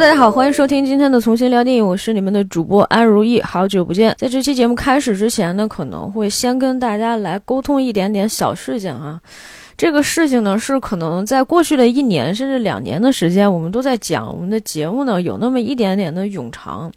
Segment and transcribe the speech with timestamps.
[0.00, 4.16] 大家好，欢迎收听今天的重新聊电影，我是你们的主播安如意，好久不见。
[4.16, 9.20] 在这期节目开始之前呢，可能会先跟大家来沟通一点点小事情啊。
[9.76, 16.90] 这个事情呢，是可能在过去的一年甚至两年的时间，我们都在讲我们的节目呢，有那么一点点的冗长。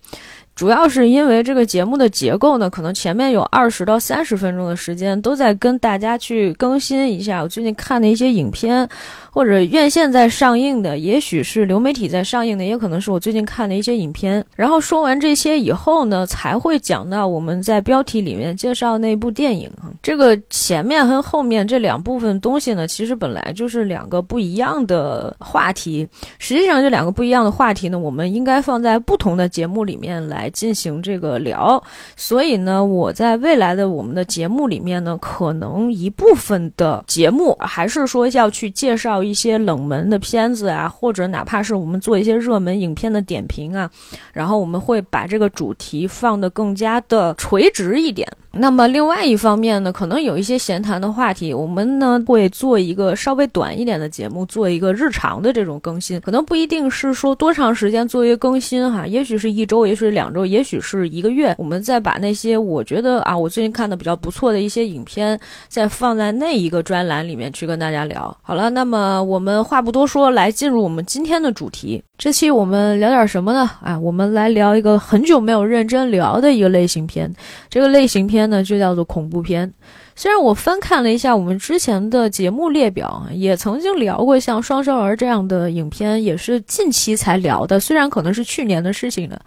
[0.56, 8.88] 主要是因为这个节目的结构呢，可能前面有二十到三十分钟的时间都在跟大家去更新一下我最近看的一些影片。
[9.34, 14.46] 或者院线在上映的，也许是流媒体在上映的，也可能是我最近看的一些影片。
[14.56, 19.72] 然后说完这些以后呢，才会讲到我们在标题里面介绍那部电影。
[20.04, 26.08] 这个前面和后面这两部分东西呢，其实本来就是两个不一样的话题。
[26.38, 31.84] 实际上，这两个不一样的话题呢，我们应该放在不同的节目里面来进行这个聊。
[32.16, 39.23] 所以呢，我在未来的我们的节目里面呢，可能一部分的节目还是说要去介绍。
[39.24, 43.90] 一些冷门的片子啊，或者哪怕是我们做一些热门影片的点评啊，
[44.34, 48.28] 然后我们会把这个主题放得更加的垂直一点。
[48.56, 68.36] 那么另外一方面呢，可能有一些闲谈的话题，我们呢会做一个稍微短一点的节目，做一个日常的这种更新，可能不一定是说多长时间做一个更新哈，也许是一周，也许两周，也许是一个月，我们再把那些我觉得啊，我最近看的比较不错的一些影片，再放在那一个专栏里面去跟大家聊。
[68.44, 72.04] 好了，那么呃我们话不多说，来进入我们今天的主题。
[72.18, 73.70] 这期我们聊点什么呢？
[73.82, 77.32] 啊，我们来聊一个很久没有认真聊的一个类型片，
[77.70, 79.72] 这个类型片呢就叫做恐怖片。
[80.16, 89.40] 虽然我翻看了一下我们之前的节目列表，也曾经聊过像《双生儿》这样的影片，也是近期才聊的，虽然可能是去年的事情了，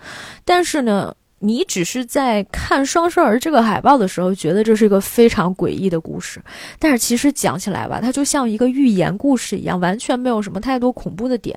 [0.44, 1.14] 但是呢。
[1.46, 6.42] 你只是在看《双生儿》这个海报的时候，觉得这是一个非常诡异的故事，
[6.78, 11.56] 但是其实讲起来吧，它就像一个寓言故事一样，完全没有什么太多恐怖的点。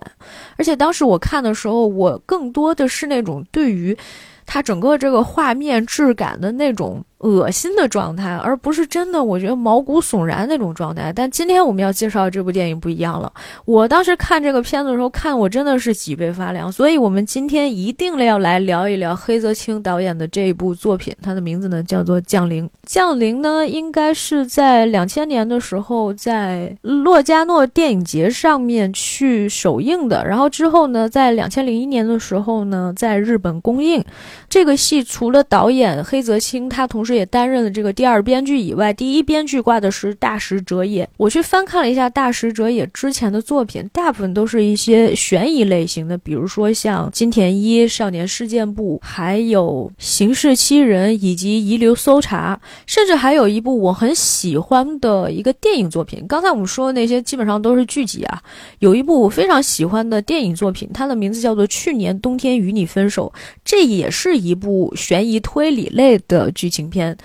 [0.57, 3.97] 而且当时我看的时候，我更多的是那种对于
[4.45, 7.03] 它整个这个画面质感的那种。
[7.19, 11.11] 恶心的状态，而不是真的，我觉得毛骨悚然那种状态。
[11.13, 13.31] 但今天我们要介绍的这部电影不一样了。
[13.65, 16.71] 我当时看这个片子的时候，看我真的是脊背发凉。
[16.71, 21.13] 所以，我们今天一定要来聊一聊黑泽清导演的这一部作品。
[21.21, 22.63] 它的名字呢叫做《降临》。
[22.83, 30.25] 《降临》呢应该是在两千年的时候在洛迦诺电影节上面去首映的。
[30.25, 34.03] 然后之后呢，在两千零一年的时候呢，在日本公映。
[34.47, 41.07] 这个戏除了导演黑泽清，他同时也担任了这个第二编剧以外，第一编剧挂的是大石哲也。
[41.17, 56.25] 我去翻看了一下大石哲也之前的作品，大部分都是一些悬疑类型的，比如说像金田一少年事件簿，还有刑事七人以及遗留搜查，甚至还有一部我很喜欢的一个电影作品。
[56.27, 58.41] 刚才我们说的那些基本上都是剧集啊，
[58.79, 63.31] 有一部我非常喜欢的电影作品，它的名字叫做《去年冬天与你分手》，
[63.63, 66.98] 这也是一部悬疑推理类的剧情片。
[66.99, 67.17] 片。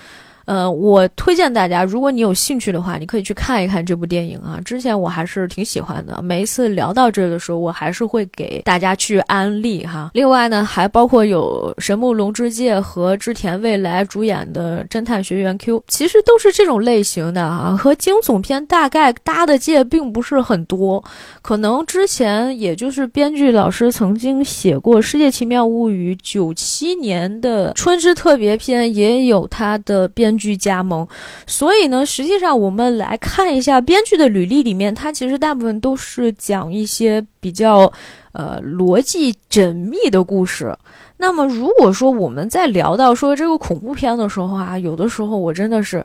[0.46, 4.60] 呃，我推荐大家，如果你有兴趣的话，你可以去看一看这部电影啊。
[4.62, 10.10] 之前我还是挺喜欢的，每一次聊到这的时候，我还是会给大家去安利哈。
[10.12, 21.02] 另外呢，还包括有神木龙之介和织田未来主演的《侦探学园 Q》，其实都是这种类型的啊，和惊悚片大概搭的界并不是很多。
[21.40, 30.33] 可能之前也就是编剧老师曾经写过《世界奇妙物语》，九七年的春之特别篇也有他的编。
[30.34, 31.06] 编剧加盟，
[31.46, 37.90] 所以呢，实际上我们来看一下编剧的履历里面，他其实大部分都是讲一些比较
[38.32, 40.76] 呃逻辑缜密的故事。
[41.18, 46.04] 那么，如果说我们在聊到说这个恐怖片的时候啊，有的时候我真的是，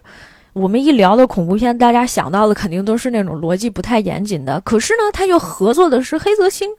[0.54, 4.62] 我们一聊到恐怖片，大家想到的肯定都是那种逻辑不太严谨的。
[4.62, 6.70] 可是呢，他又合作的是黑泽清，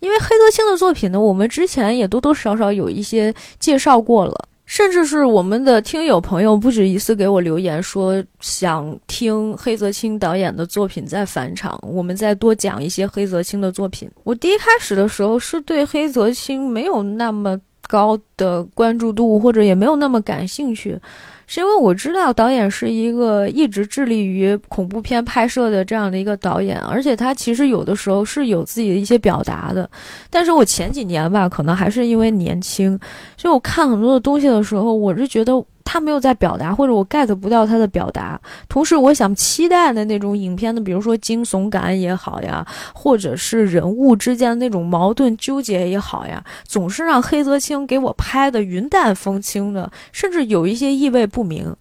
[0.00, 4.48] 因为黑泽清的作品呢，我们之前也多多少少有一些介绍过了。
[4.66, 14.10] 甚至是我们的听友朋友不止一次给我留言说，想听黑泽清导演的作品再返场，我们再多讲一些黑泽清的作品。
[14.24, 17.58] 我第一开始的时候是对黑泽清没有那么
[17.88, 20.98] 高的关注度，或者也没有那么感兴趣。
[21.46, 29.88] 是因为我知道导演是一个一直致力于恐怖片拍摄的这样的一个导演，而且他其实有的时候是有自己的一些表达的。
[30.28, 32.98] 但是我前几年吧，可能还是因为年轻，
[33.36, 35.52] 所以我看很多的东西的时候，我是觉得
[35.86, 38.38] 他没有在表达，或者我 get 不到他的表达。
[38.68, 51.74] 同时，我想期待的那种影片的，比如说惊悚感也好呀，或者是人物之间的那种矛盾纠结也好呀，总是让黑泽清给我拍的云淡风轻的，甚至有一些意味不明。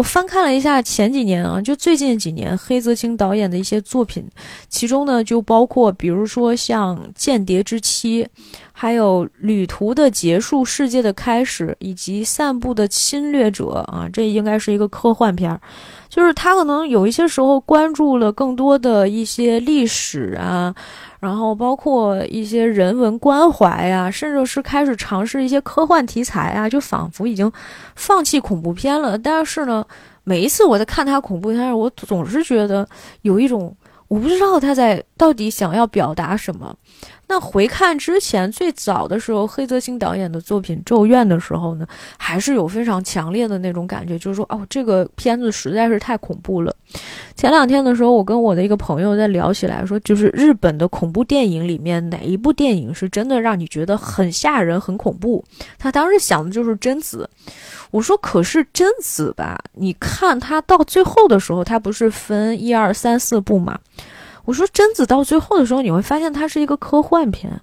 [0.00, 4.24] 我翻看了一下前几年啊，就最近几年黑泽清导演的一些作品，
[4.70, 8.24] 其中呢就包括比如说像《间谍之妻》。
[8.72, 15.60] 还有旅途的结束、世界的开始，以及散步的侵略者啊，这应该是一个科幻片儿。
[16.08, 20.74] 就是他可能有一些时候关注了更多的一些历史啊，
[21.20, 27.52] 然后包括一些人文关怀呀，甚至是开始尝试一些科幻题材啊，就仿佛已经
[27.94, 29.16] 放弃恐怖片了。
[29.18, 29.86] 但是呢，
[30.24, 32.88] 每一次我在看他恐怖片，我总是觉得
[33.22, 33.76] 有一种
[34.08, 36.74] 我不知道他在到底想要表达什么。
[37.26, 41.86] 那回看之前最早的时候，黑泽清导演的作品《咒怨》的时候呢，
[42.18, 46.74] 还是有非常强烈的那种感觉，就是说，哦，这个片子实在是太恐怖了。
[47.36, 55.44] 前两天的时候，我跟我的一个朋友在聊起来，说就是日本的恐怖电影里面哪一部电影是真的让你觉得很吓人、很恐怖？
[55.78, 57.30] 他当时想的就是贞子。
[57.92, 63.78] 我说，可是贞子吧，你看他到最后的时候，他不是分一二三四部嘛？
[64.44, 67.60] 我说贞子到最后的时候，你会发现它是一个科幻片。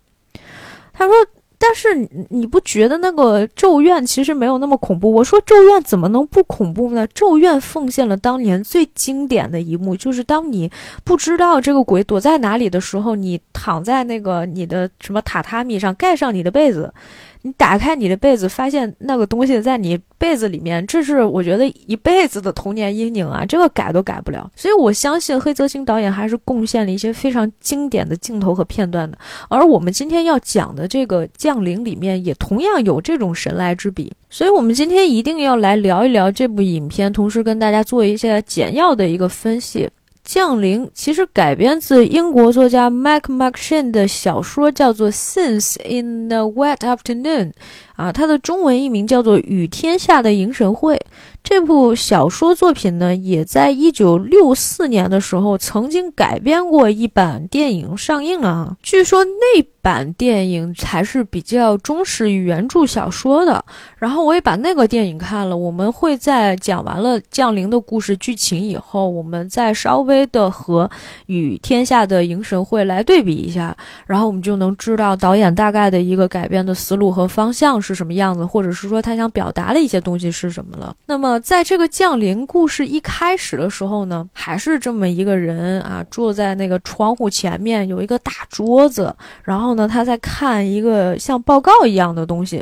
[0.94, 1.14] 他说，
[1.60, 5.12] 但是你不觉得那个咒怨其实没有那么恐怖？
[5.12, 7.06] 我说咒怨怎么能不恐怖呢？
[7.08, 10.72] 咒怨奉献了当年最经典的一幕，就是当你
[11.04, 16.94] 不知道这个鬼躲在哪里的时候，你躺在那个你的什么榻榻米上，盖上你的被子。
[17.44, 23.46] 你打开你的被子，发现那个东西在你被子里面，这是我觉得一辈子的童年阴影啊！
[23.46, 24.50] 这个改都改不了。
[24.56, 29.18] 所以我相信黑泽清导演还是贡献了一些非常经典的镜头和片段的。
[29.50, 34.12] 而我们今天要讲的这个《降临》里面，也同样有这种神来之笔。
[34.30, 39.90] 所以我们今天一定要来聊一聊这部影片，同时跟大家做一些简要的一个分析。
[40.28, 47.52] 降临其实改编自英国作家 Mac MacShane 的小说，叫做《Since in the Wet Afternoon》，
[47.98, 50.96] 啊，它的中文译名叫做《雨天下的迎神会》。
[51.44, 58.76] 这部小说作品呢，也在一九六四年的时候曾经改编过一版电影上映了。
[58.84, 63.64] 据说那版电影才是比较忠实于原著小说的。
[63.98, 65.56] 然后我也把那个电影看了。
[65.56, 70.86] 我们会在讲完了降临的故事剧情以后，我们再稍微的和
[71.28, 80.94] 《与天下的迎神会》来对比一下，然后我们就能知道导演大概的一个改编的思路和方向是什么样子，或者是说他想表达的一些东西是什么了。
[81.06, 81.38] 那么。
[81.48, 92.62] 在这个降临故事一开始的时候呢，还是这么一个人啊，坐在那个窗户前面，有一个大桌子，然后呢，他在看一个像报告一样的东西。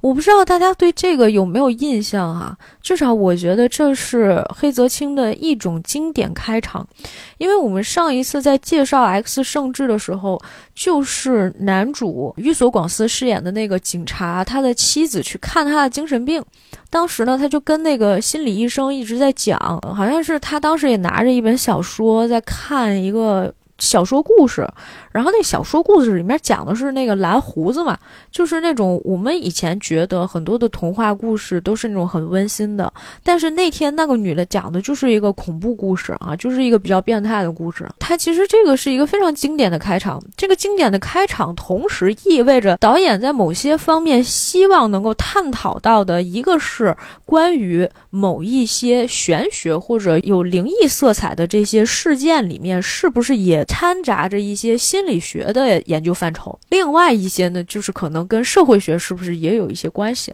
[0.00, 2.56] 我不知道大家对这个有没有印象啊？
[2.80, 6.86] 至少我觉得这是黑泽清的一种经典开场，
[7.38, 10.40] 因为我们上一次在介绍《X 圣治》的时候，
[10.74, 16.40] 就是男主玉所广司饰演的那个警察，他他的妻子去看他的精神病，
[16.88, 19.58] 当时呢，他就跟那个心理医生一直在讲，
[19.96, 23.52] 好像是他当时也拿着一本小说在看一个。
[23.78, 24.66] 小说故事，
[25.10, 27.98] 然后那小说故事里面讲的是那个蓝胡子嘛，
[28.30, 32.90] 就是那种我们以前觉得很多的童话故事都是那种很温馨的，
[33.24, 37.84] 但是那天那个女的讲的就是一个恐怖故事啊，就是一个比较变态的故事。
[37.98, 46.96] 它其实这个是一个非常经典的开场，这个经典的开场同时意味着导演在某些方面希望能够探讨到的一个是
[47.26, 53.63] 关于某一些玄学或者有灵异色彩的这些事件里面是不是也。
[53.64, 60.32] 掺杂着一些心理学的研究范畴，另外一些呢，就是可能跟社会学是不是也有一些关系。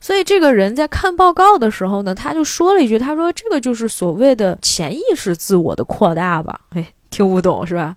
[0.00, 7.94] 所以这个人在看报告的时候呢，他就说了一句：“他说这个就是所谓的潜意识自我的扩大吧？”哎，听不懂是吧？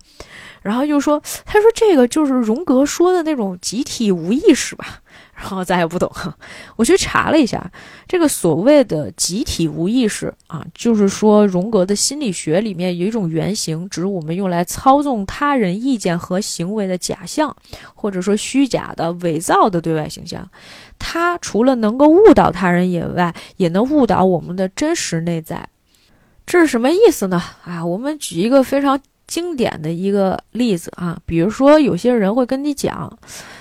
[0.62, 5.00] 然后又说：“他说这个就是荣格说的那种集体无意识吧？”
[5.40, 6.10] 然后咱也不懂，
[6.74, 7.70] 我去查了一下，
[8.08, 17.54] 这个所谓的集体无意识啊，就是说荣格的心理学里面有一种原型，指我们用来操纵他人意见和行为的假象，
[17.94, 20.50] 或者说虚假的、伪造的对外形象。
[20.98, 25.68] 它除了能够误导他人以外，也能误导我们的真实内在。
[26.44, 27.40] 这是什么意思呢？
[27.64, 33.16] 啊，我们举一个非常经典的一个例子啊，比如说有些人会跟你讲。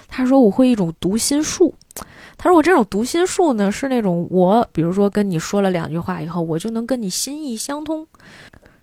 [0.08, 1.74] 他说：“我会一种读心术。”
[2.38, 8.08] 他说：“我这种读心术呢，是那种我，比如说跟你说了两句话以后，我就能跟你心意相通。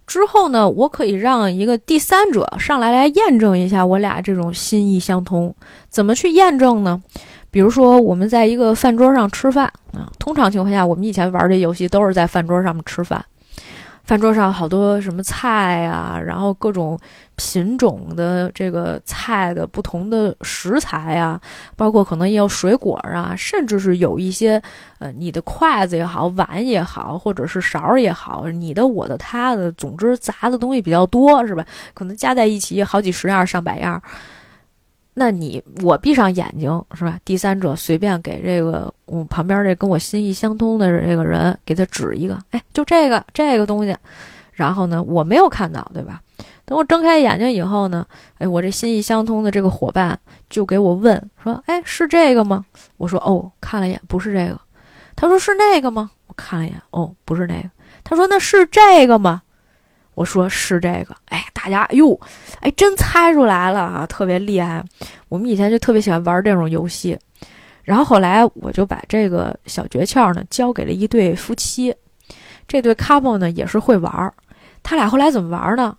[0.07, 5.55] 之后呢，我可以让一个第三者上来来验证一下我俩这种心意相通。
[5.89, 7.03] 怎么去验证呢？
[7.51, 13.25] 比如说我们在一个饭桌上吃饭啊，通常情况下，我们以前玩这游戏都是在饭桌上面吃饭。
[14.05, 16.99] 饭桌上好多什么菜啊，然后各种
[17.37, 21.41] 品种的这个菜的不同的食材啊，
[21.75, 24.63] 包括可能也有水果啊，甚至是有一些
[24.99, 31.65] 呃，你的筷子也好，碗也好，或者是勺也好，你的、我的、他的，总之杂的东西比较多，是吧？
[31.95, 34.01] 可能加在一起好几十样、上百样。
[35.15, 37.19] 那你我闭上眼睛是吧？
[37.25, 43.97] 第三者随便给这个我旁边这跟我心意相通的这个人给他指一个，哎，就这个这个东西，
[44.53, 46.21] 然后呢，我没有看到，对吧？
[46.65, 48.05] 等我睁开眼睛以后呢，
[48.39, 50.19] 哎，我这心意相通的这个伙伴
[50.51, 52.65] 就给我问说，哎，是这个吗？
[52.97, 54.61] 我说哦，看了一眼，不是这个。
[55.15, 56.11] 他说是那个吗？
[56.27, 57.71] 我看了一眼，哦，不是那个。
[58.03, 59.43] 他说那是这个吗？
[60.15, 62.19] 我说是这个，哎，大家哟，
[62.61, 64.85] 哎，真猜出来了啊，特别厉害。
[65.29, 67.19] 我们以前就特别喜欢玩这种游戏，
[67.83, 71.95] 然后后来我就把这个小诀窍呢交给了一对夫妻，
[72.67, 74.33] 这对 couple 呢也是会玩。
[74.83, 75.97] 他俩后来怎么玩呢？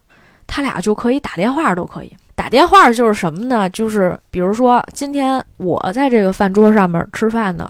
[0.48, 3.70] 他俩就可以打电话，都可以打电话，就是什么呢？
[3.72, 7.70] 就是比如说今天我在这个饭桌上面吃饭呢。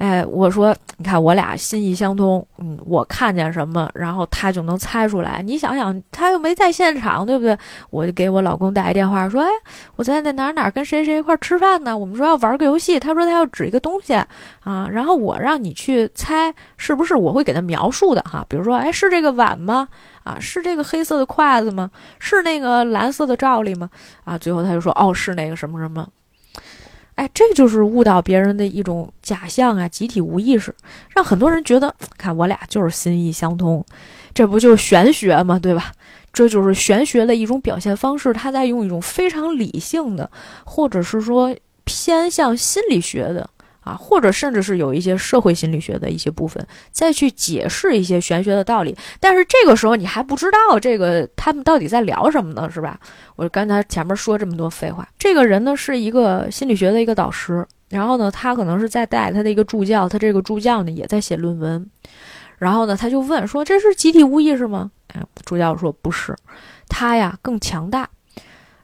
[0.00, 5.42] 哎，我说，你看我俩心意相通，嗯，我看见什么，然后他就能猜出来。
[5.44, 7.54] 你想想，他又没在现场，对不对？
[7.90, 9.48] 我就给我老公打一电话，说，哎，
[9.96, 11.96] 我在在哪哪跟谁谁一块吃饭呢？
[11.96, 14.14] 我们说要玩个游戏，他说他要指一个东西
[14.64, 18.42] 啊，然后我让你去猜是不是，我会给他描述的哈。
[18.48, 19.86] 比如说，哎，是这个碗吗？
[20.24, 21.90] 啊，是这个黑色的筷子吗？
[22.18, 23.90] 是那个蓝色的罩里吗？
[24.24, 26.08] 啊，最后他就说，哦，是那个什么什么。
[27.20, 29.86] 哎，这就是误导别人的一种假象啊！
[29.86, 30.74] 集体无意识，
[31.14, 33.84] 让很多人觉得，看我俩就是心意相通，
[34.32, 35.58] 这不就是玄学吗？
[35.58, 35.92] 对吧？
[36.32, 40.30] 这就是玄学的一种表现方式，他在用一种非常理性的，
[40.64, 43.50] 或者是说偏向心理学的。
[43.90, 48.96] 啊，或者甚至是有一些社会心理学的一些部分，再去解释一些玄学的道理。
[49.18, 53.00] 但是这个时候你还不知道这个他们到底在聊什么呢，是吧？
[53.34, 55.08] 我刚才前面说这么多废话。
[55.18, 61.90] 这个人呢是一个心理学的一个导师，然后呢他可能是在带他的一个助教，他这个助教呢也在写论文，
[62.58, 66.36] 然后呢他就问说：“这是集体无意识吗？”哎，助教说：“不是，
[66.88, 68.08] 他呀更强大。”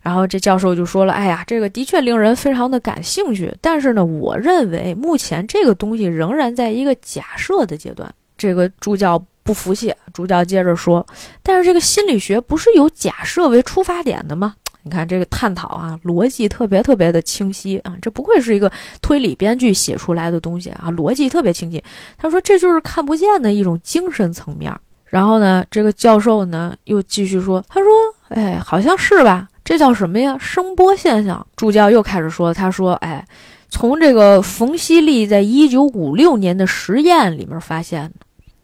[0.07, 8.09] 然后这教授就说了：“哎呀，这个的确令人非常的感兴趣，但是呢，我认为目前这个东西仍然在一个假设的阶段。”
[8.39, 11.05] 这个助教不服气，助教接着说
[11.43, 14.55] ：“但是这个心理学不是有假设为出发点的吗？
[14.85, 18.71] 你看这个探讨啊，逻辑特别特别的清晰啊，这不愧是一个
[19.03, 21.83] 推理编剧写出来的东西啊，逻辑特别清晰。”
[22.17, 24.73] 他说：“这就是看不见的一种精神层面。”
[25.05, 27.91] 然后呢，这个教授呢又继续说：“他说，
[28.29, 30.37] 哎，好像是吧。”这叫什么呀？
[30.39, 31.45] 声波现象。
[31.57, 33.27] 助教又开始说：“他说，哎，
[33.69, 38.09] 从这个冯西利在一九五六年的实验里面发现，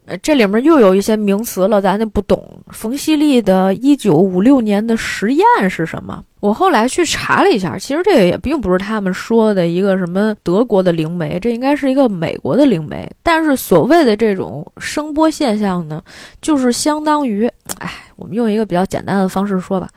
[0.05, 2.41] 呃，这里面又有一些名词了，咱就不懂。
[2.69, 6.23] 冯西利的一九五六年的实验是什么？
[6.39, 13.09] 我后来去查了一下，其实这个也并不是他们说的一个什么德国的灵媒，这应该是一个美国的灵媒。
[13.21, 16.01] 但是所谓的这种声波现象呢，
[16.41, 17.45] 就是相当于，
[17.79, 19.89] 哎，我们用一个比较简单的方式说吧。”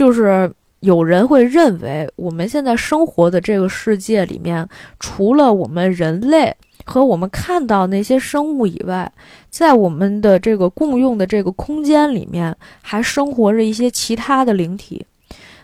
[0.00, 4.66] 就是有人会认为，我们现在生活的这个世界里面，
[4.98, 9.12] 除了我们人类和我们看到那些生物以外，
[9.50, 15.04] 在我们的这个共用的这个空间里面，还生活着一些其他的灵体。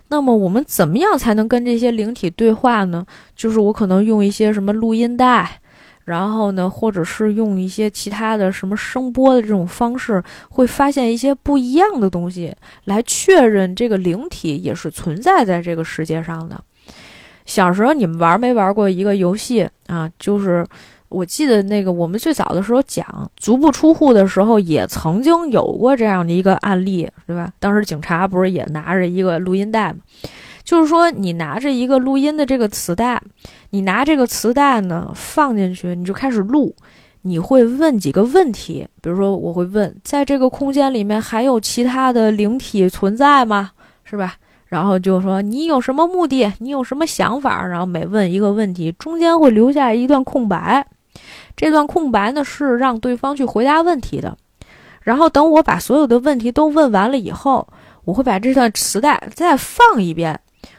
[0.09, 3.07] 那么，我们怎么样才能跟这些灵体对话呢？
[3.35, 5.62] 就是我可能用一些什么录音带。
[6.06, 16.58] 然后呢，或者是用一些其他的什么声波的这种方式，会发现一些不一样的东西，来确认这个灵体也是存在在这个世界上的。
[17.44, 20.08] 小时候你们玩没玩过一个游戏啊？
[20.18, 20.66] 就是
[21.08, 27.52] 我记得那个我们最早的时候讲足不出户的时候，也曾经有过这样的一个案例，对吧？
[27.58, 29.98] 当时警察不是也拿着一个录音带吗？
[30.66, 33.23] 就是说，你拿着一个录音的这个磁带，
[33.70, 36.75] 你拿这个磁带呢放进去，你就开始录。
[37.23, 43.70] 你会问几个问题，比如说，我会问，在这个空间里面还有其他的灵体存在吗？
[44.04, 44.35] 是吧？
[44.66, 46.52] 然后就说你有什么目的？
[46.58, 47.64] 你有什么想法？
[47.64, 50.85] 然后每问一个问题，中间会留下一段空白。
[51.56, 54.37] 这段空白呢是让对方去回答问题的。
[55.00, 57.66] 然后等我把所有的问题都问完了以后，
[58.04, 60.38] 我会把这段磁带再放一遍。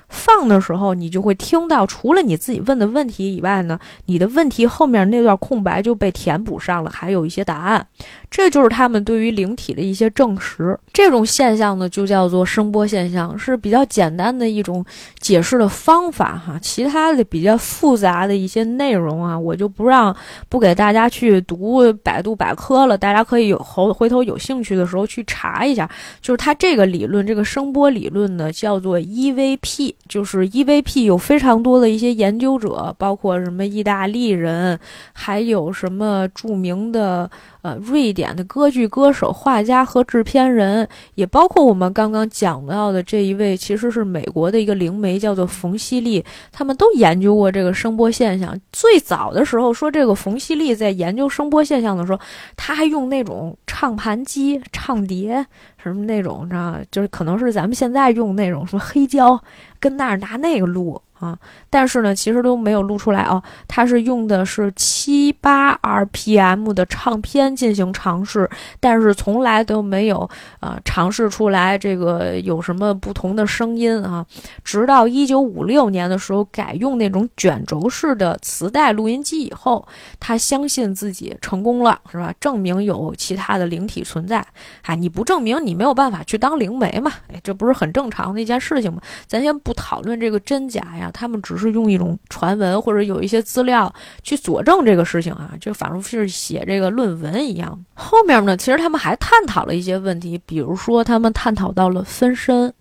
[0.10, 7.86] 放的时候，你就会听到，除了你自己问的问题以外呢，你的问题后面那段空白就被填补上了，还有一些答案。
[8.30, 10.78] 这就是他们对于灵体的一些证实。
[10.92, 14.86] 这种现象呢，就叫做声波现象，是比较简单的一种
[15.20, 16.60] 解释的方法哈。
[16.62, 20.16] 其他的比较复杂的一些内容啊，我就不让
[20.50, 25.90] 不给大家去读百度百科了，大家可以有后回头有兴趣的时候去查一下。
[26.22, 29.97] 就是它这个理论，这个声波理论呢，叫做 EVP。
[30.08, 34.80] 就是 EVP 有非常多的一些研究者，包括什么意大利人，
[35.14, 37.30] 还有什么著名的
[37.68, 48.58] 呃瑞典的歌剧歌手、画家和制片人，也包括我们刚刚讲到的这一位，其实是美国的一个灵媒，叫做冯西利，他们都研究过这个声波现象。
[48.72, 52.20] 最早的时候说这个冯西利在研究声波现象的时候，
[52.56, 55.46] 他还用那种唱盘机唱碟。
[55.84, 59.42] 什么那种，你知道就是可能是咱们现在用那种什么黑胶，
[59.80, 61.02] 跟那儿拿那个录。
[61.20, 61.38] 啊，
[61.70, 63.42] 但是呢，其实都没有录出来哦。
[63.68, 74.26] 它是用的是七八 RPM 的唱片进行尝试，但是从来都没有啊尝试出来这个有什么不同的声音啊。
[74.64, 79.88] 直到一九五六年的时候，改用那种卷轴式的磁带录音机以后，
[80.20, 82.34] 他相信自己成功了，是吧？
[82.40, 84.46] 证明有其他的灵体存在。
[84.84, 87.12] 哎，你不证明，你没有办法去当灵媒嘛？
[87.34, 89.02] 哎，这不是很正常的一件事情吗？
[89.28, 91.07] 咱先不讨论这个真假呀。
[91.14, 97.78] 他们只是用一种传闻或者有一些资料去佐证这个事情啊，就仿佛是写这个论文一样。
[97.94, 102.74] 后面呢，其实他们还探讨了一些问题，比如说他们探讨到了分身。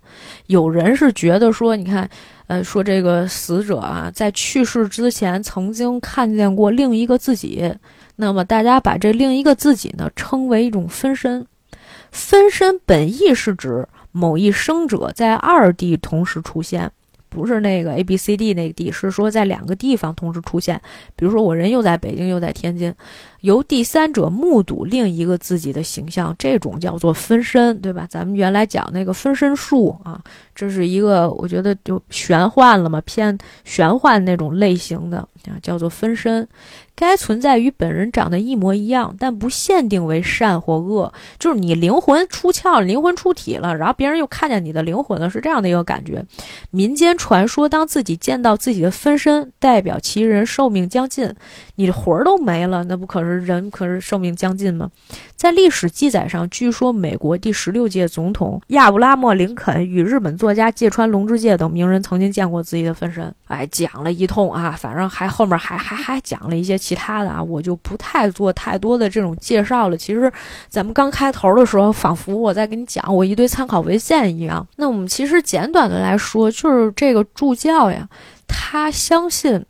[0.46, 2.08] 有人是觉得说，你看，
[2.46, 7.74] 呃，说这个死者啊，在去世之前曾经看见过另一个自己，
[8.14, 11.44] 那么大家把这另一个自己呢称为一种分身。
[12.12, 16.90] 分身本意是指某一生者在二地同时出现。
[17.36, 20.80] 不是那个 A B C D 那个地，是说在两个地方同时出现。
[21.14, 22.94] 比如说，我人又在北京，又在天津，
[23.40, 28.06] 由第三者目睹另一个自己的形象，这种叫做分身，对吧？
[28.08, 30.20] 咱们原来讲那个分身术啊，
[30.54, 36.46] 这是一个我觉得就玄幻了嘛，偏玄幻那种类型的啊，叫做分身。
[36.98, 46.24] 该存在与本人长得一模一样，但不限定为善或恶，就是你灵魂出窍、灵魂出体了，然后别人又看见你的灵魂了，是这样的一个感觉。
[46.70, 51.30] 民间传说，当自己见到自己的分身，代表其人寿命将近，
[51.74, 54.90] 你的魂儿都没了，那不可人可是寿命将近吗？
[55.34, 63.32] 在历史记载上，据说美国第十六届总统亚布拉莫·林肯与日本作家芥川龙之介等名人曾经见过自己的分身。
[63.46, 69.96] 哎，讲了一通啊，反正还后面还还还讲了一些其他的啊，我就不太做太多的这种介绍了。
[69.96, 70.32] 其实
[70.68, 74.66] 咱们刚开头的时候，仿佛我在跟你讲我一堆参考文献一样。
[74.76, 78.08] 那我们其实简短的来说，就是这个助教呀，
[78.48, 79.64] 他相信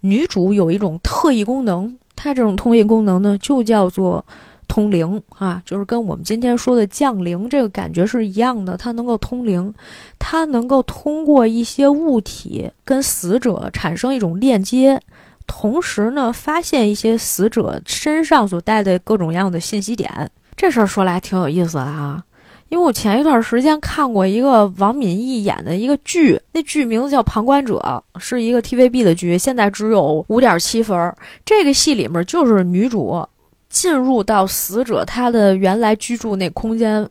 [0.00, 4.24] 女主有一种特异功能，它这种通异功能呢，就叫做。
[4.68, 8.74] 通灵啊，就是跟我们今天说的降灵这个感觉是一样的。
[8.74, 9.74] 它能够通灵，
[10.18, 14.98] 它能够通过一些物体跟死者产生一种链接，
[15.46, 20.30] 同时呢，发现一些死者身上所带的各种各样的信息点。
[20.56, 22.24] 这事儿说来挺有意思的啊，
[22.72, 27.78] 因为我前一段时间看过一个王敏义演的一个剧，那剧名字叫《旁观者》，
[28.18, 31.14] 是一个 TVB 的剧，现在只有五点七分。
[31.44, 33.24] 这个戏里面就是女主。
[33.68, 37.08] 进入到死者他的原来居住那空间，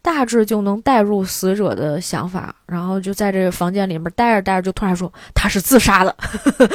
[0.00, 6.16] 大致就能带入死者的想法，然后就在这个房间里面待着待着，就突然说他是自杀的，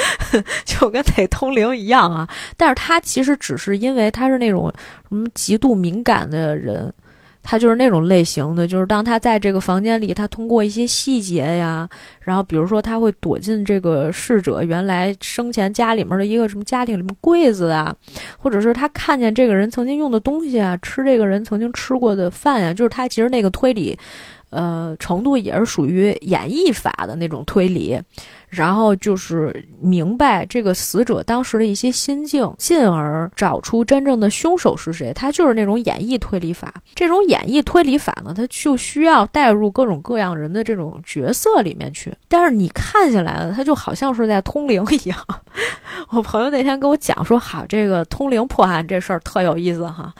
[0.66, 2.30] 就跟得通灵一样啊！
[2.56, 4.72] 但是他其实只是因为他是那种
[5.10, 6.94] 什么极度敏感的人。
[7.44, 11.88] 他就是那种类型的，就是当他在这个房间里，他通过一些细节呀，
[12.22, 17.94] 然后比如说他会躲进这个逝者原来生前家里面的一个什么家庭里面柜子啊，
[18.38, 23.98] 或者是他看见这个人曾经用的东西啊，吃这个人曾经吃过的饭呀，就是他其实那个推理，
[24.54, 28.00] 呃，程度也是属于演绎法的那种推理。
[28.50, 35.12] 然后就是明白这个死者当时的一些心境，进而找出真正的凶手是谁。
[35.12, 36.72] 他就是那种演绎推理法。
[36.94, 42.14] 这种演绎推理法呢，他就需要带入各种各样人的这种角色里面去。
[42.28, 45.18] 但是你看起来了，他就好像是在通灵一样。
[46.10, 50.14] 我朋友那天跟我讲说，好，这个通灵破案这事儿特有意思哈。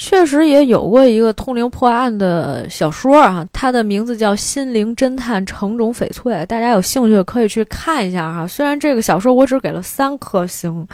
[0.00, 8.46] 确实也有过一个通灵破案的小说啊，它的名字叫《心灵侦探成种翡翠》，大家有兴趣可以去看一下哈。
[8.46, 10.86] 虽然这个小说我只给了三颗星，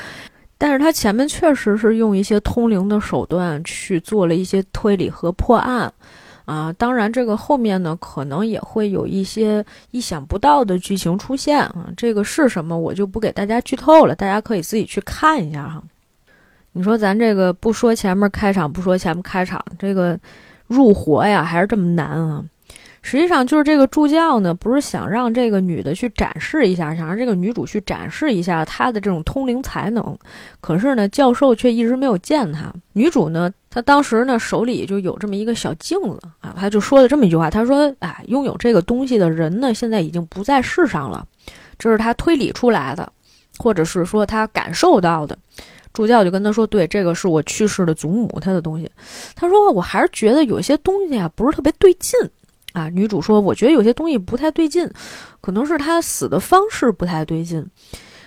[0.56, 5.92] 但是它前面确实是用一些通灵的手段去做了一些推理和破案。
[6.46, 15.82] 啊，当然这个后面呢，可能也会有一些意想不到的剧情出现啊，这个是什么我就不给大家剧透了，大家可以自己去看一下哈。
[16.76, 20.18] 你说咱这个不说前面开场，不说前面开场，这个
[20.66, 22.44] 入活呀还是这么难啊。
[23.00, 30.18] 实际上就是这个助教呢，不是想让这个女的去展示一下，想让这个女主去展示一下她的这种通灵才能。
[30.60, 32.72] 可是呢，教授却一直没有见她。
[32.94, 41.24] 女主呢，她当时呢手里就有这么一个小镜子啊，她就说了这么一句话，她说：“哎，拥有这个东西的人呢，现在已经不在世上了。”
[41.78, 43.12] 这是她推理出来的，
[43.58, 45.36] 或者是说她感受到的。
[45.94, 48.90] 助教就跟她说：“对，这个是我去世的祖母她的东西。”
[49.34, 52.20] 她说：“我还是觉得有些东西啊，不是特别对劲。”
[52.74, 54.86] 啊，女主说：“我觉得有些东西不太对劲，
[55.40, 57.64] 可能是他死的方式不太对劲。”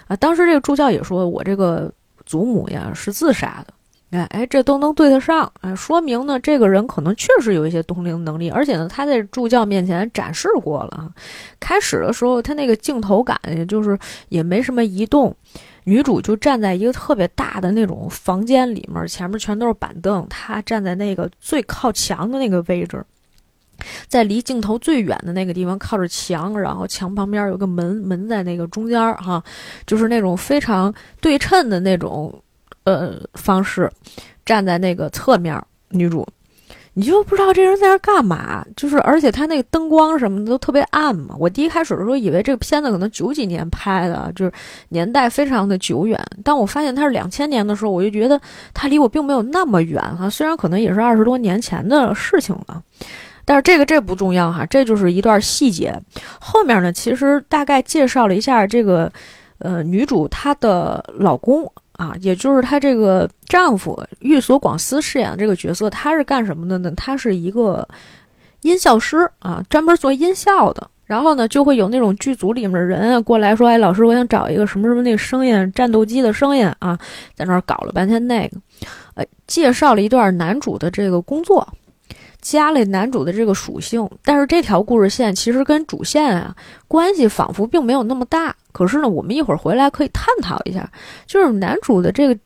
[0.08, 1.92] 啊，当时这个助教也说：“我这个
[2.26, 3.74] 祖母呀是自杀的。”
[4.12, 11.12] 哎哎，这都能对得上，哎，说明呢这个人可能确实有一些通灵能力，而且呢他在助教面前展示过了。
[11.60, 14.00] 开始的时候他那个镜头感也就是
[14.30, 15.36] 也没什么移动，
[15.88, 23.02] 女主就站在一个特别大的那种房间里面，前面全都是板凳，她站在那个最靠墙的那个位置。
[24.10, 29.42] 在离镜头最远的那个地方，靠着墙，然后墙旁边有个门，门在那个中间儿，哈，
[29.86, 32.38] 就是那种非常对称的那种，
[32.84, 33.90] 呃，方式，
[34.46, 35.58] 站在那个侧面，
[35.92, 36.28] 女主，
[37.00, 41.36] 你就不知道这人在那干嘛，就是而且他那个灯光什么的都特别暗嘛。
[41.38, 44.52] 我第一开始的时候以为这个片子可能九几年拍的，就是
[44.90, 46.20] 年代非常的久远。
[46.44, 48.42] 当我发现它是两千年的时候，我就觉得
[48.74, 52.82] 它离我并没有那么远哈，虽然可能也是二十多年前的事情了。
[53.46, 56.02] 但是这个这不重要哈，这就是一段细节。
[56.42, 59.12] 后面呢，其实大概介绍了一下这个，
[59.60, 66.92] 呃，女主她的老公啊，也就是她这个丈夫玉锁广司饰演的这个角色，他是干什么的呢？
[66.96, 67.86] 他是一个
[68.62, 70.90] 音效师啊，专门做音效的。
[71.06, 77.00] 然后呢，就会有那种剧组里面的人过来说：“哎，老师，我想找一个什么什么那个声音，战斗机的声音啊，
[77.34, 78.58] 在那儿搞了半天那个，
[79.16, 81.66] 呃，介绍了一段男主的这个工作。”
[82.50, 86.56] 加了男主的这个属性，但是这条故事线其实跟主线啊
[86.88, 88.56] 关系仿佛并没有那么大。
[88.72, 90.90] 可是呢，我们一会儿回来可以探讨一下，
[91.26, 92.40] 就是男主的这个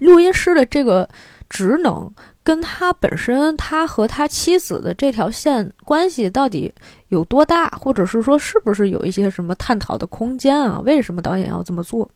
[0.00, 1.08] 录音师的这个
[1.48, 6.70] 职能，跟他本身他和他妻子的这条线关系到底
[7.08, 10.82] 有多大，或者是说是不是有一些什么探讨的空间啊？
[10.84, 12.10] 为什么导演要这么做？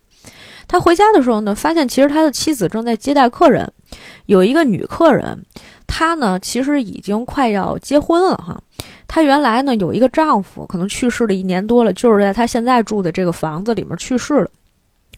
[0.67, 3.73] 他回家的时候呢，发现其实他的妻子正在接待客人，
[4.27, 5.47] 有一个女客人。
[5.89, 8.57] 她呢，其实已经快要结婚了哈。
[9.09, 14.51] 她原来呢有一个丈夫，可能去世了一年多了，就是在她现在住的这个房子里面去世了。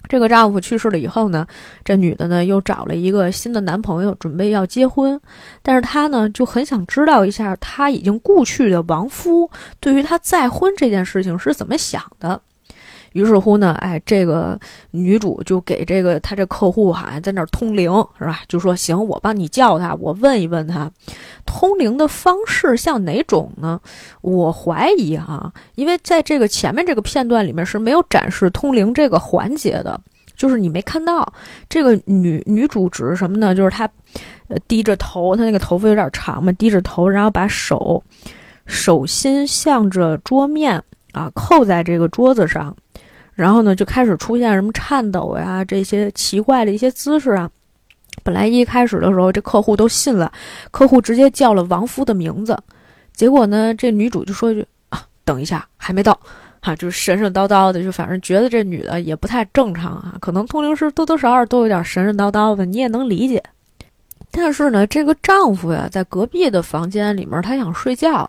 [0.08, 1.46] 这个丈夫去世了以后呢，
[1.84, 5.20] 这女的呢又找了一个新的男朋友，准备要结婚。
[5.62, 12.40] 但是她呢就很想知道一下，她已经故去的亡夫对于她再婚这件事情是怎么想的。
[13.12, 14.58] 于是乎呢，哎，这个
[14.92, 18.40] 女主就给这个她这客户好像在那儿通灵，是吧？
[18.46, 20.90] 就说行，我帮你叫他，我问一问他，
[21.44, 23.80] 通灵的方式像哪种呢？
[24.20, 30.00] 我怀疑哈，因为在这个前面这个片段里面是没有展示通灵这个环节的，
[30.36, 31.32] 就是你没看到
[31.68, 33.52] 这个女女主指是什么呢？
[33.52, 33.90] 就是她，
[34.46, 38.02] 呃，低着头，她那个头发有点长嘛，低着头，然后把手
[38.66, 42.76] 手心向着桌面啊，扣在这个桌子上。
[43.40, 47.50] 然后呢，就开始出现什么颤抖呀，这些奇怪的一些姿势啊。
[48.22, 50.30] 本来一开始的时候，这客户都信了，
[50.70, 52.54] 客户直接叫了王夫的名字。
[53.14, 56.18] 结果呢，这女主就说一句：“啊，等一下，还没到。”
[56.60, 60.14] 哈，就神神叨叨的，就反正觉得这女的也不太正常啊。
[60.20, 63.42] 可能通灵师多多少少都有点神神叨叨的，你也能理解。
[64.30, 68.28] 但是呢，这个丈夫呀，在隔壁的房间里面，他想睡觉。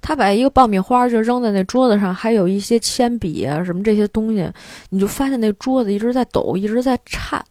[0.00, 4.48] 他把一个爆米花就扔在那桌子上，还有一些铅笔啊什么这些东西，
[4.90, 7.44] 你就发现那桌子一直在抖，一直在颤。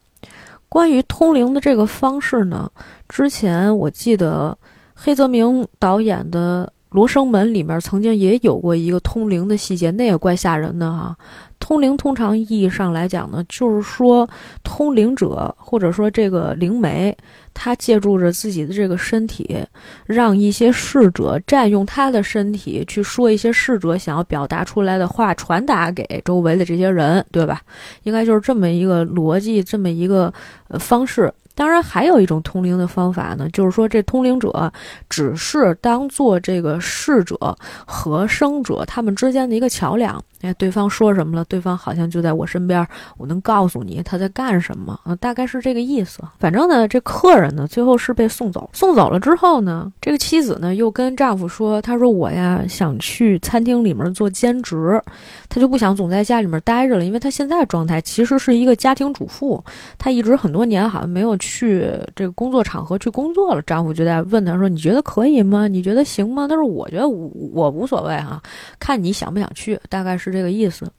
[0.70, 2.72] 关于通灵的这个方式呢，
[3.10, 4.58] 之前我记得
[4.94, 11.16] 黑泽明导演的《罗生门》里面曾经也有过一个通灵的细节，那也怪吓人的哈。
[11.60, 14.30] 通灵通常意义上来讲呢，就是说
[14.64, 17.16] 通灵者或者说这个灵媒。
[17.60, 19.58] 他借助着自己的这个身体，
[20.06, 27.60] 让一些逝者占用他的身体去说一些逝者想要表达出来的话，传达给周围的这些人，对吧？
[28.04, 30.32] 应该就是这么一个逻辑，这么一个
[30.68, 31.34] 呃方式。
[31.58, 34.72] 当然，还有一种通灵的方法呢，就是说这通灵者
[35.10, 40.24] 只是当做这个逝者和生者他们之间的一个桥梁。
[40.42, 41.44] 哎，对方说什么了？
[41.46, 45.16] 对方好像就在我身边，我能告诉你他在干什么啊？
[45.16, 46.22] 大概是这个意思。
[46.40, 48.70] 反正呢，这客人呢，最后是被送走。
[48.72, 55.02] 送走了之后呢，这个妻子呢又跟丈夫说：“她说我呀想去餐厅里面做兼职，
[55.50, 59.64] 她就不想总在家里面待着了，因为她现在状态其实是一个家庭主妇，
[59.98, 65.68] 她一直很多年好像没有去这个工作场合去工作了。”丈夫就在问她说：“你觉得可以吗？
[65.68, 68.40] 你觉得行吗？”她说：“我觉得我我无所谓哈，
[68.80, 70.92] 看你想不想去，大概是。”是这个意思，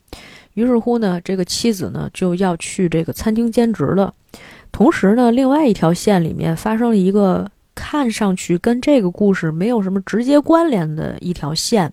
[0.54, 4.12] 于是乎呢，这个妻子呢就要去这个餐厅兼职了。
[4.72, 11.92] 同时呢，另外一条线里面发生了一个看上去跟这个故事没有什么直接关联的一条线。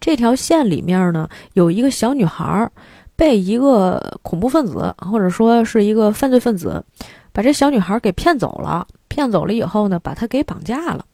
[0.00, 2.70] 这条线里面呢，有一个小女孩
[3.16, 6.84] 被一个恐怖分子或者说是一个犯罪分子
[7.32, 8.86] 把这小女孩给骗走了。
[9.08, 11.04] 骗走了以后呢，把她给绑架了，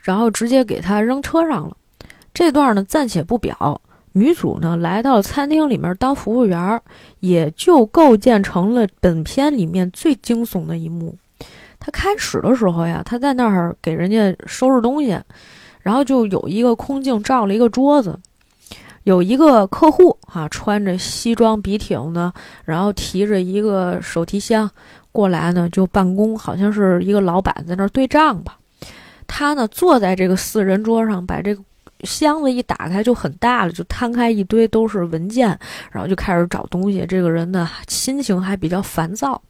[0.00, 1.74] 然后直接给她扔车上了。
[2.34, 3.80] 这段呢暂且不表。
[4.18, 6.80] 女主呢来到餐厅里面当服务员，
[7.20, 11.16] 也就构建成了本片里面最惊悚的一幕。
[11.78, 15.16] 她开始的时候呀，她在那儿给人家收拾东西，
[15.80, 18.18] 然后就有一个空镜照了一个桌子，
[19.04, 22.32] 有一个客户啊，穿着西装笔挺的，
[22.64, 24.68] 然后提着一个手提箱
[25.12, 28.58] 过来呢，就办公，好像是一个老板在那儿对账吧。
[29.28, 31.62] 他呢坐在这个四人桌上，把这个。
[32.04, 35.48] 箱子一打开就很大了，就摊开一堆都是文件，
[35.90, 37.04] 然后就开始找东西。
[37.08, 39.40] 这个人呢心情还比较烦躁。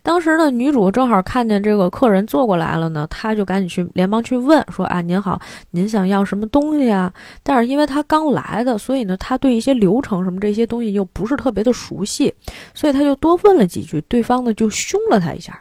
[0.00, 5.38] 当时呢，女主正好看见这个客人坐过来了呢，她就赶紧去连忙去问说：“啊，您好，
[5.72, 12.32] 您想要什么东西啊？”但是因为她刚来的，所以呢，她对一些流程什么这些东西又不是特别的熟悉，
[12.72, 14.00] 所以她就多问了几句。
[14.02, 15.60] 对方呢就凶了她一下。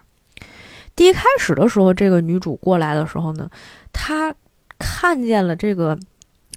[0.96, 3.50] 第一开始的时候，这个女主过来的时候呢，
[3.92, 4.34] 她
[4.78, 5.98] 看见了这个。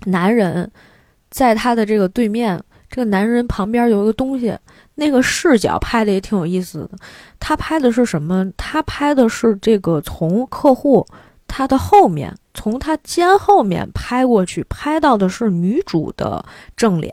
[0.06, 0.70] 男人
[1.30, 4.56] 在他的这个对面，这个男人旁边有一个东西，
[4.96, 6.90] 那个视角拍的也挺有意思的。
[7.38, 8.50] 他拍的是什么？
[8.56, 11.06] 他拍的是这个从客户
[11.46, 16.44] 他的后面，从他肩后面拍过去，拍到的是女主的
[16.76, 17.12] 正脸，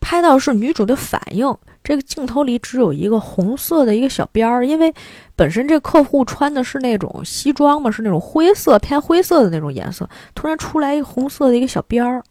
[0.00, 1.56] 拍到是女主的反应。
[1.82, 4.92] 这个镜头里只有一个红色的一个小边儿，因为
[5.36, 12.22] 本身这客户穿的是那种西装嘛，是那种灰色偏灰色的那种颜色，突然出来一个红色的一个小边儿。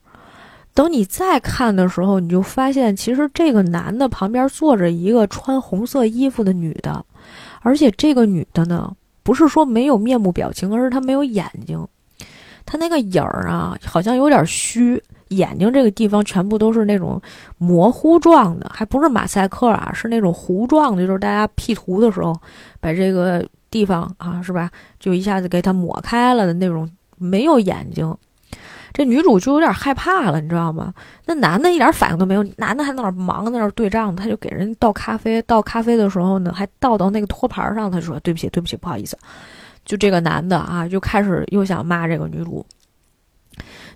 [0.73, 7.05] 等你再看的时候，你就发现其实这个男的旁边坐着一个穿红色衣服的女的，
[7.61, 11.87] 而且这个女的呢，不是说没有面部表情，而是她没有眼睛，
[12.65, 15.03] 她那个影儿啊，好像有点虚。
[15.35, 17.21] 眼睛这个地方全部都是那种
[17.57, 22.33] 模糊状的，还不是马赛克啊，是那种糊状的，就是大家 P 图的时候
[22.79, 24.69] 把这个地方啊，是吧，
[24.99, 28.15] 就一下子给它抹开了的那种，没有眼睛。
[28.93, 30.93] 这女主就有点害怕了，你知道吗？
[31.25, 39.17] 那男的一点反应都没有，男的还在那忙，在那儿对账，他就给人倒咖啡，倒咖啡的时候呢，还倒到那个托盘上，他说对不起，对不起，不好意思。
[39.83, 42.63] 就这个男的啊，就开始又想骂这个女主。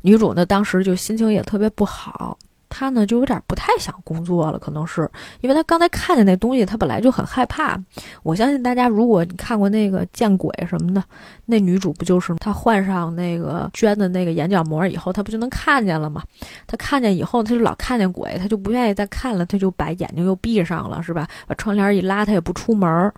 [0.01, 2.37] 女主呢，当时就心情也特别不好。
[2.69, 5.09] 她呢就有点不太想工作了，可能是
[5.41, 7.77] 因为她刚才看见那东西，她本来就很害怕。
[8.23, 11.03] 我相信大家，如果你看过那个见鬼什么的，
[11.45, 16.23] 那女主不就是她换上那个捐的那个眼角膜以后，她不就能看见了吗？
[16.65, 21.27] 她看见以后，她就老看见鬼，她就不愿意再看了，她就把眼睛又闭上了，是吧？
[21.47, 23.11] 把窗帘一拉，她也不出门。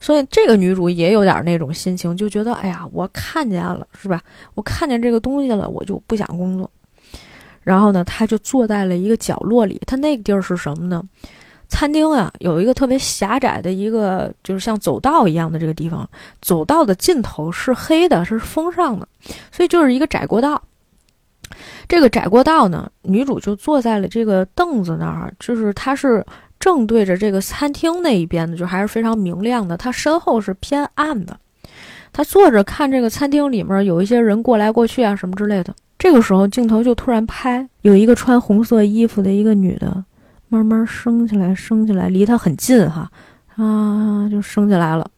[0.00, 4.20] 所以这个女主也有点那种心情，就觉得哎呀，我看见了，是吧？
[4.54, 6.70] 我看见这个东西了，我就不想工作。
[7.68, 9.78] 然后呢，他就坐在了一个角落里。
[9.86, 11.04] 他那个地儿是什么呢？
[11.68, 16.08] 餐厅啊，有一个特别狭窄的一个，就是像走道一样的这个地方。
[16.40, 19.06] 走道的尽头是黑的，是封上的，
[19.52, 20.62] 所以就是一个窄过道。
[21.86, 26.24] 这个窄过道呢，女主就坐在了这个凳子那儿，就是她是
[26.58, 29.76] 正对着这个餐厅那一边的，就还是非常明亮的。
[29.76, 31.38] 她身后是偏暗的，
[32.14, 35.74] 她坐着看这个餐厅里面有一些人过来过去啊，什么之类的。
[35.98, 40.04] 这个时候，镜头就突然拍，有一个穿红色衣服的一个女的，
[40.48, 43.10] 慢慢升起来，升起来，离她很近，哈，
[43.56, 45.10] 啊，就升起来了。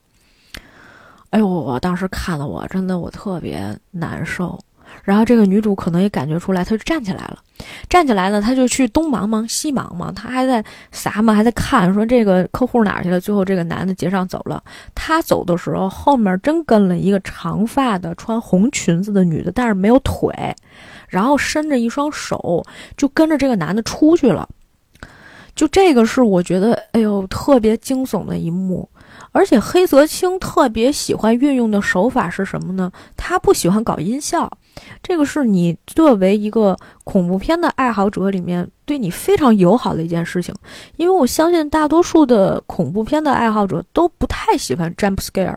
[1.28, 4.58] 哎呦，我当时看的，我真的我特别难受。
[5.04, 7.38] 然后这个女主可能也感觉出来，她就站起来了。
[7.88, 13.20] 站起来呢，她就去东忙忙西忙忙，她还在撒嘛，还在看，说这个客户哪去了。
[13.20, 14.62] 最后这个男的结账走了，
[14.94, 20.32] 她走的时候后面真跟了一个长发的穿红裙子的女的，但是没有腿，
[21.08, 22.64] 然后伸着一双手
[22.96, 24.48] 就跟着这个男的出去了。
[25.54, 28.88] 就这个是我觉得，哎呦，特别惊悚的一幕。
[29.32, 32.90] 而且黑泽清特别喜欢运用的手法是什么呢？
[33.16, 34.50] 他不喜欢搞音效，
[35.02, 40.54] 这个是你作为一个恐怖片的爱好者里面对你非常友好的一件事情，
[40.96, 45.54] 因为我相信大多数的恐怖片的爱好者都不太喜欢 jump scare。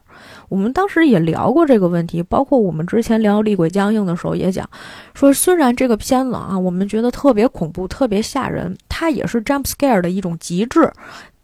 [0.49, 4.67] 我们当时也聊过这个问题，包括我们之前聊《厉鬼僵硬》的时候也讲，
[5.13, 10.91] 说虽然这个片子啊，我们觉得特别恐怖、特别吓人，它也是 jump scare 的一种极致。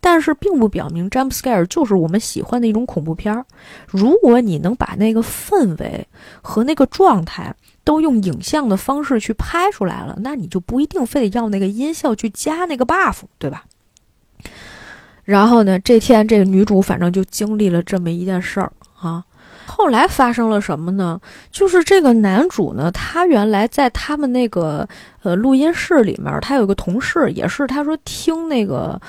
[0.01, 3.45] 但是并不表明 jump scare 就是我们喜欢的一种恐怖片儿。
[3.85, 6.07] 如果你能把那个氛围
[6.41, 7.53] 和那个状态
[7.83, 13.63] 都用影像的方式去拍出来了，那你就不一定非得要那个音效去加那个 buff，对吧？
[15.23, 19.23] 然后呢，这天这个女主反正就经历了这么一件事儿啊。
[19.65, 21.19] 后来发生了什么呢？
[21.51, 24.87] 就是这个男主呢，他原来在他们那个
[25.21, 28.99] 呃录音室里面，他有个同事，也是他说听那个。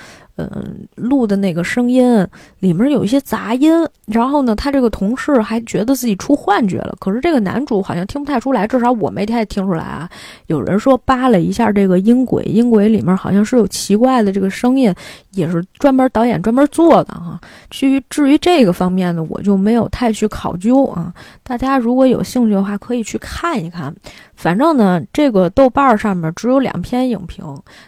[0.54, 2.26] 嗯，录的那个声音
[2.58, 3.72] 里面有一些杂音，
[4.06, 6.94] 然后呢，他这个同事还觉得自己出幻觉了。
[7.00, 10.08] 可是这个男主好像听不太出来，至少我没太听出来啊。
[10.46, 14.94] 有人说扒了一下这个音轨，音轨里面好像是有奇怪的这个声音，
[15.32, 17.40] 也是专门导演专门做的哈。
[17.70, 21.12] 至于至于这个方面呢，我就没有太去考究啊。
[21.42, 23.94] 大家如果有兴趣的话，可以去看一看。
[24.34, 27.44] 反正呢，这个豆瓣上面只有两篇影评，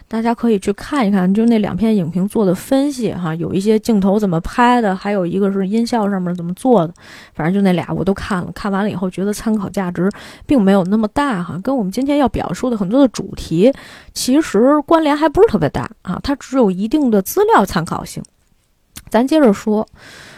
[0.07, 6.93] 大家可以去看一看，就那两篇影评做的分析哈，有一些镜头怎么拍的，还有一个是音效上面怎么做的，
[7.33, 10.09] 反正就那俩我都看了，看完了以后觉得参考价值
[10.45, 13.73] 并没有那么大哈，跟我们今天要表述的很多的主题
[14.13, 18.23] 其实关联还不是特别大啊，它只有一定的资料参考性。
[19.09, 19.87] 咱接着说。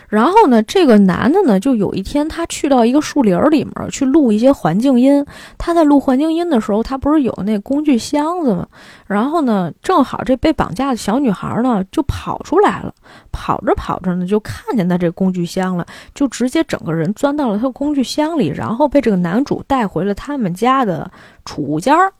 [0.07, 5.25] 然后呢，这个男的呢，就有一天他去到一个树林儿里面去录一些环境音。
[5.57, 8.67] 他在录环境音的时候，他不是有那工具箱子吗？
[9.07, 12.93] 然后呢，正好这被绑架的小女孩呢就跑出来了，
[13.31, 21.09] 跑着跑着呢就看见他这工具箱了，就直接整个人钻到了他工具箱里，然后被这个男主带回了他们家的
[21.45, 22.13] 储物间儿，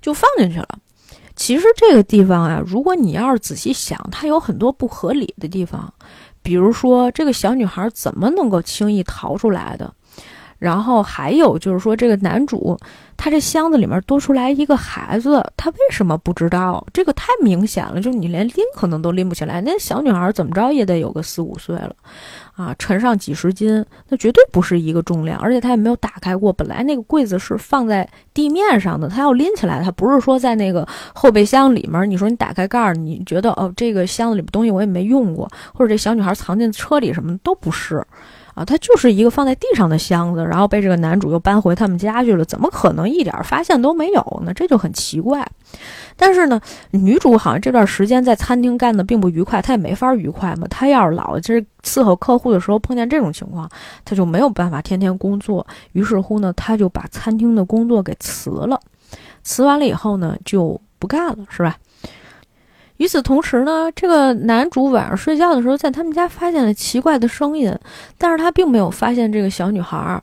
[0.00, 0.68] 就放进去了。
[1.34, 5.92] 其实这个地方啊，如果你要是仔细想，它有很多不合理的地方。
[6.46, 9.92] 比如说，这个小女孩怎么能够轻易逃出来的？
[10.60, 12.78] 然后还有就是说，这个男主
[13.16, 16.86] 他这箱子里面多出来一个孩子，他为什么不知道？
[16.92, 19.60] 这个太明显了，就是你连拎可能都拎不起来。
[19.60, 21.94] 那小女孩怎么着也得有个四五岁了。
[22.54, 26.50] 啊，沉上几十斤，那绝对不是一个重量，而且它也没有打开过。
[26.50, 32.10] 本来那个柜子是放在地面上的，它要拎起来，它不是说在那个后备箱里面。
[32.10, 38.02] 你说你打开盖儿，你觉得哦，这个箱子里边东西我也没用过，或者这小女孩藏进车里什么都不是。
[38.56, 44.54] 啊，它就是一个放在地上的箱子，然后被这个男主又搬回他们家去了，怎么可能一点发现都没有呢？
[44.54, 45.46] 这就很奇怪。
[46.16, 46.58] 但是呢，
[46.90, 50.66] 女主好像这段时间在餐厅干的并不愉快，她也没法愉快嘛。
[50.68, 53.68] 她要是老是伺候客户的时候碰见这种情况，
[54.06, 55.66] 她就没有办法天天工作。
[55.92, 58.80] 于是乎呢，她就把餐厅的工作给辞了。
[59.42, 61.76] 辞完了以后呢，就不干了，是吧？
[62.98, 67.72] 与此同时呢，这个男主晚上睡觉的时候，在他们家发现了奇怪的声音，
[68.16, 70.22] 但是他并没有发现这个小女孩，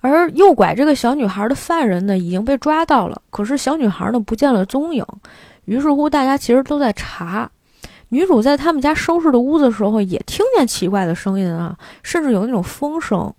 [0.00, 5.04] 而诱拐这个小女孩的犯人呢已经被抓到了，可是小女孩呢不见了踪影。
[5.64, 7.50] 于是乎，大家其实都在查。
[8.08, 13.32] 女主在他们家收拾的屋子的时候，也听见奇怪的声音啊，甚至有那种风声。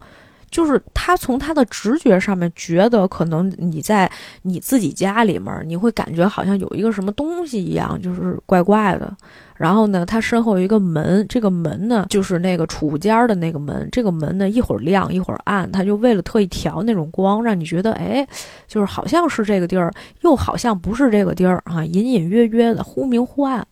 [0.50, 4.10] 就是他从他的直觉上面觉得，可能你在
[4.42, 9.16] 你自己家里面，你会感觉好像有一个什么东西一样，就是怪怪的。
[9.56, 18.26] 然后呢，他身后有一个门，这个门呢就是那个储物间的那个门，这个门呢一会儿亮一会儿暗，他就为了特意调那种光，让你觉得哎，
[18.68, 23.66] 就是好像是这个地儿，又好像不是这个地儿啊，隐隐约约的，忽明忽暗。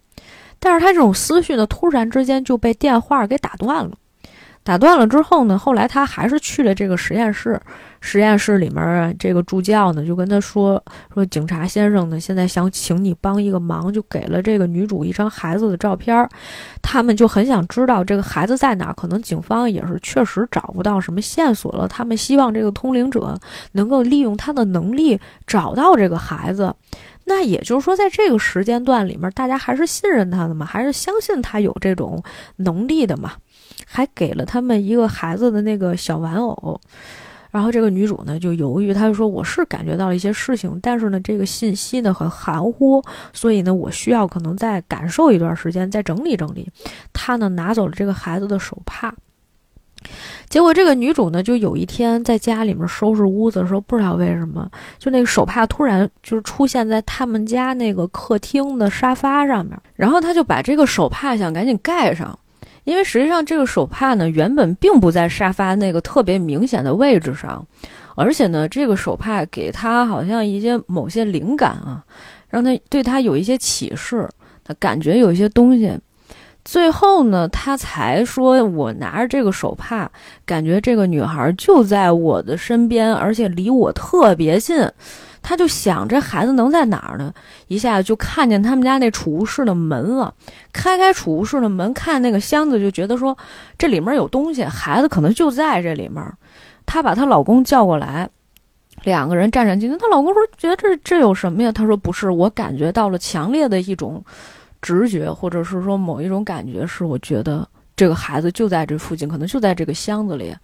[0.59, 3.91] 但是他这种思绪呢，突然之间就被电话给打断了。
[4.67, 7.57] 打断了之后呢，后来他还是去了这个实验室。
[8.01, 10.81] 实验室里面这个助教呢，就跟他说
[11.13, 16.29] ：“说警察先生呢，现在想请你帮一个忙，就给了这个女主一张孩子的照片。
[16.81, 21.87] 他们就很想知道这个孩子在哪，可能警方也是确实找不到什么线索了。
[21.87, 23.39] 他们希望这个通灵者
[23.71, 26.75] 能够利用他的能力找到这个孩子。
[27.23, 32.21] 那也就是说，在这个时间段里面，大家还是信任他的嘛，还是相信他有这种
[32.57, 33.31] 能力的嘛。”
[33.85, 36.79] 还给了他们一个孩子的那个小玩偶，
[37.49, 43.01] 然后这个女主呢就犹豫，她就说：“我是感觉到了一些事情，但是呢，这个信息呢很含糊，
[43.33, 46.69] 所以呢，我需要可能再感受一段时间，再整理整理。”
[47.13, 49.13] 她呢拿走了这个孩子的手帕，
[50.49, 62.37] 结果这个女主呢就有一天在家里面收拾屋子的时候，不知道为什么，就那个手帕突然就是出现在他们家那个客厅的沙发上面，然后她就把这个手帕想赶紧盖上。
[62.87, 67.67] 因为实际上这个手帕呢，原本并不在沙发那个特别明显的位置上，
[68.15, 72.01] 而且呢，这个手帕给他好像一些某些灵感啊，
[72.49, 74.25] 让他对他有一些启示，
[74.63, 75.91] 他感觉有一些东西。
[76.63, 80.09] 最后呢，他才说：“我拿着这个手帕，
[80.45, 84.77] 感觉这个女孩就在我的身边，而且离我特别近。”
[85.41, 87.33] 他就想，这孩子能在哪儿呢？
[87.67, 90.33] 一下就看见他们家那储物室的门了。
[90.73, 93.37] 开开储物室的门，看那个箱子，就觉得说
[93.77, 96.23] 这里面有东西，孩子可能就在这里面。
[96.85, 98.29] 她把她老公叫过来，
[99.03, 99.97] 两个人战战兢兢。
[99.97, 104.23] 她老公说：“觉得这这有什么呀？”她说：“不是，我感觉到了强烈的一种。”
[104.79, 110.55] 直觉，或者是说某一种感觉，是我觉得这个孩子就在这附近，可能就在这个箱子里。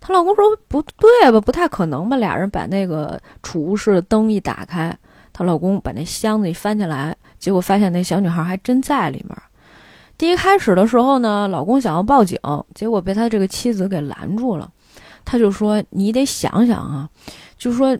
[0.00, 2.16] 她老公说不对吧，不太可能吧？
[2.16, 4.96] 俩人把那个储物室的灯一打开，
[5.32, 9.36] 她老公把那箱子一翻起来，结果发现那小女孩还真在里面。
[10.16, 12.38] 第一开始的时候呢，老公想要报警，
[12.74, 14.70] 结果被他这个妻子给拦住了。
[15.24, 17.08] 他就说：“你得想想啊，
[17.56, 17.96] 就说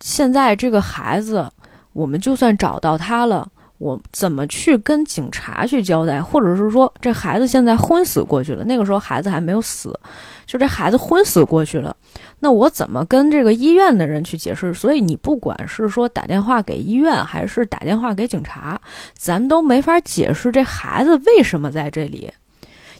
[0.00, 1.48] 现在这个孩子，
[1.92, 3.48] 我们就算找到他了。”
[3.78, 8.64] 我怎么去跟警察去交代，或者是说这孩子现在昏死过去了？
[8.64, 9.98] 那个时候孩子还没有死，
[10.46, 11.94] 就这孩子昏死过去了，
[12.40, 14.72] 那我怎么跟这个医院的人去解释？
[14.72, 18.80] 所以你不管是说打电话给医院，还是打电话给警察，
[19.14, 22.32] 咱都没法解释这孩子为什么在这里。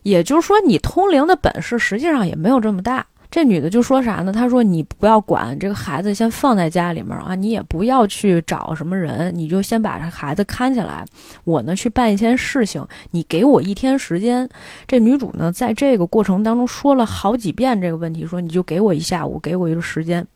[0.03, 3.05] 也就是说，你通灵的本事实际上也没有这么大。
[3.31, 4.33] 这女的就说啥呢？
[4.33, 11.05] 她说：“你不要管这个孩子，先放在家里面啊，你也不要去找什么人，你就先把这孩子看起来。
[11.45, 14.49] 我呢去办一件事情，你给我一天时间。”
[14.87, 20.27] 这女主呢在这个过程当中说了好几遍这个问题，说你就给我一下午，给我一个时间。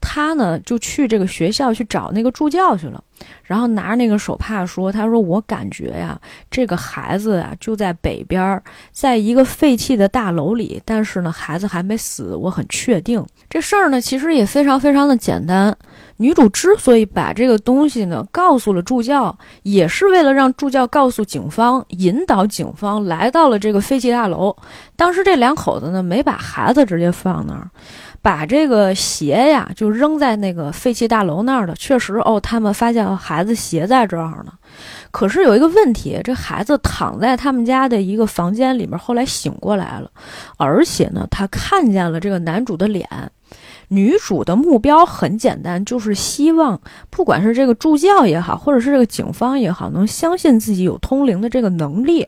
[0.00, 3.02] 她呢就去这个学校去找那个助教去了。
[3.42, 6.18] 然后拿着那个手帕说：“他说我感觉呀，
[6.50, 10.80] 这个孩子啊就在北边，在一个废弃的大楼里。
[10.84, 14.00] 但是呢，孩子还没死，我很确定这事儿呢。
[14.00, 15.76] 其实也非常非常的简单。
[16.16, 24.56] 女主之所以把这个东西呢告诉了助教，也是为了让助教告诉警方，引导警方来到了这个废弃大楼。
[24.96, 27.68] 当时这两口子呢没把孩子直接放那儿。”
[28.24, 31.74] 把这个鞋呀，就扔在那个废弃大楼那儿了。
[31.74, 34.52] 确实哦，他们发现孩子鞋在这儿呢。
[35.10, 40.10] 可是有一个问题，这孩子躺在他们家的一个房间里面，后来醒过来了，
[40.56, 43.06] 而且呢，他看见了这个男主的脸。
[43.88, 52.26] 女主的目标很简单，就是希望不管是这个助教也好，或者是这个警方也好，能相信自己有通灵的这个能力。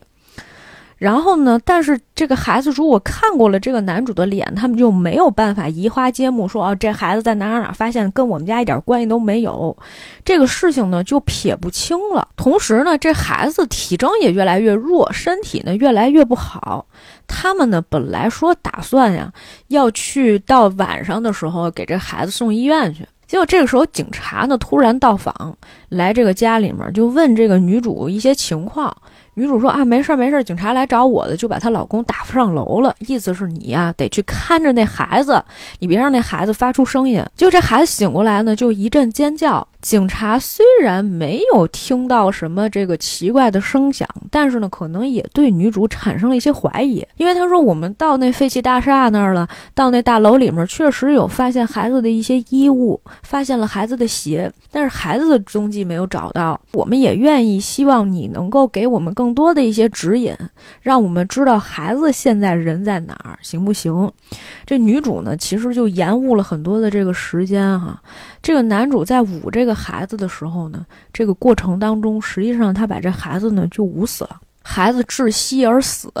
[0.97, 1.59] 然后呢？
[1.63, 9.77] 但是这个孩子如果看过了这个男主的脸，他们就没有办法移花接木，说哦，这孩子在哪哪哪发现，跟我们家一点关系都没有。
[10.25, 12.27] 这个事情呢就撇不清了。
[12.35, 16.87] 同时呢，这孩子体征也越来越弱，身体呢越来越不好。
[17.27, 19.31] 他们呢本来说打算呀
[19.67, 25.55] 要去到晚上的时候给这孩子送医院去，结果这个时候警察呢突然到访，
[25.89, 28.95] 来这个家里面就问这个女主一些情况。
[29.37, 32.95] 女主说啊，没事儿没事儿，警察来找我的，就把她老公打发上楼了。
[33.05, 35.39] 意思是你呀，得去看着那孩子，
[35.77, 37.23] 你别让那孩子发出声音。
[37.35, 39.67] 就这孩子醒过来呢，就一阵尖叫。
[39.79, 56.59] 警察虽然没有听到什么这个奇怪的声响，但是呢，可能也对女主产生了一些怀疑，因为他说我们到那废弃大厦那儿了，到那大楼里面确实有发现孩子的一些衣物，发现了孩子的鞋，但是孩子的踪迹没有找到。
[56.73, 60.35] 我们也愿意希望你能够给我们更多的一些指引，
[60.81, 64.11] 让我们知道孩子现在人在哪儿，行不行？
[64.65, 68.01] 这女主呢，其实就延误了很多的这个时间哈。
[68.41, 76.11] 这个男主在捂这个孩子的时候呢，这个过程当中，实际上他把这孩子呢就捂死了，孩子窒息而死。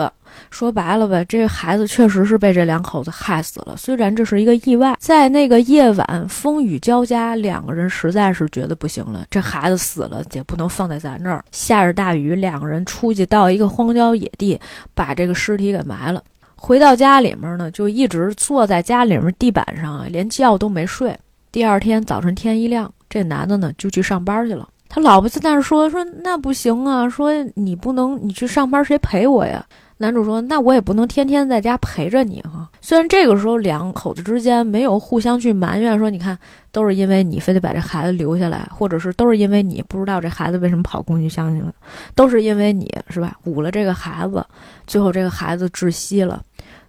[0.51, 3.75] 说白了吧，这孩子确实是被这两口子害死了。
[3.75, 11.43] 虽然这是一个意外，在那个夜晚风雨交加，两个人实在是觉得不行了，这孩子死了也不能放在咱这儿。
[11.51, 14.59] 下着大雨，两个人出去到一个荒郊野地，
[14.93, 16.21] 把这个尸体给埋了。
[16.55, 21.17] 回到家里面呢，就一直坐在家里面地板上，连觉都没睡。
[21.57, 24.69] 第二天早晨天一亮，这男的呢就去上班去了。
[24.87, 29.65] 他老婆在那儿说说那不行啊，说你不能你去上班，谁陪我呀？
[29.97, 32.69] 男主说那我也不能天天在家陪着你哈。
[32.79, 36.37] 虽然这个时候两口子之间没有互相去埋怨，说你看
[36.71, 41.73] 都是因为你非得把这孩子留下来，或者是都是因为你不知道这孩子为什么跑工具箱去了，
[42.13, 43.35] 都是因为你是吧？
[43.45, 44.45] 捂了这个孩子，
[44.85, 46.39] 最后这个孩子窒息了。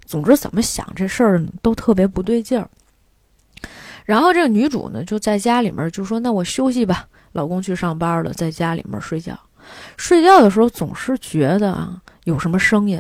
[0.05, 2.69] 总之，怎么想这事儿都特别不对劲儿。
[4.09, 9.39] 然后这个女主呢，就在家里面就说：“那我休息吧。”老公去上班了，在家里面睡觉。
[9.99, 12.99] 睡觉的时候总是觉得啊，有什么声音。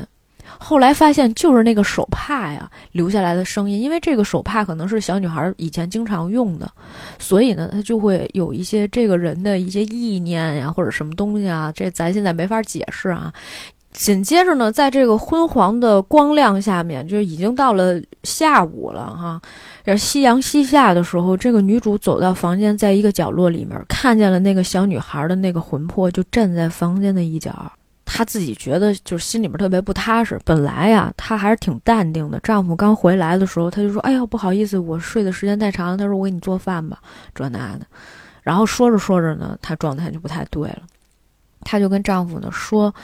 [0.58, 6.70] 后来发现就是那个手帕呀留下来的声音，因为这个手帕可能是小女孩以前经常用的，
[7.18, 13.32] 所以呢，她就会有一些这个人的一些意念呀，或者什么东西啊，这咱现在没法解释啊。
[13.92, 19.40] 紧接着呢，在这个昏黄的光亮下面，就已经到了下午了哈，
[19.84, 27.72] 这夕阳西下的时候，这个女主走到房间，在一个角落里面看见了那个小女孩的那个魂魄，就站在房间的一角。
[28.04, 30.40] 她自己觉得就是心里面特别不踏实。
[30.44, 32.40] 本来呀，她还是挺淡定的。
[32.40, 36.98] 丈夫刚回来的时候，她就说：“哎呀，不好意思，我睡的时间太长了。”她说：“我给你做饭吧，
[37.34, 37.86] 这那的。”
[38.42, 40.82] 然后说着说着呢，她状态就不太对了。
[41.64, 42.94] 她就跟丈夫呢说：“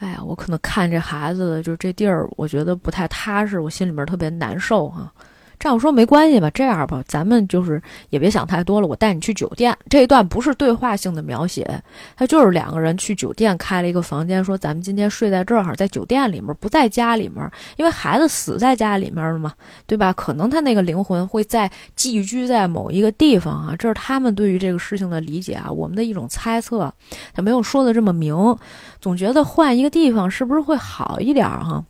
[0.00, 5.12] 哎呀，我可能看这孩子就这地儿，我觉得不太踏实，我心里面特别难受哈。”
[5.60, 8.86] 丈夫说：“没关系吧，这样吧，咱们就是也别想太多了。
[8.86, 9.76] 我带你去酒店。
[9.90, 11.82] 这一段不是对话性的描写，
[12.16, 17.46] 他就是两个人去酒店开了一个房间，说咱们今天睡在这儿哈，在酒店里面，不在家里面，
[17.76, 19.52] 因为孩子死在家里面了嘛，
[19.86, 20.10] 对吧？
[20.14, 26.90] 可能他那个灵魂会在寄居在某一个地方啊，这是他们对于这个事情的理解啊，我们的一种猜测。
[27.34, 28.56] 他没有说的这么明，
[28.98, 31.84] 总觉得换一个地方是不是会好一点哈？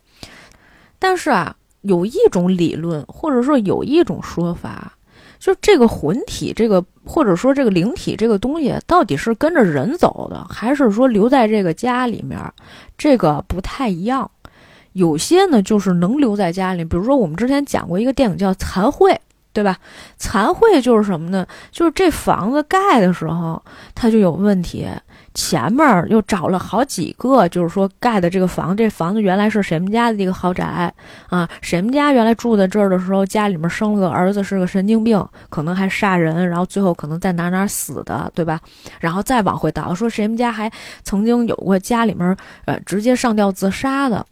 [0.99, 4.93] 但是啊。”有一种理论，或者说有一种说法，
[5.39, 12.39] 就这个魂体，这个或者说这个灵体这个东西，到底是跟着人走的，还是说留在这个家里面？
[12.97, 14.29] 这个不太一样。
[14.93, 19.11] 有些呢，就是能留在家里，比如说我们之前讲过一个电影叫《残会》，
[19.53, 19.77] 对吧？
[20.17, 21.47] 残会就是什么呢？
[21.71, 23.63] 就是这房子盖的时候，
[23.95, 24.85] 它就有问题。
[25.33, 30.93] 前面又找了好几个，就是说盖的这个房，这房子原来是谁们家的一个豪宅
[31.29, 31.47] 啊？
[31.61, 38.59] 谁们家原来住在这儿的时候，家里面生了个儿子，是个神经病，可能还杀人，然后最后可能在哪哪死的，对吧？
[38.99, 40.71] 然后再往回倒，说谁们家还
[41.03, 44.25] 曾经有过家里面呃直接上吊自杀的。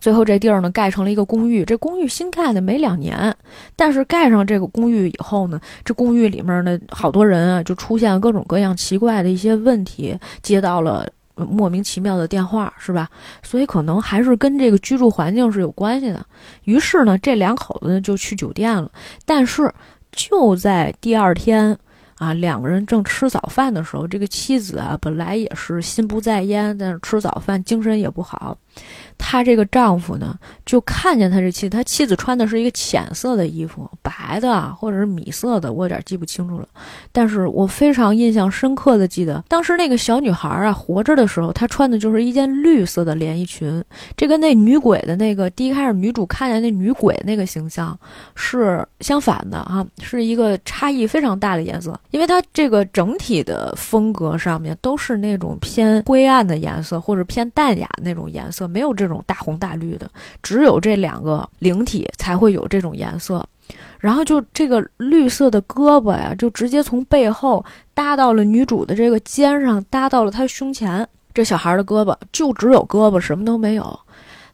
[0.00, 3.34] 最后这地儿呢盖成了一个公寓，这公寓新盖的没两年，
[3.76, 13.08] 但是盖上这个公寓以后呢，这公寓里面呢好多人啊就出现了各种各样奇怪的一些问题，接到了莫名其妙的电话，是吧？
[13.42, 16.24] 所以可能还是跟这个居住环境是有关系的。
[16.64, 18.90] 于是呢，这两口子就去酒店了，
[19.26, 19.72] 但是
[20.12, 21.76] 就在第二天。
[22.20, 28.54] 啊，两个人正吃早饭的时候，这个妻子啊，本来也是心不在焉，但是吃早饭精神也不好。
[29.18, 36.66] 她这个丈夫呢，就看见他这妻子，他妻子穿的是一个浅色的衣服，白的或者是米色的，我有点记不清楚了。
[37.12, 43.84] 但是我非常印象深刻的记得，当时那个小女孩啊活着的时候，她穿的就是一件绿色的连衣裙。
[44.16, 47.96] 这跟那女鬼的那个第一开始女主看见那女鬼那个形象
[48.34, 51.98] 是相反的啊，是一个差异非常大的颜色。
[52.10, 60.10] 因为它这个整体的风格上面都是那种偏灰暗的颜色，或者偏淡雅那种颜色，没有这种大红大绿的，
[60.42, 63.46] 只有这两个灵体才会有这种颜色。
[63.98, 71.06] 然后就这个绿色的胳膊呀，就直接从背后搭到了女主的这个肩上，搭到了她胸前。
[71.32, 74.00] 这小孩的胳膊就只有胳膊，什么都没有。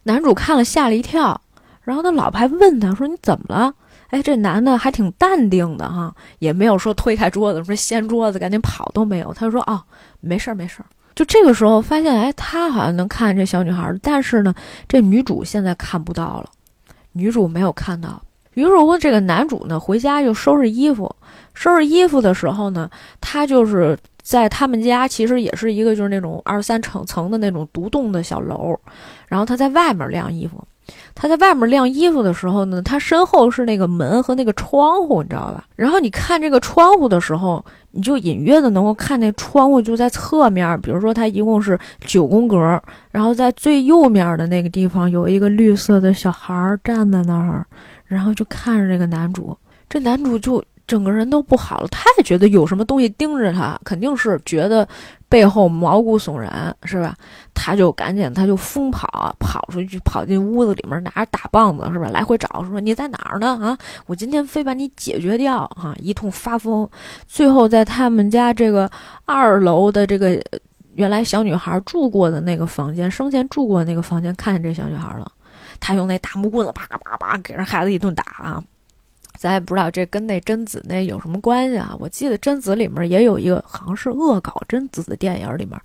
[0.03, 1.39] 男主看了吓了一跳，
[1.81, 3.73] 然后他老婆还问他说：“你怎么了？”
[4.09, 9.33] 哎，这男的还挺淡定的哈，也没有说推开桌子说掀桌子赶紧跑都没有。
[9.33, 9.81] 他说：“哦，
[10.21, 10.85] 没事儿没事儿。”
[11.17, 14.53] 就这个时候发现，哎，他好像能看这小女孩，但是呢，
[14.87, 16.45] 这女主现在看不到了，
[17.13, 18.21] 女主没有看到。
[18.53, 21.11] 于是乎，这个男主呢回家就收拾衣服，
[21.55, 22.87] 收拾衣服的时候呢，
[23.19, 28.79] 他就是在他们家，其实也是一个就是那种二三层层的那种独栋的小楼，
[29.27, 30.63] 然后他在外面晾衣服。
[31.13, 35.65] 他在外面晾衣服的时候呢，他身后是那个门和那个窗户，你知道吧？
[35.75, 37.65] 然后你看这个窗户的时候，
[37.97, 42.81] 你就隐约的能够看那窗户就在侧面，比如说它一共是九宫格，
[43.11, 47.65] 然后在最右面的那个地方有一个绿色的小孩站在那儿，
[48.05, 49.57] 然后就看着这个男主，
[49.89, 50.63] 这男主就。
[50.87, 54.87] 整个人都不好了，他也觉得有什么东西盯着他，肯定是觉得
[55.29, 57.15] 背后毛骨悚然，是吧？
[57.53, 62.07] 他就赶紧，他就疯跑，跑出去，跑进屋子里面，拿着大棒子，是吧？
[62.09, 63.59] 来回找，说你在哪儿呢？
[63.61, 65.67] 啊，我今天非把你解决掉！
[65.75, 66.89] 哈，一通发疯，
[67.27, 68.89] 最后在他们家这个
[69.25, 70.41] 二楼的这个
[70.95, 75.29] 原来小女孩住过的那个房间，生前住过的那个房间，看见这小女孩了，
[75.79, 78.63] 他用那大木棍子啪啪啪给人孩子一顿打啊！
[79.37, 81.95] 咱也不知道这跟那贞子那有什么关系啊？
[81.99, 85.79] 我记得贞子里面也有一个，好像是恶搞贞子的电影里面，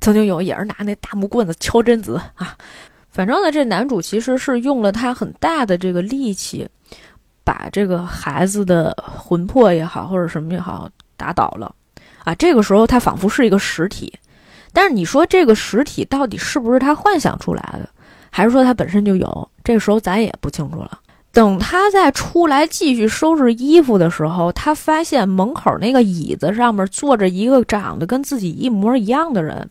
[0.00, 2.56] 曾经有也是拿那大木棍子敲贞子啊。
[3.10, 6.68] 反正呢，这男主其实是用了他很大的这个力气，
[7.44, 11.74] 把这个孩子的魂魄也好，或者什么也好打倒了
[12.24, 12.34] 啊。
[12.34, 14.12] 这个时候他仿佛是一个实体，
[14.72, 17.88] 但是你说这个实体到底是不是他幻想出来的？
[18.30, 19.50] 还是说他本身就有？
[19.64, 21.00] 这个时候咱也不清楚了。
[21.32, 29.70] 等他再出来继续收拾衣服的时候，他发现门口那个椅子上面坐着一个长得跟自己一模一样的人。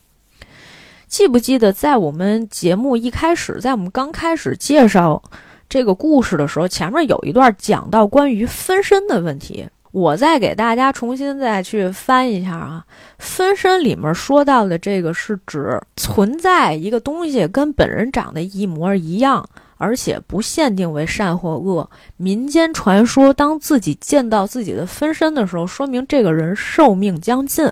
[1.07, 5.21] 记不记得在我们节目一开始，在我们刚开始介绍
[5.67, 9.67] 这个故事的时候，前面有一段讲到关于分身的问题。
[9.91, 12.85] 我再给大家重新再去翻一下啊，
[13.17, 19.47] 分身里面说到的这个是指存在一个东西跟本人长得一模一样，
[19.77, 21.89] 而且不限定为善或恶。
[22.17, 27.71] 民间传说，当自己见到自己的分身的时候，说明这个人寿命将近。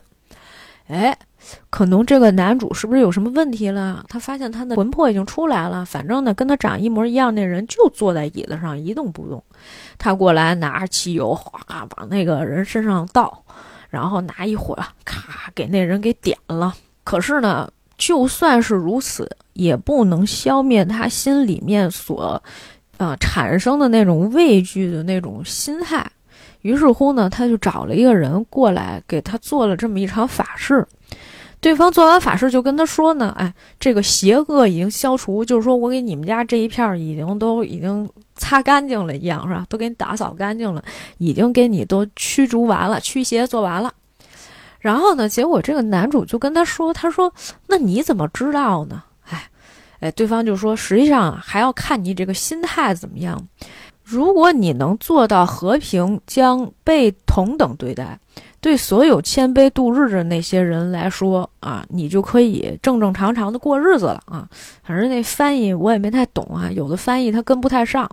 [0.88, 1.18] 哎。
[1.70, 4.04] 可能这个男主是不是有什么问题了？
[4.10, 9.44] 他发现他的魂魄已经出来了，反正呢，跟他长一模一样那人就坐在椅子上一动不动。
[10.00, 13.44] 他过来拿着汽油，哗往那个人身上倒，
[13.92, 16.74] 然后拿一火，咔给那人给点了。
[17.04, 22.42] 可是呢，就算是如此，也不能消灭他心里面所，
[22.98, 26.10] 呃产生的那种畏惧的那种心态。
[26.62, 30.86] 于是乎呢，他就找了一个人过来给他做了这么一场法事。
[31.62, 39.66] 对方做完法事就跟他说呢，哎，这个邪恶已经消除，就是说我给你们家这一片已经都已经擦干净了一样，是吧？
[39.70, 40.84] 都给你打扫干净了，
[41.18, 43.92] 已经给你都驱逐完了，驱邪做完了。
[44.80, 47.34] 然后呢，结果这个男主就跟他说，他说，
[47.68, 49.04] 那你怎么知道呢？
[50.06, 53.48] 哎，对方就说，实际上还要看你这个心态怎么样。
[54.04, 58.20] 如果你能做到和平，将被同等对待。
[58.62, 64.48] 对所有谦卑度日的那些人来说啊，你就可以正正常常的过日子了啊。
[64.84, 68.08] 反正那翻译我也没太懂啊，有的翻译他跟不太上。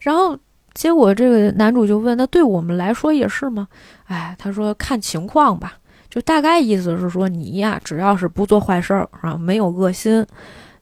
[0.00, 0.36] 然后
[0.74, 3.66] 结果这个男主就问：“那对我们来说也是吗？”
[4.04, 5.78] 哎，他说：“看情况吧。”
[6.10, 10.24] 就大概意思是说，你呀，只要是不做坏事儿啊，没有恶心，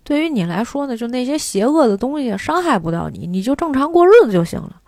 [0.04, 4.80] 对于你来说呢，就那些邪恶的东西伤害不到你，你就正常过日子就行了。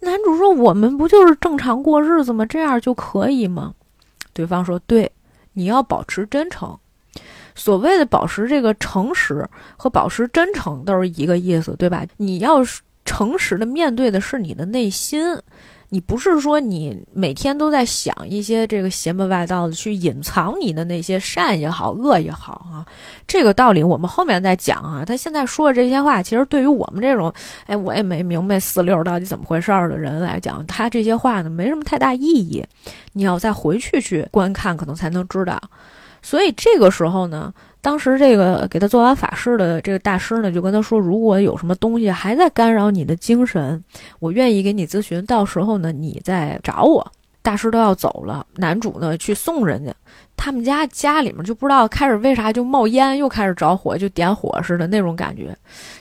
[0.00, 2.44] 男主说：“我们不就是正常过日子吗？
[2.44, 3.72] 这样就可以吗？”
[4.34, 5.10] 对方说：“对，
[5.52, 6.76] 你要保持真诚。
[7.54, 12.04] 所谓的保持这个诚实和保持真诚都是一个意思，对吧？
[12.16, 12.62] 你要
[13.04, 15.24] 诚实的面对的是你的内心。”
[15.94, 22.80] 你不是说你每天都在想一些这个邪门外道的，去隐藏你的那些善也好，恶也好啊？
[23.28, 25.04] 这个道理我们后面再讲啊。
[25.04, 27.30] 他现在说的这些话，其实对于我们这种，
[27.66, 32.64] 哎，我也没明白四六到底怎么回事儿的人来讲，他这些话呢，没什么太大意义。
[33.12, 35.60] 你要再回去去观看，可能才能知道。
[36.22, 37.52] 所以这个时候呢。
[37.82, 43.82] 当时这个给他做完法事的这个大师呢，就跟他说：“如果有什么东西还在干扰你的精神，
[44.20, 45.26] 我愿意给你咨询。
[45.26, 47.06] 到时候呢，你再找我。”
[47.42, 49.92] 大师都要走了，男主呢去送人家，
[50.36, 55.52] 他们家家里面就不知道开始为啥就冒烟，又开始着火，就点火似的那种感觉。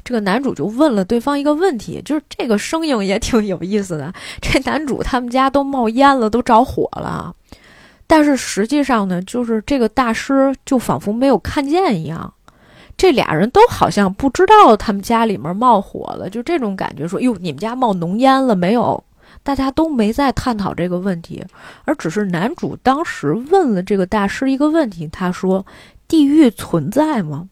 [0.03, 4.13] 这个男主就问了对方一个问题，就是这个声音也挺有意思的。
[4.39, 7.35] 这男主他们家都冒烟了，都着火了。
[8.11, 12.33] 但是实际上呢，就是这个大师就仿佛没有看见一样，
[12.97, 17.07] 这俩人都好像不知道他们家里面冒火了，就这种感觉。
[17.07, 19.01] 说哟，你们家冒浓烟了没有？
[19.43, 21.41] 大家都没在探讨这个问题，
[21.85, 25.65] 而只是男主当时问了这个大师一个问题，他说
[26.09, 27.47] ：“地狱存在吗？”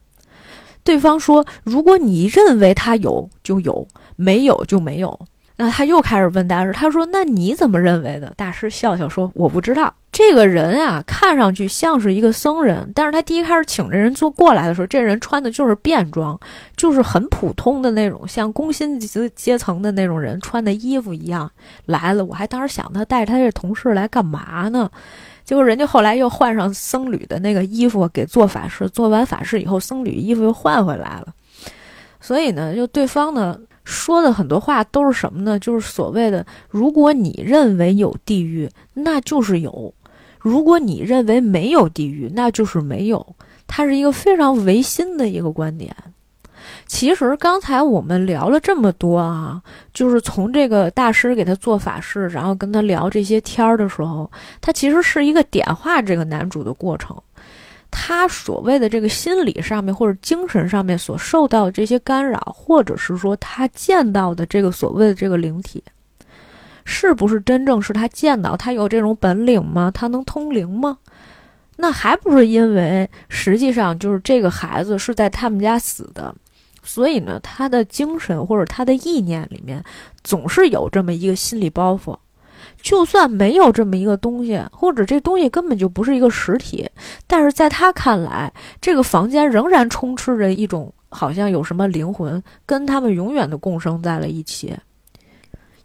[0.83, 3.87] 对方说：“如果你认为它有，就有；
[4.17, 5.17] 没有，就没有。”
[5.61, 16.39] 那他又开始问大师，他说：“那你怎么认为的？”大师笑笑说：“我不知道。”这个人啊，看上去像是一个僧人，但是他第一开始请这人做过来的时候，这人穿的就是便装，
[16.77, 21.51] 就是很普通的那种，像工薪阶阶层的那种人穿的衣服一样
[21.87, 22.23] 来了。
[22.23, 24.89] 我还当时想他带着他这同事来干嘛呢？
[25.43, 31.27] 结果人家后来又换上僧侣的那个衣服给做法事，做完法事以后，僧侣衣服又换回来了。
[32.21, 33.59] 所以呢，就对方呢。
[33.89, 35.57] 说的很多话都是什么呢？
[35.57, 39.91] 就是所谓的，如果你认为有地狱，那就是有；
[40.39, 43.35] 如果你认为没有地狱，那就是没有。
[43.65, 45.95] 它是一个非常唯心的一个观点。
[46.85, 49.61] 其实刚才我们聊了这么多啊，
[49.93, 54.29] 就是从这个大师给他做法事，然后跟他聊这些天儿的时候，
[54.61, 57.15] 他其实是一个点化这个男主的过程。
[57.91, 65.83] 他所谓的这个心理上面或者精神上面所受到的这些干扰，或者是说他见到的这个所谓的这个灵体，
[66.85, 68.55] 是不是真正是他见到？
[68.55, 69.91] 他有这种本领吗？
[69.93, 70.97] 他能通灵吗？
[71.77, 76.35] 那还不是因为实际上就是这个孩子是在他们家死的，
[76.83, 79.83] 所以呢，他的精神或者他的意念里面
[80.23, 82.17] 总是有这么一个心理包袱。
[82.81, 86.89] 就算没有这么一个东西，或者这东西根本就不是一个实体，
[87.27, 88.51] 但是在他看来，
[88.81, 94.75] 这个房间仍然充斥着一种好像有什么灵魂跟他们永远的共生在了一起。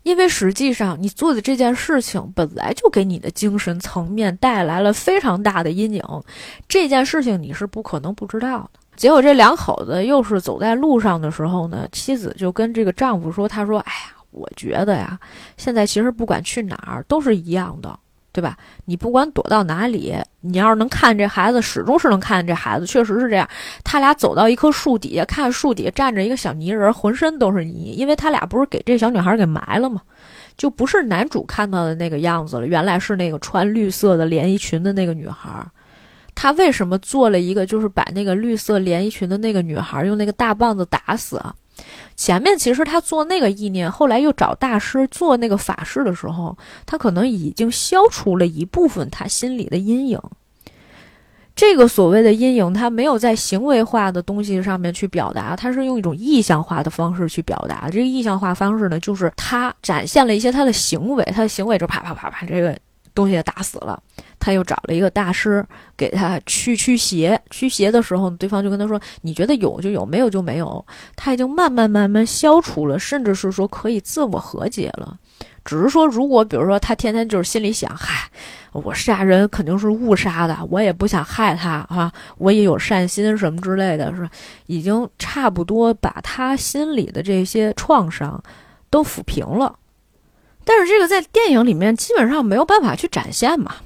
[0.02, 6.02] 因为实际上，你做的这件事情本来就给你的精神层面带来了非常大的阴影，
[6.68, 8.80] 这件事情你是不可能不知道的。
[8.96, 15.18] 结果这两口子又是走在路上的时候呢，妻子就跟这个丈夫说：“他说，哎呀，我觉得呀，
[15.56, 17.98] 现在其实不管去哪儿都是一样的。”
[18.34, 18.56] 对吧？
[18.86, 23.48] 你不管躲到哪里，你要是能看这孩子，始终是能看见这孩子，确实是这样。
[23.84, 30.02] 他俩走到一棵树底下，看树底下站着一个小泥人，浑身都是泥，因为他俩不是给这小女孩给埋了吗？
[30.56, 35.64] 就不是男主看到的那个样子了，原来是那个穿绿色的连衣裙的那个女孩。
[36.34, 41.54] 他为什么做了一个，就是把那个绿色连衣裙的那个女孩用那个大棒子打死啊？
[42.16, 46.56] 前面其实他做那个意念，后来又找大师做那个法事的时候，
[46.86, 50.20] 他可能已经消除了一部分他心里的阴影。
[51.56, 57.88] 这个所谓的阴影，他没有在行为化的东西上面去表达，他是用一种意象化的方式去表达。
[57.90, 62.76] 这个意象化方式呢，就是他展现了一些他的行为，他的行为就啪啪啪啪这个。
[63.16, 64.02] 东西打死了，
[64.44, 65.64] 他又找了一个大师
[65.96, 67.40] 给他驱驱邪。
[67.48, 70.84] 驱邪的时候，对方就跟他说：“你觉得有就有，没有就没有。”
[71.16, 75.16] 他已经慢慢慢慢消除了，甚至是说可以自我和解了。
[75.64, 78.28] 只是说，如果比如说他天天就是心里想：“嗨，
[78.72, 84.28] 我杀人肯定是误杀的，我也不想害他啊，我也有善心什么之类的，是
[84.66, 88.38] 已经差不多把他心里的这些创伤
[88.90, 89.78] 都抚平了。”
[90.66, 93.76] 但是这个在电影里面基本上没有办法去展现嘛，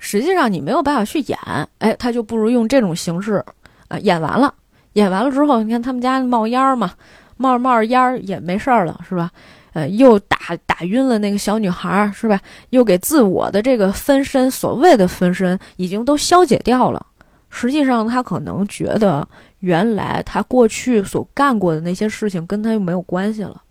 [0.00, 1.38] 实际上你没有办法去演，
[1.78, 3.44] 哎，他就不如用这种形式，
[3.86, 4.52] 啊，演完了，
[4.94, 6.92] 演完了之后，你看他们家冒烟儿嘛，
[7.36, 9.30] 冒冒烟儿也没事儿了，是吧？
[9.72, 10.36] 呃，又打
[10.66, 12.40] 打晕了那个小女孩，是吧？
[12.70, 17.06] 又给自我的这个分身，所谓的分身，已经都消解掉了。
[17.50, 19.26] 实际上他可能觉得，
[19.58, 23.62] 原来他过去所干过的那些事情跟他又没有关系了。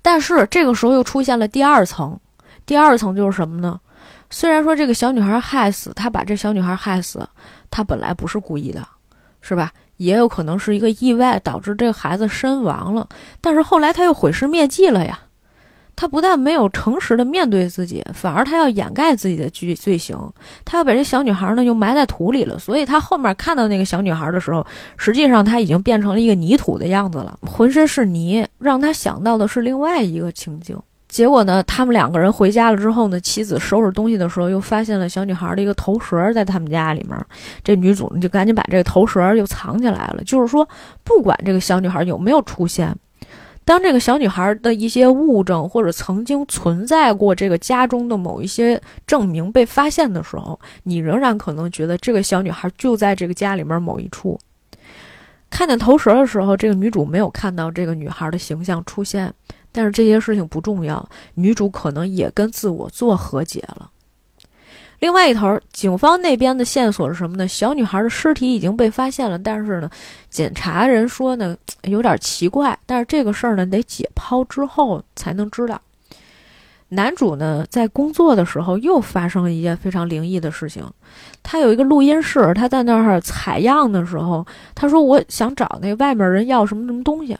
[0.00, 2.18] 但是这个时候又出现了第二层，
[2.64, 3.78] 第二层就是什么呢？
[4.30, 7.28] 虽然说这个小女孩害死他，把这小女孩害死，
[7.70, 8.86] 他本来不是故意的，
[9.40, 9.72] 是吧？
[9.96, 13.08] 也有可能是一个意外导致这个孩子身亡了，
[13.40, 15.20] 但是后来他又毁尸灭迹了呀。
[15.98, 20.30] 他不但没有诚实的面对自己，反而他要掩盖自己的罪罪行，
[20.62, 22.58] 他要把这小女孩呢又埋在土里了。
[22.58, 24.66] 所以他后面看到那个小女孩的时候，
[24.98, 30.78] 实际上他已经变成了一个泥土的样子了，浑身是泥，让他想到的是另外一个情景。
[31.08, 37.16] 结果呢，他们两个人回家了之后呢，妻子收拾东西的时候又发现了小女孩的一个头蛇在他们家里面，
[37.62, 40.22] 这女主呢就赶紧把这个头蛇又藏起来了。
[40.24, 40.68] 就是说，
[41.04, 42.94] 不管这个小女孩有没有出现。
[43.64, 54.38] 当这个小女孩的一些物证或者曾经存在过这个家中的某一些证明被发现的时候，你仍然可能觉得这个小女孩就在这个家里面某一处。
[55.50, 59.32] 看见头蛇的时候，这个女主没有看到这个女孩的形象出现，
[59.76, 63.90] 但是这些事情不重要，女主可能也跟自我做和解了。
[65.00, 67.46] 另外一头，警方那边的线索是什么呢？
[67.46, 69.90] 小女孩的尸体已经被发现了，但是呢，
[70.30, 72.76] 检查人说呢有点奇怪。
[72.86, 75.78] 但是这个事儿呢得解剖之后才能知道。
[76.88, 80.82] 男主呢在工作的时候又发生了一件非常灵异的事情。
[81.42, 87.36] 他有一个录音室，他在那儿采样的时候，他说我想找那外面人要什么什么东西。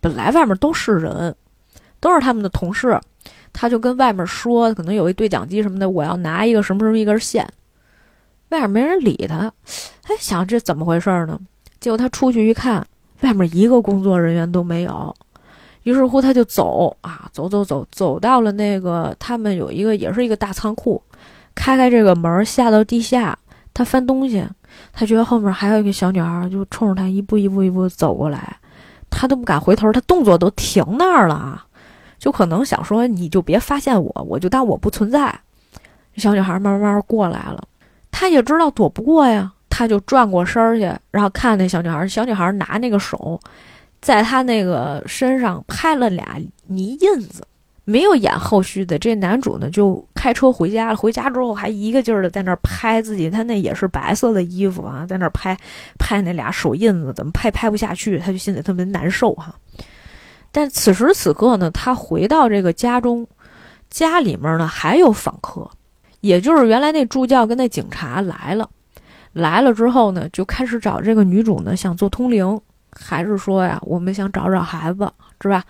[0.00, 1.34] 本来外面都是人，
[2.00, 2.98] 都是他们的同事。
[3.52, 7.48] 他就跟外面说，可能有一对讲机什么的，我要拿一个什么什么一根线。
[8.50, 9.52] 外面没人理他，
[10.04, 11.38] 哎，想这怎么回事呢？
[11.80, 12.86] 结果他出去一看，
[13.22, 15.14] 外面一个工作人员都没有。
[15.84, 21.02] 于是乎，他就走啊，走走走，走到了那个他们有一个也是一个大仓库，
[21.54, 23.36] 开开这个门下到地下，
[23.72, 24.46] 他翻东西，
[24.92, 28.56] 他觉得后面还有一个小女孩，就冲着他一步一步一步走过来，
[29.08, 31.64] 他都不敢回头，他动作都停那儿了。
[32.18, 35.38] 就可能想说，你就别发现我，我就当我不存在。
[36.16, 37.62] 小女孩慢慢过来了，
[38.10, 42.06] 她也知道躲不过呀，她就转过身去，然后看那小女孩。
[42.08, 43.40] 小女孩拿那个手，
[44.00, 47.46] 在她那个身上拍了俩泥印子，
[47.84, 48.98] 没有演后续的。
[48.98, 50.96] 这男主呢，就开车回家了。
[50.96, 55.56] 回家之后还一个劲儿的在那儿拍自己，他那也是白色的衣服啊，在那儿拍
[55.98, 59.54] 拍那俩手印子，怎么拍拍不下去，他就心里特别难受哈。
[60.58, 63.24] 但此时此刻呢，他回到这个家中，
[63.88, 65.70] 家里面呢还有访客，
[66.18, 68.68] 也就是原来那助教跟那警察来了，
[69.32, 75.08] 来了之后呢，就开始找这个女主呢，想做通灵，还是说呀，我们想找找孩子，
[75.40, 75.62] 是吧？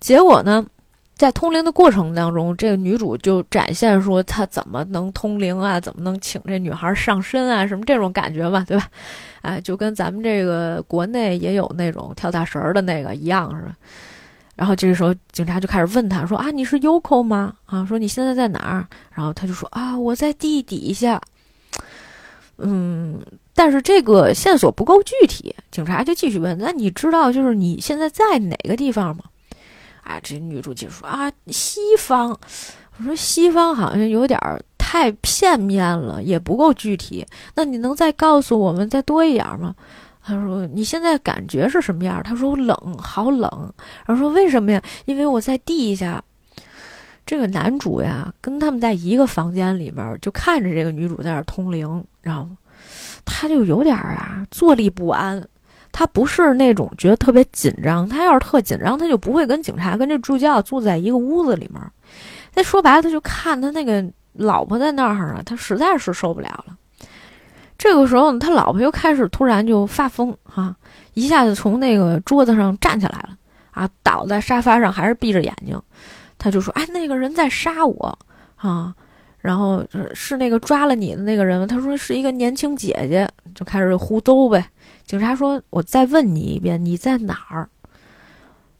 [0.00, 0.64] 结果呢，
[1.16, 8.88] 在通灵的过程当中，这个女主就展现说她怎么能通灵啊，怎么能请这女孩上身啊，什么这种感觉嘛，对吧？
[9.42, 13.76] 哎，就跟咱们这个国内也有那种跳大神儿的那个一样，是吧？
[14.56, 17.54] 然后这个时候警察就开始问他说：“啊，你是 Yoko 吗？
[17.66, 21.20] 啊，说你现在在哪儿？”然后他就说：“啊，我在地底下。”
[22.58, 23.20] 嗯，
[23.52, 29.24] 但是这个线索不够具体，警察就继续问：“那你知道就是你现在在哪个地方吗？”
[30.04, 32.30] 啊，这女主就说：“啊，西方。”
[32.98, 34.38] 我说：“西方好像有点
[34.78, 37.26] 太片面了，也不够具体。
[37.56, 39.74] 那你能再告诉我们再多一点吗？”
[40.26, 43.72] 他说：“你现在感觉是什么样？”他说：“冷，好冷。”
[44.06, 44.82] 然后说：“为什么呀？
[45.04, 46.22] 因为我在地下。”
[47.26, 52.46] 这个男主呀，跟他们在一个房间里面，就看着这个女主在那儿通灵，然后
[53.24, 55.42] 他就有点啊坐立不安。
[55.90, 61.80] 他不是那种觉得特别紧张，他要是特紧张，他就不会跟警察跟这助教住在一个屋子里面。
[62.54, 66.76] 那说白了，他就看他那个老婆在那儿呢，他实在是受不了了。
[67.76, 70.74] 这个时候，他老婆又开始突然就发疯哈，
[71.14, 73.36] 一下子从那个桌子上站起来了
[73.72, 75.80] 啊，倒在沙发上，还是闭着眼睛。
[76.38, 78.18] 他就说：“哎，那个人在杀我
[78.56, 78.94] 啊！”
[79.40, 84.66] 然后是那个抓了你的那个人，他说是一个年轻姐姐，就开始胡诌呗。
[85.06, 87.68] 警察说：“我再问你一遍，你在哪儿？”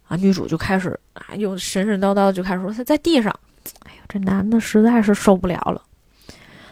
[0.08, 3.34] 啊，女主就开始啊，又神神叨叨就开始说：“他在地上。”
[3.86, 5.82] 哎呀，这男的实在是受不了了。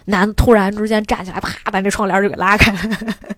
[0.07, 2.79] 男的突然之间站起来，啪，把那窗帘就给拉开了。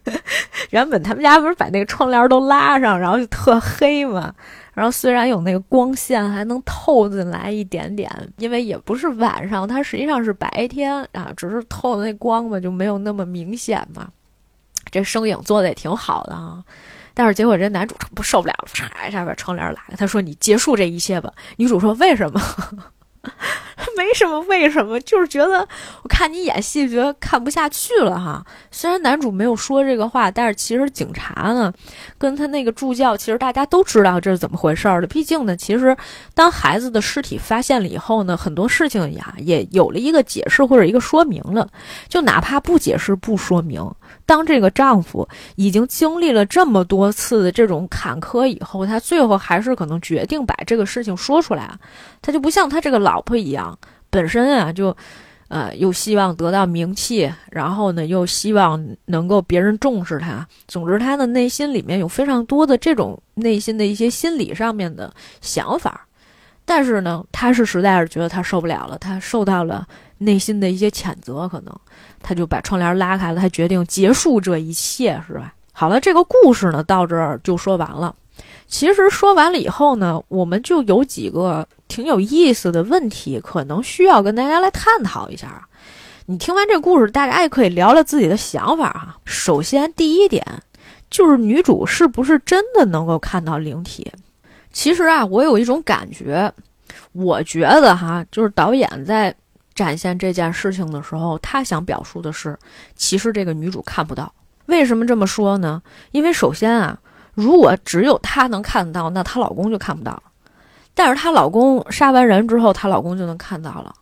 [0.71, 4.35] 原本他们家不是把那个窗帘都拉上，然后就特黑嘛。
[4.73, 14.09] 然后虽然有那个光线还能透进来一点点，因为也不是晚上，它实际上是白天啊，只是透的那光嘛就没有那么明显嘛。
[14.91, 16.63] 这声影做的也挺好的啊。
[17.17, 22.41] 但是结果这男主不受不了了，嚓一下把窗帘拉开，他说：“你结束这一切吧。”女主说：“为什么？”
[23.97, 25.67] 没什么为什么，就是觉得
[26.03, 28.45] 我看你演戏，觉得看不下去了哈。
[28.71, 31.73] 虽然男主没有说这个话，但是其实警察呢，
[32.19, 35.07] 跟他那个助教，其实大家都知道这是怎么回事儿的。
[35.07, 35.97] 毕竟呢，其实
[36.35, 41.69] 当孩子的尸体发现了以后呢，很多事情呀也有了一个解释或者一个说明了。
[42.09, 43.89] 就哪怕不解释不说明，
[44.27, 51.71] 当这个丈夫已经经历了这么多次的这种坎坷以后，他最后还是可能决定把这个事情说出来。
[52.23, 53.79] 他就不像他这个老婆一样。
[54.09, 54.97] 本身啊，就，
[55.49, 60.47] 呃，又希望得到名气，然后呢，又希望能够别人重视他。
[60.69, 66.07] 总之，他的内心里面有非常多的这种内心的一些心理上面的想法。
[66.65, 69.87] 但是呢，他是实在是觉得他受不了了，他受到了
[70.19, 71.77] 内心的一些谴责，可能
[72.25, 75.53] 他就把窗帘拉开了，他决定结束这一切，是吧？
[75.73, 78.15] 好了，这个故事呢，到这儿就说完了。
[78.67, 85.69] 其实说完了以后呢，我们就有几个挺有意思的问题，可能需要跟大家来探讨一下。
[86.27, 89.17] 你听完这故事，大家也可以聊聊自己的想法啊。
[89.27, 90.43] 首先，第一点
[91.11, 94.11] 就是女主是不是真的能够看到灵体？
[94.73, 96.51] 其实啊，我有一种感觉，
[97.13, 99.33] 我觉得哈，就是导演在
[99.75, 102.59] 展现这件事情的时候，他想表述的是，
[102.95, 104.33] 其实这个女主看不到。
[104.67, 105.83] 为什么这么说呢？
[106.13, 106.99] 因为首先啊。
[107.37, 110.23] 如果只有她能看到，那她老公就看不到。
[110.95, 113.93] 但是她老公杀完人之后，她老公就能看到了，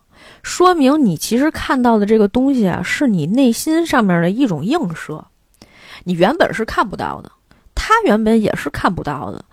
[0.43, 5.25] 说明你其实看到的这个东西啊，是你内心上面的一种映射。
[6.03, 7.31] 你原本是看不到的，
[7.73, 9.43] 他原本也是看不到的。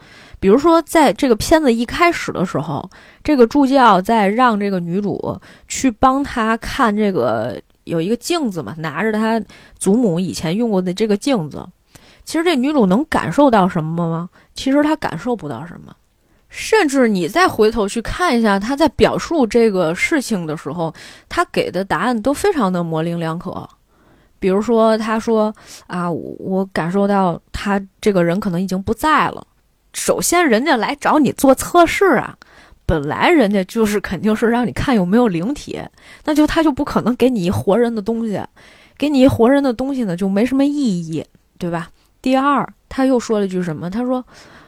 [0.41, 2.91] 比如说，在这个片子一开始的时候，
[3.23, 5.39] 这个助教在让这个女主
[5.69, 9.41] 去帮他看这个有一个镜子嘛，拿着他
[9.79, 11.65] 祖母以前用过的这个镜子。
[12.25, 14.31] 其实这女主能感受到什么吗？
[14.55, 15.95] 其实她感受不到什么，
[16.49, 20.95] 甚至你再回头去看一下她在表述这个事情的时候，
[21.29, 23.69] 她给的答案都非常的模棱两可。
[24.39, 25.53] 比如说，她说
[25.87, 29.45] ：“啊，我感受到他这个人可能已经不在了。”
[29.93, 32.37] 首先，人家来找你做测试啊，
[32.87, 35.81] 本来人家就是肯定是让你看有没有灵体，
[36.25, 38.41] 那就他就不可能给你一活人的东西，
[38.97, 41.25] 给你一活人的东西呢，就没什么意义，
[41.59, 41.91] 对吧？
[42.23, 43.89] 第二，他又说了句什么？
[43.89, 44.25] 他说：“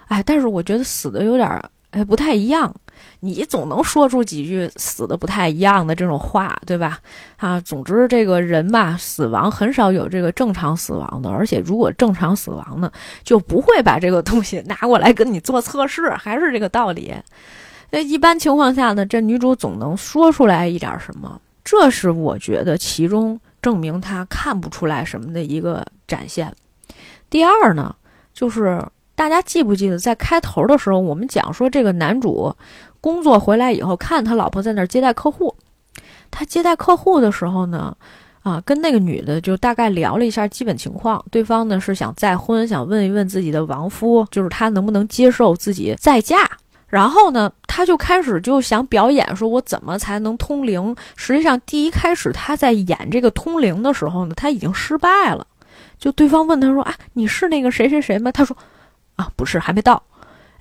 [0.09, 2.75] 哎，但是我觉得死的有点，哎，不太一样。
[3.21, 6.99] 你总能说出几句死的不太一样的这种话，对吧？
[7.37, 12.91] 啊，总之这个人吧，死亡很少有这个正常死亡的，而且如果正常死亡呢，
[13.23, 17.15] 就不会把这个东西拿过来跟你做测试，还是这个道理。
[17.91, 26.53] 那一般情况下呢，这女主总能说出来一点什么，这是我觉得其中证明她看不出来什么的一个展现。”
[27.31, 27.95] 第二呢，
[28.33, 28.83] 就是
[29.15, 32.55] 大家记不记得在开头的时候，我们讲说这个男主
[33.03, 35.55] 工作回来以后，看他老婆在那儿接待客户，
[36.31, 37.95] 他接待客户的时候呢，
[38.43, 46.49] 啊，跟那个女的就大概聊了一下基本情况，对方呢是想再婚，想问一问自己的亡夫，就是他能不能接受自己再嫁。
[46.87, 50.95] 然后呢，他就开始就想表演，说我怎么才能通灵？
[51.17, 55.47] 实际上，第一开始他在演这个通灵的时候呢，他已经失败了。
[55.99, 58.57] 就对方问他说：“啊，你是那个谁谁谁吗？”他说
[59.17, 60.03] ：“啊，不是，还没到。”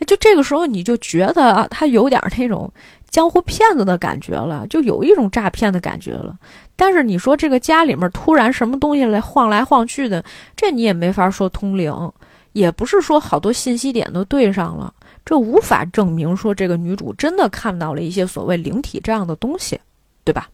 [0.06, 2.72] 就这个时候你就觉得啊，他有点那种
[3.10, 6.36] 江湖骗子的感觉了，就有一种诈骗的感觉了。
[6.76, 10.24] 但是你说这个家里面突然什么东西来晃来晃去的，
[10.56, 11.94] 这你也没法说通灵，
[12.54, 14.94] 也不是说好多信息点都对上了。
[15.24, 19.80] 这无法证明说这个女主真的看到了一些所谓灵体这样的东西，
[20.24, 20.50] 对吧？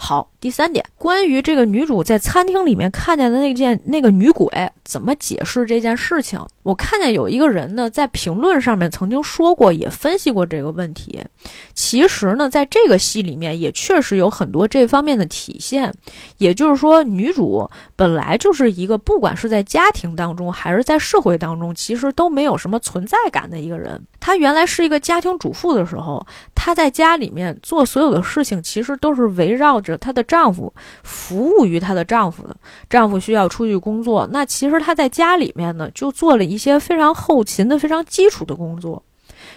[0.00, 4.48] 好，第三点，关于这个女主在餐厅里面看见的那件那个女鬼，
[4.84, 6.40] 怎么解释这件事情？
[6.62, 11.20] 我看见有一个人呢，在评论上面曾经说过，也分析过这个问题。
[11.74, 15.92] 其实呢，在这个戏里面也确实有很多这方面的体现。
[16.36, 24.00] 也就是说，女主本来就是一个不管是在家庭当中还是在社会当中，其实都没有什么存在感的一个人。
[24.20, 26.24] 她原来是一个家庭主妇的时候，
[26.54, 30.72] 她在家里面做所有的事情，其实都是围绕着她的丈夫，
[31.02, 32.56] 服务于她的丈夫的。
[32.88, 39.02] 丈夫需要出去工作，那其实她在家里面呢，就做了一些非常后勤的、非常基础的工作。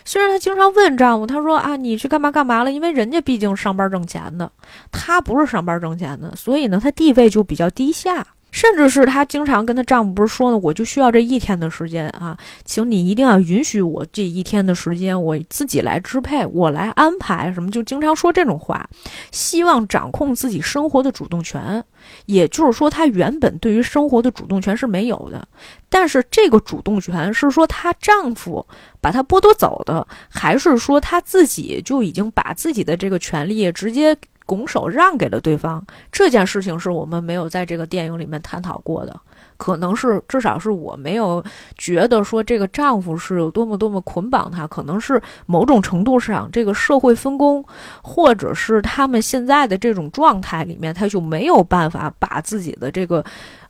[0.05, 2.71] 虽然她经常问丈夫，她说啊，你去干嘛干嘛了？
[2.71, 4.51] 因为人家毕竟上班挣钱的，
[4.91, 8.25] 她不是上班挣钱的，所以呢，她地位就比较低下。
[8.51, 18.87] 甚至是她经常跟她丈夫不是说呢，我就需要这一天的时间啊，请你一定要允许我这一天的时间，我自己来支配，我来安排什么，就经常说这种话，
[19.31, 21.83] 希望掌控自己生活的主动权。
[22.25, 25.47] 也就是说，她原本对于生活的主动权是没有的，
[25.87, 28.65] 但是这个主动权是说她丈夫
[28.99, 34.17] 把她剥夺走的，还是说她自己就已经把自己的这个权利直接？
[34.45, 39.19] 拱手让给了对方这件事情，是我们没有在这个电影里面探讨过的。
[39.57, 41.43] 可能是至少是我没有
[41.77, 47.63] 觉得说这个丈夫是有多么多么捆绑她，可能是某种程度上这个社会分工，
[48.01, 53.23] 或者是他们现在的这种状态里面，他就没有办法把自己的这个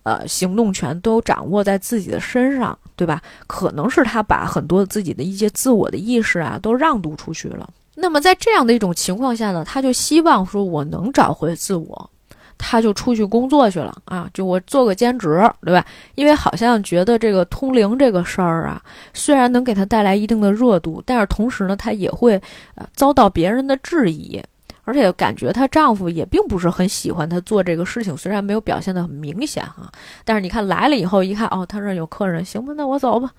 [0.03, 3.21] 呃行动权都掌握在自己的身上，对吧？
[3.45, 7.69] 可能是他把很多自己的一些自我的意识啊都让渡出去了。
[7.95, 12.09] 那么在这样的一种情况下呢，他就希望说，我能找回自我，
[12.57, 15.85] 他就出去工作去了啊，就我做个兼职，对吧？
[16.15, 18.81] 因为好像觉得这个通灵这个事儿啊，
[19.13, 22.41] 虽然能给他带来一定的热度，但是同时呢，他也会
[22.75, 24.41] 呃遭到别人的质疑，
[24.83, 29.91] 而且感觉她丈夫也并不是很喜欢她做这个事情，虽然没有表现的很明显哈，
[30.23, 33.31] 但是你看来了以后一看，哦，他这有客人，行吧，那我走吧，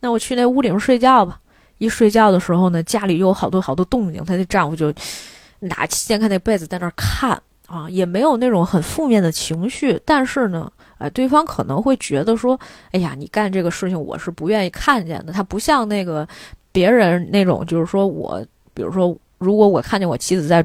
[0.00, 1.40] 那我去那屋里面睡觉吧。
[1.84, 4.92] 一睡觉的时候呢，家里又有好多好多动静，她的丈夫就
[5.60, 10.00] 拿掀开那被子在那儿看啊，也没有那种很负面的情绪。
[10.04, 12.58] 但是呢，哎，对方可能会觉得说，
[12.92, 15.32] 哎呀，你干这个事情我是不愿意看见的。
[15.32, 16.26] 他不像那个
[16.72, 20.64] 别人那种，就是说我，比如说，如果我看见我妻子在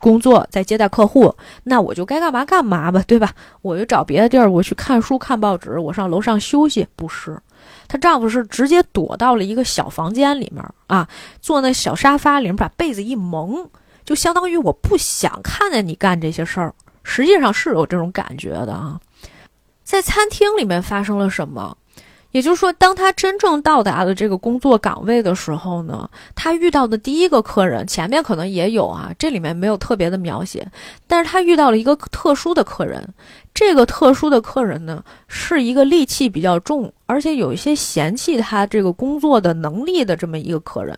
[0.00, 1.34] 工作，在接待客户，
[1.64, 3.34] 那我就该干嘛干嘛吧，对吧？
[3.60, 7.38] 我就找别的地儿，我去看书、看报纸，我上楼上休息，不是。
[7.92, 11.08] 她丈夫是直接躲到了一个小房间里面啊，
[11.40, 13.68] 坐那小沙发里面，把被子一蒙，
[14.04, 16.72] 就相当于我不想看见你干这些事儿。
[17.02, 19.00] 实际上是有这种感觉的啊。
[19.82, 21.76] 在餐厅里面发生了什么？
[22.32, 30.66] 也就是说，当他真正到达了这个工作岗位的时候呢，他遇到的第一个客人，前面可能也有啊，这里面没有特别的描写，
[31.06, 33.06] 但是他遇到了一个特殊的客人。
[33.52, 40.96] 这个特殊的客人呢，是一个戾气比较重，而且有一些嫌弃他这个工作的能力的这么一个客人。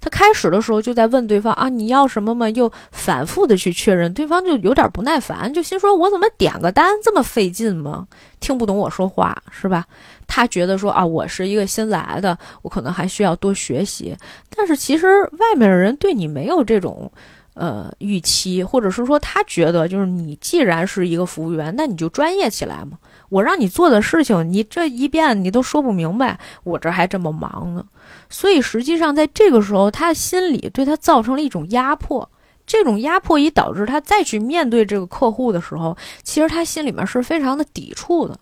[0.00, 2.48] 他开始的时候就在问对方啊，你要什么吗？
[2.50, 8.06] 又反复的去确认，对方就有点不耐烦，就心说我怎么点个单这么费劲吗？
[8.40, 9.84] 听不懂我说话是吧？
[10.26, 14.16] 他觉得说啊，我是一个新来的，我可能还需要多学习。
[14.54, 15.06] 但是其实
[15.38, 17.12] 外面的人对你没有这种。
[17.54, 22.96] 呃，预期，或者是说，他觉得就是你既然是一个服务员，那你就专业起来嘛。
[23.28, 27.84] 我让你做的事情，你这一遍你都说不明白，我这还这么忙呢。
[28.28, 32.30] 所以实际上，在这个时候，他心里对他造成了一种压迫。
[32.66, 38.38] 这种压迫也导致他再去面对这个客户的时候，其实他心里面是非常的抵触的。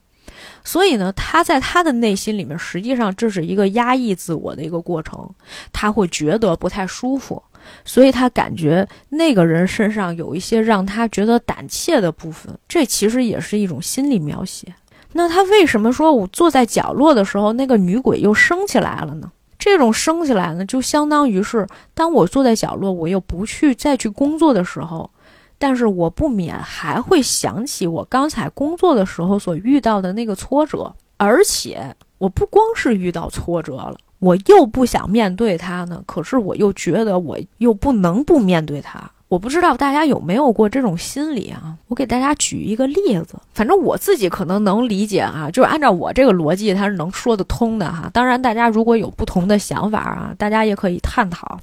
[0.62, 5.30] 所以呢，他在他的内心里面，实际上这是一个压抑自我的一个过程，
[5.72, 7.42] 他会觉得不太舒服。
[7.84, 14.74] 所以他感觉那个人身上有一些让他觉得胆怯的部分，这其实也是一种心理描写。
[15.12, 19.32] 那他为什么说我坐在角落的时候，那个女鬼又升起来了呢？
[19.58, 25.10] 这种升起来呢，就相当于是当我坐在角落，我又不去再去工作的时候，
[25.58, 39.10] 但是我不免还会想起我刚才工作的时候所遇到的那个挫折，而且我不光是遇到挫折了，我又不想面对它呢，可是我又觉得我又不能不面对它。
[39.28, 41.76] 我不知道大家有没有过这种心理啊？
[41.88, 48.10] 我给大家举一个例子，反正我自己可能能理解啊，就是按照我这个逻辑，它是能说得通的哈。
[48.10, 51.60] 当然，大家如果有不同的想法啊，大家也可以探讨。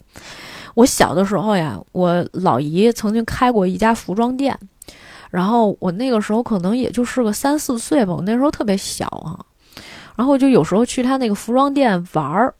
[0.76, 4.56] 我小的时候呀，我老姨曾经开过一家服装店，
[5.32, 9.40] 然后我那个时候可能也就是个三四岁吧，我那时候特别小啊，
[10.16, 12.54] 然后就有时候去他那个服装店玩儿。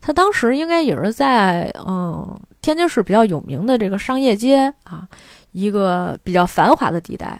[0.00, 2.38] 他当时应该也是在嗯。
[2.64, 5.06] 天津市比较有名的这个商业街啊，
[5.52, 7.38] 一个比较繁华的地带，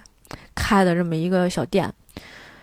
[0.54, 1.90] 开的这么一个小店。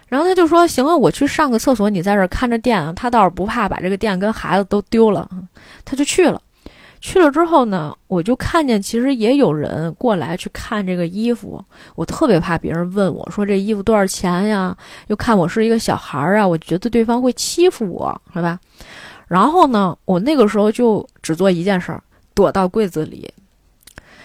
[0.08, 5.28] 然后他就说：“行了，我去上个厕所，你在这儿看着店啊。”他倒是不怕把这个店跟孩子都丢了，
[5.84, 6.40] 他就去了。
[7.00, 11.60] 去了之后呢，我就看见其实也有人过来去看这个衣服。
[11.96, 14.78] 我特别怕别人问我说这衣服多少钱呀？
[15.08, 18.60] 又看我是一个小孩儿啊，我觉得对方会欺负我，是吧？
[19.28, 22.04] 然后呢，我那个时候就只做一件事儿。
[22.42, 23.32] 躲到柜子里，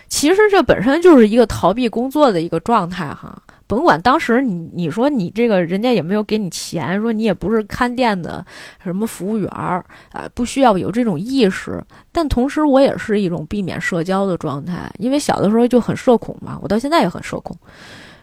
[0.08, 3.42] 其实这本身就是一个逃避工作的一个状态哈。
[3.66, 8.42] 甭管当时你你说你这个人家也没有给你钱，说你也不是看店的
[8.82, 11.78] 什么服务员儿啊，不需要有这种意识。
[12.10, 17.54] 但同时我也是一种避免社交的状态，因为小的时候就很社恐嘛，我到现在也很社恐。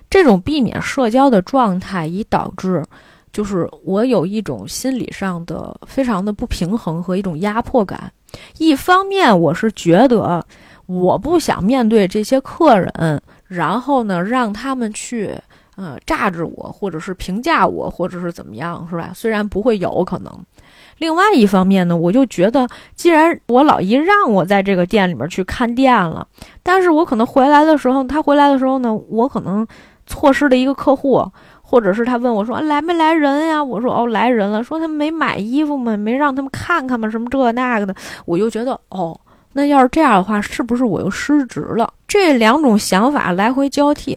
[0.10, 2.84] 这种避免社交的状态，以导致
[3.34, 8.10] 就是我有一种心理上的非常的不平衡和一种压迫感。
[8.60, 10.46] 一方面，我是觉得
[10.86, 15.36] 我不想面对这些客人，然后呢，让他们去，
[15.76, 19.12] 呃，榨着我，或者是评价我，或者是怎么样，是吧？
[19.14, 20.32] 虽然不会有可能。
[21.00, 26.28] 另外一方面呢，我就觉得，既然我老姨让我在这个店里面去看店了，
[26.62, 29.66] 但是我可能回来的时候，他回来的时候呢，我可能
[30.06, 31.24] 错失了一个客户。
[31.74, 33.64] 或者是他问我说来没来人呀？
[33.64, 34.64] 我说哦来人了。
[34.64, 35.98] 说他没买衣服吗？
[35.98, 37.10] 没让他们看看吗？
[37.10, 37.96] 什么这那个的？
[38.26, 39.20] 我又觉得哦，
[39.54, 41.92] 那要是这样的话，是不是我又失职了？
[42.08, 44.14] 这两种想法来回交替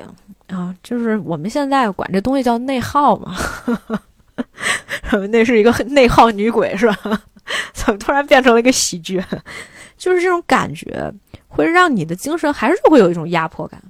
[0.49, 3.35] 啊，就是我们现在管这东西叫内耗嘛。
[5.31, 7.23] 那是一个内耗女鬼是吧？
[7.73, 9.25] 怎么突然变成了一个喜剧？
[9.97, 11.11] 就是这种感觉
[11.49, 13.81] 会让你的精神还是会有一种压迫感。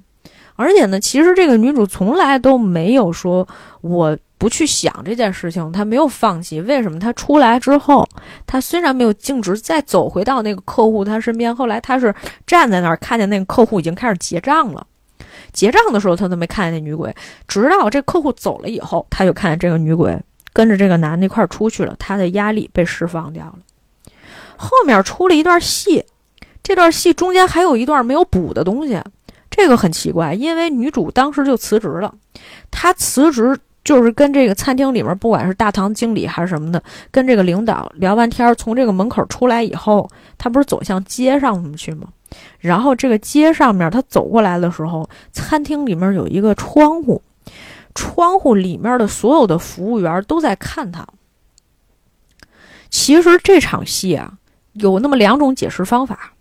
[0.57, 3.47] 而且呢，其实这个女主从来都没有说
[3.81, 6.59] 我不去想这件事情，她没有放弃。
[6.61, 6.99] 为什么？
[6.99, 8.07] 她出来之后，
[8.45, 12.13] 她虽然没有径直再走回到那个客户她身边，后来她是
[12.45, 14.85] 站在那儿看见那个客户已经开始结账了。
[15.53, 17.15] 结账的时候，她都没看见那女鬼，
[17.47, 20.19] 直到这客户走了以后，她就看见这个女鬼
[20.53, 23.59] 跟着这个男的一块儿出去了，她的压力被释放掉了。
[24.55, 26.03] 后面出了一段戏，
[26.63, 28.99] 这段戏中间还有一段没有补的东西。
[29.57, 32.13] 这个很奇怪，因为女主当时就辞职了。
[32.69, 42.07] 她辞职就是跟这个餐厅里面，不管是大堂经理还是什么的，跟这个领导聊完天，从这个门口出来以后，她不是走向街上去吗？
[42.59, 47.21] 然后这个街上面，她走过来的时候，餐厅里面有一个窗户，
[47.95, 51.05] 窗户里面的所有的服务员都在看她。
[52.89, 54.33] 其实这场戏啊，
[54.73, 56.33] 有那么两种解释方法。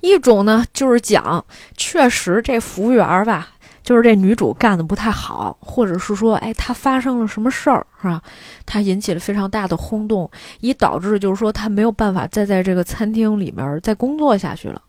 [0.00, 1.44] 一种呢，就是讲
[1.76, 3.48] 确实这服务员吧，
[3.82, 8.22] 就是这女主干的不太好，或者是说，哎，她发生了什么事儿，是吧？
[8.64, 10.30] 她引起了非常大的轰动，
[10.60, 14.82] 以导致就是说她没有办法再在这个餐厅里面再工作下去了。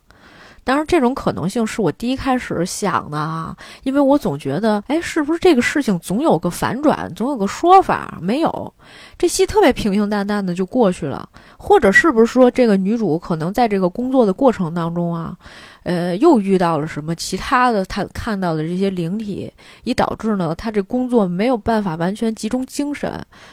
[0.68, 8.18] 当然，这种可能性是我第一开始想的啊，因为我总觉得，哎，是不是这个事情总有个反转，总有个说法？
[8.22, 8.74] 没有，
[9.18, 11.30] 这戏特别平平淡淡的就过去了。
[11.58, 15.38] 或者是不是说这个女主可能在这个工作的过程当中啊？
[15.88, 17.86] 呃，又遇到了什么其他的？
[17.86, 19.50] 他看到的这些灵体，
[19.86, 23.10] 以导致呢，他这工作没有办法完全集中精神，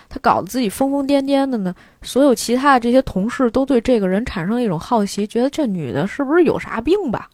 [0.08, 1.72] 他搞得自己疯疯癫癫的呢。
[2.02, 7.30] 所有其他的这些同事都对这个人产生一种好奇，觉得这女的是不是有啥病吧？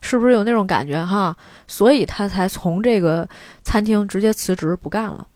[0.00, 1.36] 是不是有那种感觉哈？
[1.68, 3.28] 所以他才从这个
[3.62, 5.26] 餐厅直接辞职不干了。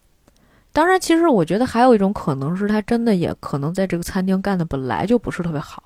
[0.72, 5.83] 当然，其实我觉得还有一种可能是他真的也可能在这个餐厅干的本来就不是特别好。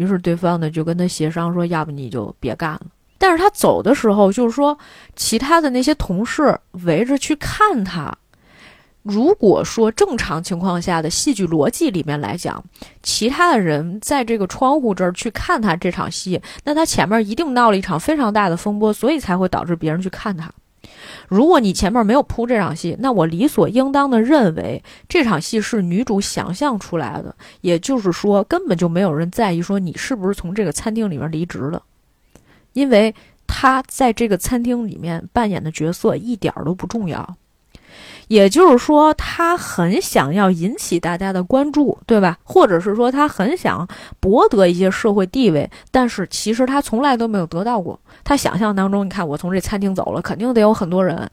[0.00, 2.86] 于是对方呢就跟他协商说：“要不你就别干了。”
[3.18, 4.78] 但是他走的时候就是说，
[5.14, 8.10] 其他的那些同事围着去看他。
[9.02, 12.64] 如果说正常情况下的戏剧逻辑里面来讲，
[13.02, 20.50] 其他的人在这个窗户这儿去看他这场戏，那他前面一定闹了一场非常大的风波，所以才会导致别人去看他。
[21.28, 31.82] 如果你前面没有铺这场戏，那我理所应当的认为这场戏是女主想象出来的，也就是说，根本就没有人在意说你是不是从这个餐厅里面离职了，
[32.72, 33.14] 因为
[33.46, 37.36] 她在这个餐厅里面扮演的角色一点都不重要。
[38.28, 42.38] 也就是说，他很想要引起大家的关注，对吧？
[42.44, 43.86] 或者是说，他很想
[44.20, 47.98] 博得一些社会地位，但是其实他从来都没有得到过。
[48.22, 51.28] 他想象当中，你看我从这餐厅走了，肯定得有很多人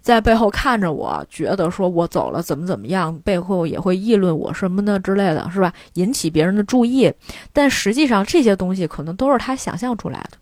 [0.00, 5.72] 在背后看着我，觉得说我走了怎么怎么样，背后也会议论我什么的之类的，是吧？
[5.94, 7.12] 引起别人的注意。
[7.52, 10.38] 但实际上，这些东西可能都是他想象出来的。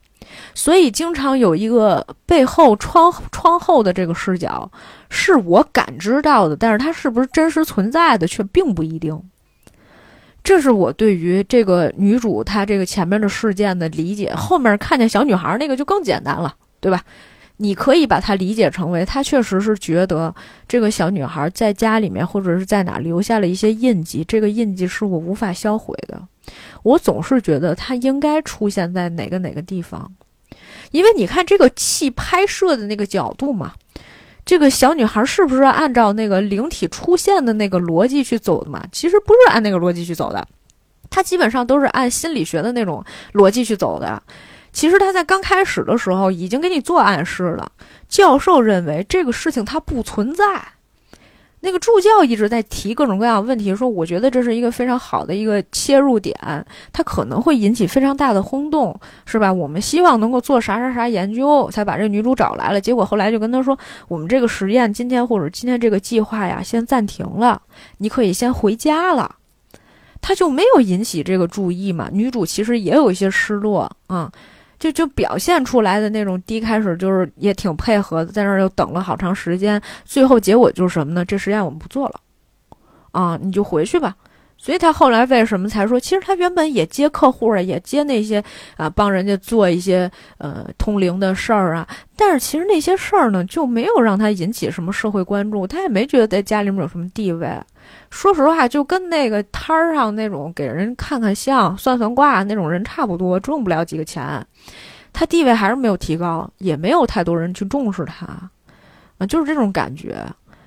[0.54, 4.70] 所以，经常有一个背后窗窗后的这个视角，
[5.08, 9.20] 是我感知到的，但是它是不是真实存在的，却并不一定。
[10.42, 14.34] 这是我对于这个女主她这个前面的事件的理解。
[14.34, 17.02] 后面看见小女孩那个就更简单了，对吧？
[17.56, 20.34] 你可以把它理解成为，她确实是觉得
[20.66, 26.20] 这个小女孩在家里面或者是在哪留下了一些印记，这个印记是我无法销毁的。
[26.82, 30.12] 我总是觉得她应该出现在哪个哪个地方。
[30.90, 33.72] 因为你看这个戏拍摄的那个角度嘛，
[34.44, 38.84] 这个小女孩是不是按照那个灵体出现的那个逻辑去走的嘛？
[38.92, 40.46] 其实不是按那个逻辑去走的，
[41.10, 44.22] 她基本上都是按心理学的那种逻辑去走的。
[44.72, 47.70] 其实他在刚开始的时候已经给你做暗示了，
[48.08, 50.44] 教授认为这个事情它不存在。
[51.64, 56.36] 那个助教一直在提各种各样的问题，说我觉得这是一个非常好的一个切入点，
[56.92, 59.50] 它可能会引起非常大的轰动，是吧？
[59.50, 62.78] 我们希望能够做啥啥啥研究，才把这女主找来了。
[62.78, 63.78] 结果后来就跟他说，
[64.08, 67.62] 我们这个实验今天或者今天这个计划呀，先暂停了，
[67.96, 69.36] 你可以先回家了。
[70.20, 72.10] 他就没有引起这个注意嘛？
[72.12, 74.30] 女主其实也有一些失落啊。
[74.78, 81.24] 就就表现出来的那种，第一开始就是也挺配合的，在那儿又等了好长时间，最后结果就是什么呢？
[81.24, 82.20] 这实验我们不做了，
[83.12, 84.14] 啊，你就回去吧。
[84.56, 88.42] 所以他后来为什么才说，其实他原本也接客户啊，也接那些
[88.76, 91.86] 啊，帮人家做一些呃通灵的事儿啊，
[92.16, 97.46] 但是其实那些事儿呢，就没有让他引起什么社会关注，他也没觉得在家里面有什么地位。
[98.14, 104.24] 说实话，就跟那个摊儿上那种给人看看相、算算卦那种人差不多，挣不了几个钱，
[105.12, 108.24] 他地位还是没有提高，也没有太多人去重视他，
[109.18, 110.24] 啊，就是这种感觉。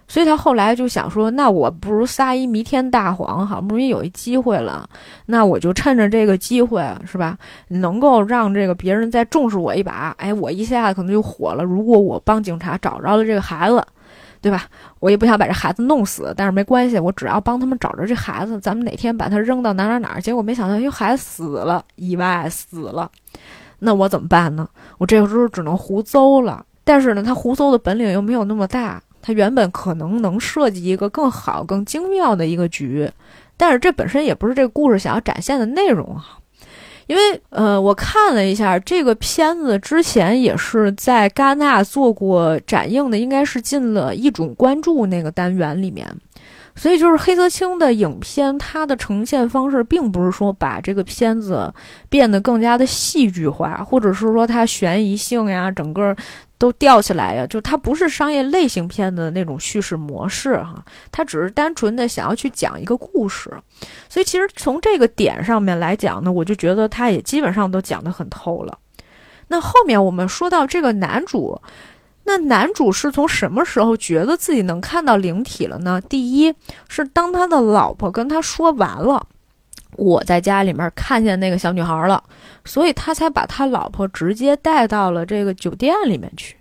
[0.09, 4.87] 所以他后来就想说，那我不如撒一弥天大谎，好不容易有一机会了，
[5.25, 7.37] 那我就趁着这个机会，是吧？
[7.69, 11.63] 能够让这个别人再重视我一把，哎，我一下子可能就火了。
[11.63, 13.81] 如果我帮警察找着了这个孩子。
[14.47, 14.63] 对吧？
[15.01, 20.17] 我也不想把这孩子弄死，但是没关系，我只要帮他们找着这孩子，咱们哪天把他扔到哪哪哪。
[20.21, 23.11] 结果没想到，哟，孩子死了，意外死了，
[23.79, 24.65] 那我怎么办呢？
[24.99, 26.65] 我这个时候只能胡诌了。
[26.85, 33.11] 但是呢，他胡诌的本领又没有那么大，他原本可能能设计一个更好、更精妙的一个局，
[33.57, 36.39] 但是这本身也不是这个故事想要展现的内容啊。
[37.07, 46.05] 因为呃，我看了一下这个片子，之前也是在戛纳做过展映的，应该是进了一种关注那个单元里面。
[46.75, 51.73] 所以就是黑泽清的影片，它的呈现方式并不是说把这个片子
[52.07, 56.15] 变得更加的戏剧化，或者是说它悬疑性呀，整个。
[56.57, 57.45] 都吊起来呀！
[57.45, 63.51] 就它不是商业类型片的那种叙事模式哈，它只是单纯的想要去讲一个故事，
[64.09, 68.77] 所以其实从这个点上面来讲呢，我就觉得它也基本上都讲得很透了。
[69.49, 71.61] 那后面我们说到这个男主，
[72.23, 76.01] 那男主是从什么时候觉得自己能看到灵体了呢？
[76.01, 76.53] 第一
[76.89, 79.27] 是当他的老婆跟他说完了。
[79.97, 82.23] 我在家里面看见那个小女孩了，
[82.63, 86.55] 所以他才把他老婆直接带到了这个酒店里面去。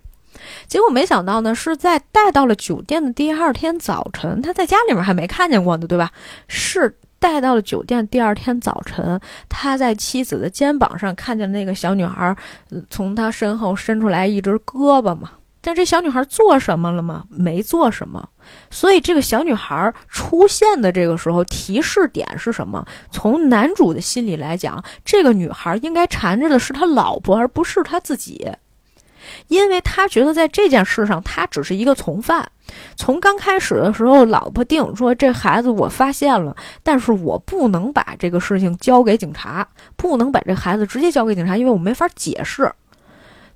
[0.67, 6.11] 结果没想到呢，是在带到了酒店的第二天早晨，他在家里面还没看见过呢，对吧？
[6.47, 9.19] 是带到了酒店第二天早晨，
[9.49, 12.35] 他在妻子的肩膀上看见那个小女孩，
[12.89, 15.31] 从他身后伸出来一只胳膊嘛。
[15.67, 17.25] 但这小女孩做什么了吗？
[17.29, 18.29] 没做什么。
[18.71, 22.87] 所以这个小女孩出现的这个时候，提示点是什么？
[23.11, 28.49] 从男主的心里来讲，这个女孩应该缠着的是他老婆，而不是他自己，
[29.49, 32.49] 因为他觉得在这件事上，他只是一个从犯。
[32.95, 39.67] 从刚开始的时候，老婆定说这孩子我发现了，但是我不能把这个事情交给警察，
[39.97, 42.71] 不能把这孩子直接交给警察，因为我没法解释。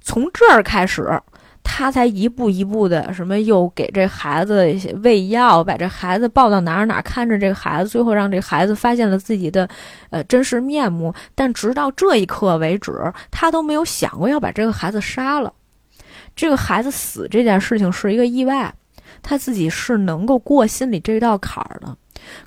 [0.02, 1.18] 从这儿开始。
[1.64, 9.68] 他才一步一步的，什么又给这孩子喂药，把这孩子抱到哪儿哪儿看着这个孩子，最后让这孩子发现了自己的，
[10.10, 11.14] 呃，真实面目。
[11.34, 12.92] 但直到这一刻为止，
[13.30, 15.54] 他都没有想过要把这个孩子杀了。
[16.36, 18.74] 这个孩子死这件事情是一个意外，
[19.22, 21.96] 他自己是能够过心里这道坎儿的。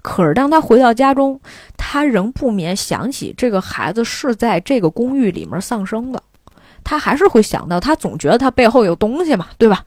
[0.02, 1.40] 可是当他回到家中，
[1.76, 6.22] 他仍不免想起这个孩子是在这个公寓里面丧生的，
[6.84, 9.84] 他还是会想到，他总觉得他背后有东西嘛，对吧？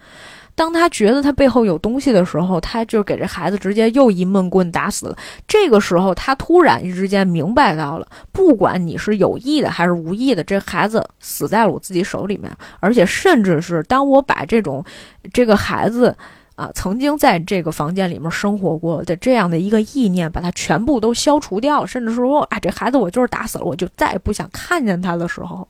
[0.56, 5.16] 当他觉得他背后有东西的时候，他就给这孩子直接又一闷棍打死了。
[5.48, 14.84] 这个时候，他突然之间明白到了，不管你是有意的还是无意的，这孩子死在了我自己手里面，而且甚至是当我把这种
[15.32, 16.18] 这个孩子
[16.56, 25.68] 啊曾经在这个房间里面生活过的这样的一个意念，把它全部都消除掉，甚至说啊，这孩子我就是打死了，我就再也不想看见他的时候，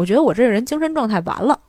[0.00, 1.60] 我觉得我这个人精神状态完了。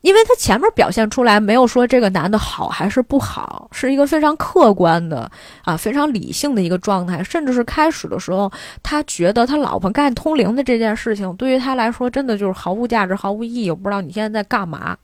[0.00, 5.30] 因为他前面表现出来没有说这个男的好还是不好，是一个非常客观的
[5.62, 7.24] 啊，非常理性的一个状态。
[7.24, 8.52] 甚至是开始的时候，
[8.82, 13.70] 他觉得他老婆干通灵的这件事情对于他来说真的就是毫无价值、毫无意义。
[13.70, 14.94] 我不知道你现在在干嘛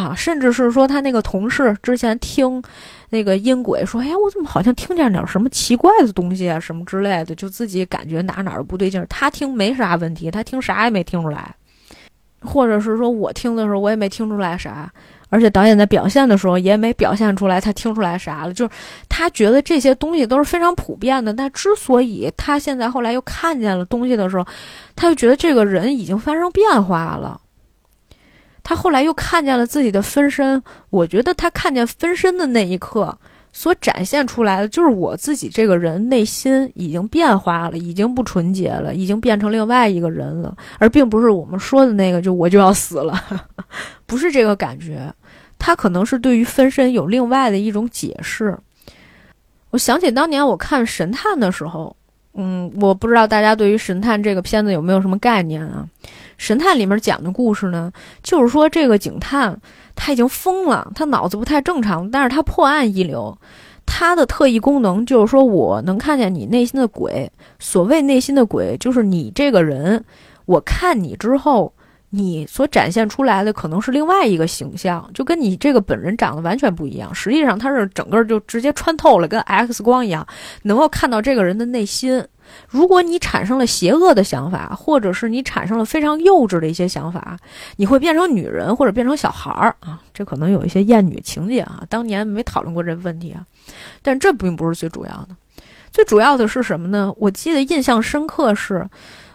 [0.00, 0.14] 啊？
[0.14, 2.62] 甚至是说他那个同事之前听
[3.10, 11.54] 那个音轨说：“哎呀，我怎么好像听见点什么奇怪的东西啊，什么之类的，就自己感觉哪哪儿不对劲。”他听没啥问题，他听啥也没听出来。
[12.42, 14.90] 或者是说我听的时候，我也没听出来啥，
[15.28, 18.54] 而且导演在表现的时候也没表现出来他听出来啥了。
[18.54, 18.70] 就是
[19.10, 24.46] 他觉得这些东西都是非常普遍的，但之所以他现在后来又看见了东西的时候，
[24.96, 27.38] 他就觉得这个人已经发生变化了。
[28.70, 33.18] 他后来又看见了自己的分身，我觉得他看见分身的那一刻。
[33.52, 43.20] 所展现出来的就是我自己这个人内心已经变化了，已经不纯洁了，已经变成另外一个人了，而并不是我们说的那个就我就要死了，
[44.06, 45.12] 不是这个感觉。
[45.58, 48.56] 他可能是对于分身有另外的一种解释。
[49.70, 51.96] 我想起当年我看《神探》的时候，
[52.34, 55.84] 嗯，我不知道大家对于《神探》这个片子有没有什么概念啊？
[56.40, 57.92] 《神探》里面讲的故事呢，
[58.22, 59.60] 就是说这个警探。
[59.94, 63.36] 他已经疯了，他脑子不太正常，但是他破案一流。
[63.84, 67.30] 他的特异功能就是说，我能看见你内心的鬼。
[67.58, 70.02] 所谓内心的鬼，就是你这个人，
[70.46, 71.74] 我看你之后，
[72.10, 77.14] 你所展现出来的可能是另外一个形象，就跟你这个本人长得完全不一样。
[77.14, 80.26] 实际上，他是整个就直接穿透了，跟 X 光一样，
[80.62, 82.24] 能够看到这个人的内心。
[82.68, 87.38] 如果你产生了邪恶的想法，或者是你产生了非常幼稚的一些想法，
[87.76, 91.84] 你会变成女人或者变成小孩儿啊，这可能有一些厌女情节啊。
[91.88, 93.46] 当年没讨论过这个问题啊，
[94.02, 95.28] 但这并不是最主要的。
[95.92, 97.12] 最主要的是什么呢？
[97.18, 98.84] 我记得印象深刻是，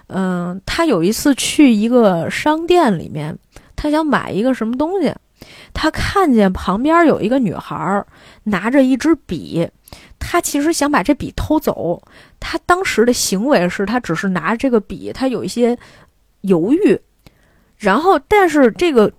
[0.07, 3.37] 嗯，他有一次去一个商店里面，
[3.75, 5.13] 他想买一个什么东西，
[5.73, 8.05] 他看见旁边有一个女孩
[8.43, 9.67] 拿着一支笔。
[10.19, 12.01] 他其实想把这笔偷走，
[12.39, 15.77] 他当时的行为是他只是拿着这个笔，他有一些
[16.41, 16.99] 犹豫，
[17.77, 19.11] 然后但是这个。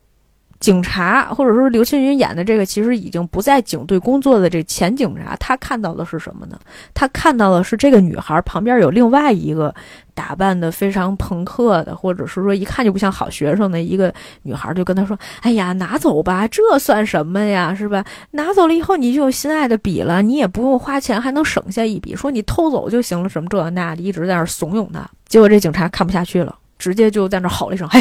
[0.59, 6.59] 警察，或者说刘青云演的这个，其实已经不在警队工作的这前警察，他看到的是什么呢？
[6.95, 9.75] 他看到的是这个女孩旁边有另外一个
[10.15, 14.13] 打扮的非常朋克的，或者是说一看就不像好学生的一个
[14.43, 17.75] 女孩，就跟他说：“哎呀，拿走吧，这算什么呀？
[17.75, 18.03] 是吧？
[18.31, 22.17] 拿走了以后你就有心爱的笔了，你也不用花钱，还能省下一笔。
[22.17, 25.07] 说你偷走就行了，什么这那的，一直在那怂恿他。
[25.29, 28.01] 结果这警察看不下去了，直接就在那吼了一声：‘嘿，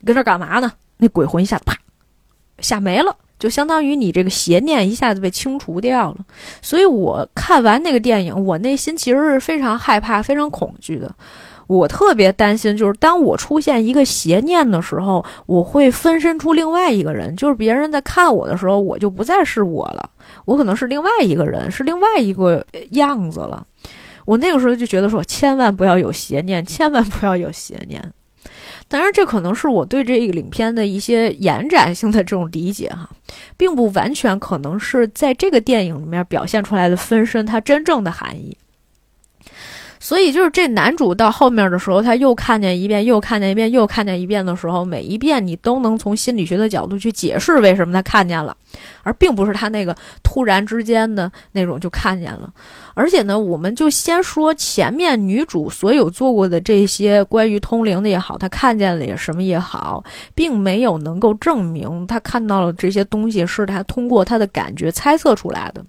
[0.00, 1.74] 你跟这干嘛呢？’那鬼魂一下子啪。”
[2.58, 6.16] 吓没了，就相当于你这个邪念一下子被清除掉了。
[6.62, 11.14] 所以我看完那个电影，我内心其实是非常害怕、非常恐惧的。
[11.66, 20.10] 我特别担心，就是当我出现一个邪念的时候，我会分身出另外一个人，就是别人在看我的时候，我就不再是我了，
[20.44, 23.66] 我可能是另外一个人，是另外一个样子了。
[24.26, 28.12] 我那个时候就觉得说，千万不要有邪念，千万不要有邪念。
[28.94, 33.10] 当然，这可能是我对这个影片的一些延展性的这种理解哈，
[33.56, 38.56] 并不完全可能是在这个电影里面表现出来的分身它真正的含义。
[39.98, 48.56] 所以，就是这男主到后面的时候，他又看见一遍，又看见一遍，又看见一遍的时候，每一遍你都能从心理学的角度去解释为什么他看见了，
[49.02, 52.52] 而并不是他那个突然之间的那种就看见了。
[52.94, 60.02] 而且呢，我们就先说前面女主所有做过的这些关于通灵的也好，她看见了也什么也好，
[60.34, 65.84] 并没有能够证明她看到了这些东西是她通过她的感觉猜测出来的。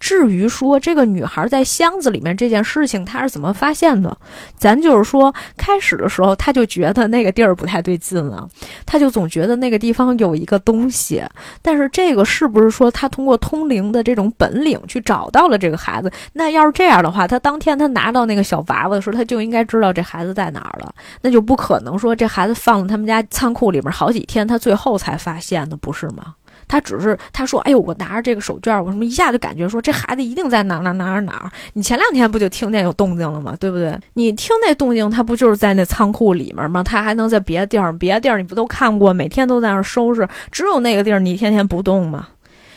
[0.00, 4.16] 至于说这个女孩在箱子里面这件事情，她是怎么发现的？
[4.56, 8.48] 咱就是说，开始的时候她就觉得那个地儿不太对劲了，
[8.84, 11.22] 她就总觉得那个地方有一个东西。
[11.60, 16.10] 但是这个是不是说她通过通灵的这种本领去找到了这个孩子？
[16.32, 20.94] 那那要是这样的话，他当天他拿到那个小娃娃的时候，他就应该知道这孩子在哪儿了。
[21.22, 26.34] 那就不可能说这孩子放了他们家仓库里面好几天，他最后才发现的，不是吗？
[26.68, 31.50] 他只是他说：“哎呦，我拿着这个手绢，我什么一下就感觉说这孩子一定在哪哪哪哪哪。
[31.72, 33.56] 你前两天不就听见有动静了吗？
[33.58, 33.98] 对不对？
[34.14, 36.80] 你听那动静，他不就是在那仓库里面吗？
[36.84, 37.92] 他还能在别的地儿？
[37.92, 39.12] 别的地儿你不都看过？
[39.12, 42.28] 每天都在那收拾，只有那个地儿你天天不动吗？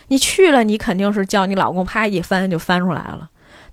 [0.07, 3.29] 你去了，你肯定是叫你老公啪一翻就翻出来了。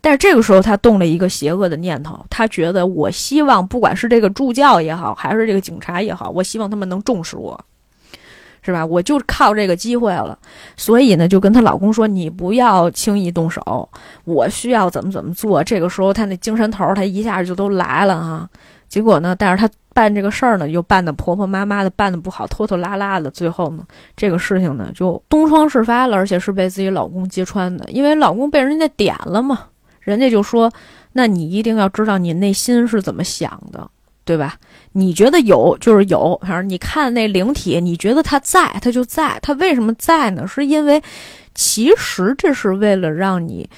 [0.07, 7.61] 但是这个时候他动了一个邪恶的念头，他觉得我希望不管是这个助教也好，还是这个警察也好，我希望他们能重视我。”
[8.62, 8.87] 是吧？
[8.87, 10.39] 我就靠这个机会了，
[10.77, 13.89] 所以呢，就跟她老公说：“你不要轻易动手，
[14.23, 18.49] 我需要怎么怎么做。”这个时候，她那精神头，她一下就都来了啊。
[18.89, 23.28] 结果呢，但是她办这个事儿呢，又办的婆婆妈妈的，办的不好，拖拖拉拉的。
[23.28, 23.85] 最后呢，
[24.16, 29.66] 这个事情呢，就东窗事发了，而且是被自己老公揭穿的，因为老公被人家点了嘛，
[30.07, 30.73] 人家就说
[31.12, 33.91] ：“那你一定要知道你内心是怎么想的。”
[34.24, 34.57] 对吧？
[34.91, 39.39] 你觉得有就是有，反正你看那灵体，你觉得它在，它就在。
[39.41, 40.45] 它为什么在呢？
[40.49, 41.01] 是因为
[41.55, 43.70] 其实这是为了让你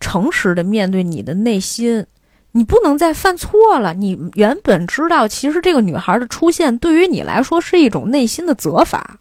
[0.00, 2.04] 诚实的面对你的内心，
[2.50, 3.94] 你不能再犯错了。
[3.94, 9.20] 你原本知道，其实这个女孩的出现对于你来说是一种内心的责罚。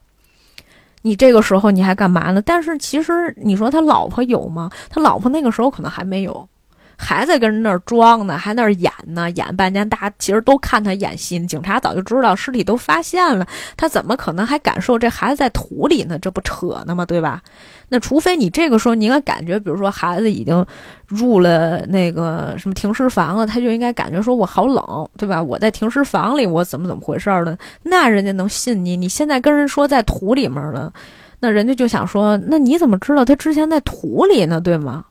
[1.01, 2.41] 你这个时候你还干嘛呢？
[2.41, 4.69] 但是其实你说他老婆有吗？
[4.89, 6.47] 他老婆那个时候可能还没有。
[7.03, 11.43] 还在跟人那儿装呢，还那儿演呢，演半天，大家其实都看他演戏。
[11.47, 16.19] 警察早就知道尸体都发现了，他怎么可能还感受这孩子在土里呢？
[16.19, 17.03] 这不扯呢吗？
[17.03, 17.41] 对吧？
[17.93, 20.65] 那除非你这个时候你应该感觉，比如说孩子已经
[21.07, 25.43] 入了那个什么停尸房了，他就应该感觉说我好冷，对吧？
[25.43, 27.57] 我在停尸房里，我怎么怎么回事儿了？
[27.83, 28.95] 那人家能信你？
[28.95, 30.89] 你现在跟人说在土里面呢，
[31.41, 34.61] 那人家就想说，那你怎么知道他之前在土里呢？
[34.61, 35.03] 对吗？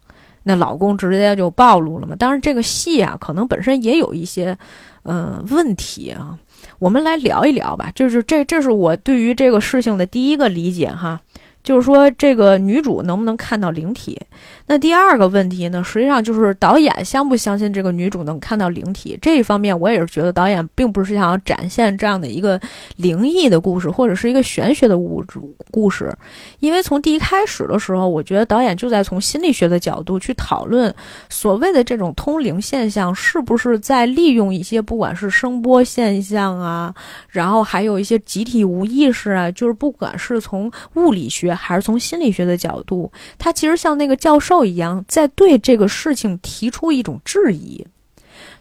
[0.42, 2.16] 那老公直接就暴露了嘛？
[2.16, 4.56] 当然，这个戏啊，可能本身也有一些，
[5.02, 6.38] 嗯，问题啊。
[6.78, 7.92] 我们来聊一聊吧。
[7.94, 11.20] 就是这，这是我对于这个事情的第一个理解哈。
[11.62, 14.18] 就是说，这个女主能不能看到灵体？
[14.66, 22.58] 那第二个问题呢，实际上就是导演相不相信这个女主能看到灵体这一方面，我也是觉得导演并不是想要展现这样的一个
[22.96, 25.22] 灵异的故事，或者是一个玄学的物
[25.70, 26.10] 故事。
[26.60, 30.94] 因为从第一开始的时候，我觉得导演就在从心理学的角度去讨论
[31.28, 36.94] 所谓的这种通灵现象，是不是在利用一些不管是声波现象啊，
[37.28, 41.50] 然后还有一些集体无意识啊，就是不管是从物理学。
[41.60, 47.86] 还是从心理学的角度，他其实像那个教授一样，在对这个事情提出一种质疑，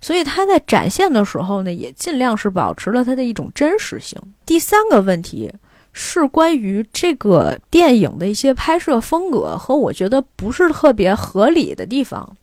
[0.02, 4.20] 所以他在展现的时候呢，也尽量是保持了他的一种真实性。
[4.46, 5.52] 第三个问题
[5.94, 12.36] 是关于这个电影的一些拍摄风格和我觉得不是特别合理的地方。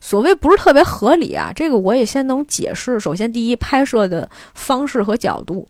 [0.00, 3.00] 所谓不是特别合理啊，这个我也先能解释。
[3.00, 5.66] 首先，第一，拍摄的方式和角度。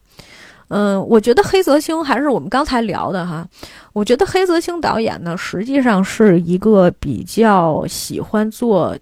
[0.69, 3.47] 嗯，我觉得黑泽清还是我们刚才聊的哈。
[3.93, 8.97] 我觉得黑泽清导演呢，实际上是一个比较喜欢做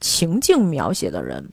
[0.00, 1.46] 情境描写的人，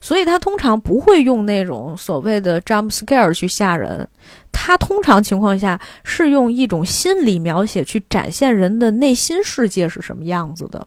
[0.00, 4.08] 所以他通常不会用那种所谓的 jump scare 去吓人。
[4.50, 10.86] 他通常情况下是用一种心理描写去展现人的内心世界是什么样子的。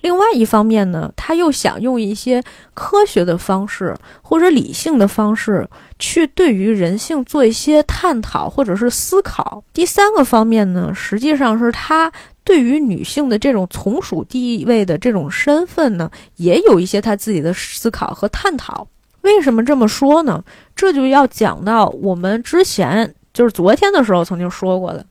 [0.00, 2.42] 另外一方面呢，他又想用一些
[2.74, 5.68] 科学的方式或者理性的方式
[5.98, 9.62] 去对于人性做一些探讨或者是思考。
[9.72, 12.12] 第三个方面呢，实际上是他
[12.44, 18.88] 对于女性的这种从属地位的这种身份呢，也有一些他自己的思考和探讨。
[19.20, 20.42] 为什么这么说呢？
[20.74, 25.06] 这就要讲到我们之前就是昨天的时候曾经说过的。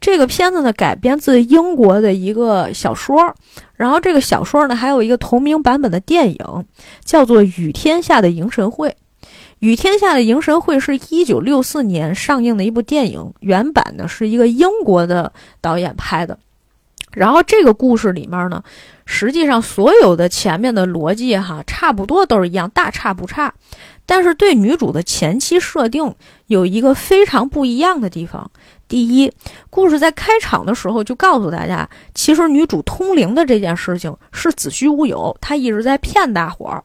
[0.00, 3.34] 这个片子呢，改编自英国的一个小说，
[3.74, 6.64] 然后这个小说呢，还有一个同名版本的电影，
[7.04, 8.88] 叫做《雨天下的迎神会》。
[9.58, 16.38] 《雨天下的迎神会》是一九六四年上映的一部电影，原版呢是一个英国的导演拍的。
[17.10, 18.62] 然后这个故事里面呢，
[19.04, 23.52] 实际上所有的前面的逻辑哈，差不多都是一样，大差不差。
[24.06, 26.14] 但是对女主的前期设定
[26.46, 28.50] 有一个非常不一样的地方。
[28.88, 29.30] 第一，
[29.68, 36.82] 故事在开场的时候就告诉大家，其实女主通灵的这件事情是子虚乌有，她一直在骗大伙儿。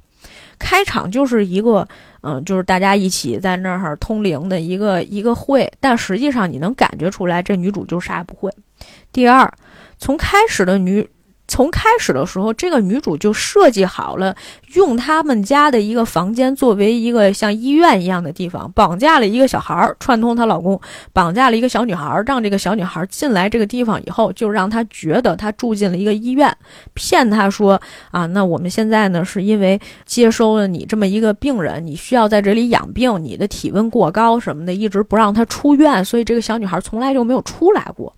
[0.60, 1.88] 开场就是一个，
[2.22, 8.52] 嗯，就是大家一起在那儿通灵的一个一个会，但实际上你能感觉出来，这女主就啥也不会。
[9.12, 9.52] 第二，
[9.98, 11.10] 从开始的女。
[11.54, 14.36] 从开始的时候，这个女主就设计好了，
[14.74, 20.82] 用他们家的一个房间作为一个像医院一样的地方，绑架了一个小孩儿，串通她老公，
[21.14, 26.52] 绑架了一个小女孩，让这个小女孩进来这个地方以后，就让她觉得她住进了一个医院，
[26.96, 38.12] 骗她说啊，那我们现在呢是因为接收了你这么一个病人，你需要在这里养病，你的体温过高什么的，一直不让她出院，所以这个小女孩从来就没有出来过。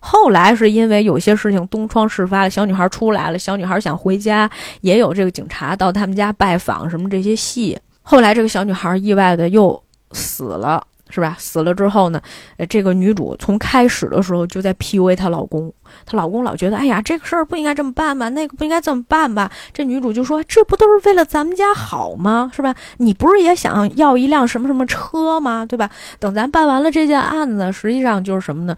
[0.00, 7.78] 后来是因为有些事情东窗事发了，小女孩出来了，小女孩想回家，也有这个警察到他们家拜访，什么这些戏。
[8.02, 9.82] 后来这个小女孩意外的又
[10.12, 11.36] 死了，是吧？
[11.38, 12.20] 死了之后呢，
[12.58, 15.72] 呃，这个女主从开始的时候就在 PUA 她老公，
[16.04, 19.50] 她老公老觉得，哎呀，这个事儿不应该这么办吧，那个不应该这么办吧。
[19.72, 22.50] 这女主就说，这不都是为了咱们家好吗？
[22.54, 22.74] 是吧？
[22.98, 25.64] 你不是也想要一辆什么什么车吗？
[25.64, 25.88] 对吧？
[26.18, 28.76] 等咱办完了这件案子，实际上就是什么呢？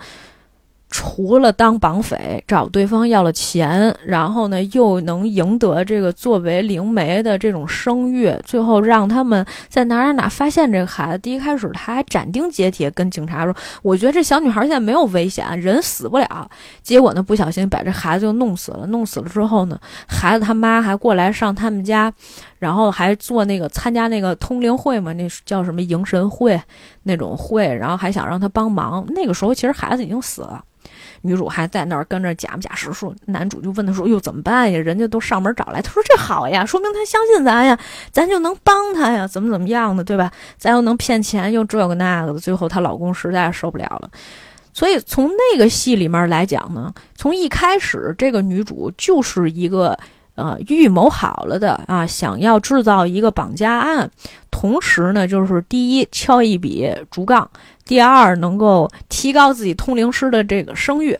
[0.98, 11.18] 除了当绑匪找对方要了钱，然后呢又能赢得这个作为灵媒的这种声誉，最后让他们在哪哪哪发现这个孩子。
[11.18, 13.54] 第一开始他还斩钉截铁跟警察说
[13.84, 16.50] ：“我觉得这小女孩现在没有危险，人死不了。”
[16.82, 18.86] 结果呢不小心把这孩子就弄死了。
[18.86, 19.78] 弄死了之后呢，
[20.08, 22.10] 孩子他妈还过来上他们家，
[22.58, 26.58] 然后还做那个参加那个通灵会嘛，那叫什么迎神会
[27.02, 29.04] 那种会，然后还想让他帮忙。
[29.10, 30.64] 那个时候其实孩子已经死了。
[31.26, 34.78] 女主还在那儿跟着假不假实说，男主就问她说：“哟，怎么办呀？
[34.78, 37.78] 人家都上门找来。”她说：“这好呀，说明她相信咱呀，
[38.12, 40.30] 咱就能帮她呀，怎么怎么样的，对吧？
[40.56, 44.10] 咱又能骗钱，又这个那个的。”最后她老公实在受不了了，
[44.72, 49.98] 所以从那个戏里面来讲呢，从一开始这个女主就是一个。
[50.36, 54.10] 呃，预谋好了的啊，想要制造一个绑架案，
[54.50, 57.50] 同时呢，就是第一敲一笔竹杠，
[57.84, 61.18] 第二能够提高自己通灵师的这个声誉，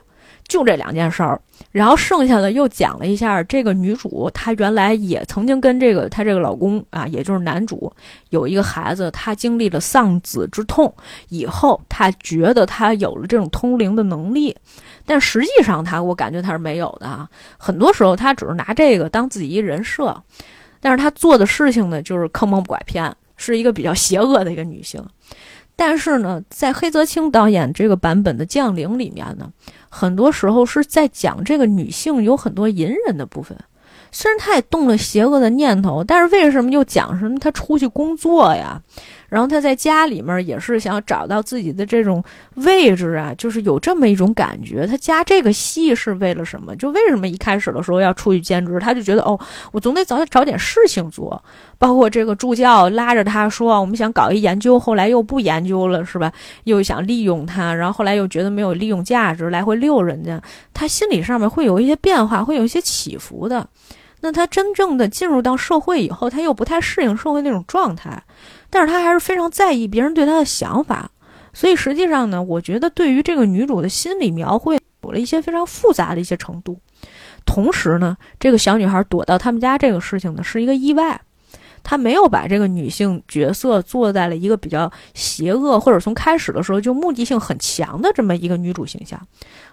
[0.49, 1.41] 就这两件事儿。
[1.73, 7.93] 然后剩下的又讲了一下，这个女主她原来也曾经跟这个她这个老公啊，也就是男主
[8.31, 10.93] 有一个孩子，她经历了丧子之痛
[11.29, 14.57] 以后，她觉得她有了这种通灵的能力。
[15.05, 17.29] 但实际上，她我感觉她是没有的啊。
[17.59, 20.23] 很多时候，她只是拿这个当自己一人设，
[20.81, 25.05] 但是她做的事情呢，就是坑蒙拐骗，是一个比较邪恶的一个女性。
[25.79, 29.53] 但是呢，在黑泽清导演这个版本的《降临》里面呢，
[29.99, 33.57] 很多时候是在讲这个女性有很多隐忍的部分。
[34.13, 38.83] 虽然她也动了邪恶的念头，但是为什么又讲什么她出去工作呀？
[39.29, 42.23] 然后他在家里面也是想找到自己的这种
[42.55, 44.87] 位置啊，就是有这么一种感觉。
[44.87, 46.75] 他加这个戏是为了什么？
[46.77, 48.79] 就为什么一开始的时候要出去兼职？
[48.79, 49.39] 他就觉得哦，
[49.73, 51.43] 我总得找找点事情做。
[51.79, 56.33] 包括这个助教拉着他说，我们想搞一研究，后来又不研究了，是吧？
[56.65, 60.41] 又想利用他，然后后来又觉得没有利用价值，来回溜人家。
[60.73, 63.67] 他心理上面会有一些变化，会有一些起伏的。
[64.21, 68.23] 那他真正的进入到社会以后，他又不太适应社会那种状态。
[68.71, 71.11] 但是他还是非常在意别人对他的想法，
[71.53, 76.79] 所以实际上呢，我觉得对于这个女主的心理描绘有了一些非常复杂的一些程度。
[77.45, 81.21] 同时呢，这个小女孩躲到他们家这个事情呢，是一个意外。
[81.89, 89.21] 他没有把这个女性角色做在了一个比较邪恶，或者从开始的时候就目的性很强的这么一个女主形象，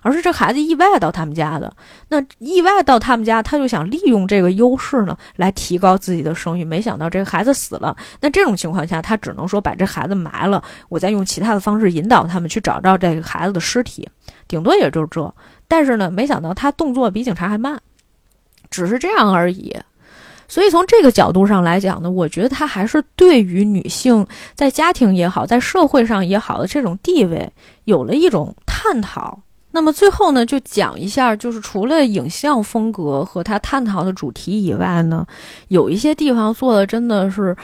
[0.01, 1.75] 而是这孩子意外到他们家的。
[2.09, 6.63] 那意外到他们家，他就想利用这个优势呢，来提高自己的声誉。
[6.63, 14.07] 没想到这个孩子死了，那这种情况下，他只能说把这孩子埋了，我再用其他的方式引导他们去找到这个孩子的尸体，
[14.47, 15.33] 顶多也就是这。
[15.67, 17.81] 但是呢，没想到他动作比警察还慢，
[18.69, 19.75] 只是这样而已。
[20.47, 27.51] 所以从这个角度上来讲呢，我觉得他还是对于女性在家庭也好，在社会上也好的这种地位
[27.85, 29.39] 有了一种探讨。
[29.71, 35.25] 那么最后呢，就讲一下，就是除了影像风格和他探讨的主题以外呢，
[35.69, 37.57] 有一些地方做的真的是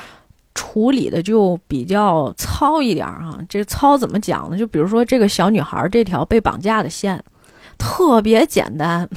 [0.56, 3.38] 处理的就比较糙一点啊。
[3.48, 4.58] 这糙怎么讲呢？
[4.58, 7.24] 就比如说这个小女孩这条被绑架的线，
[7.78, 9.08] 特别简单。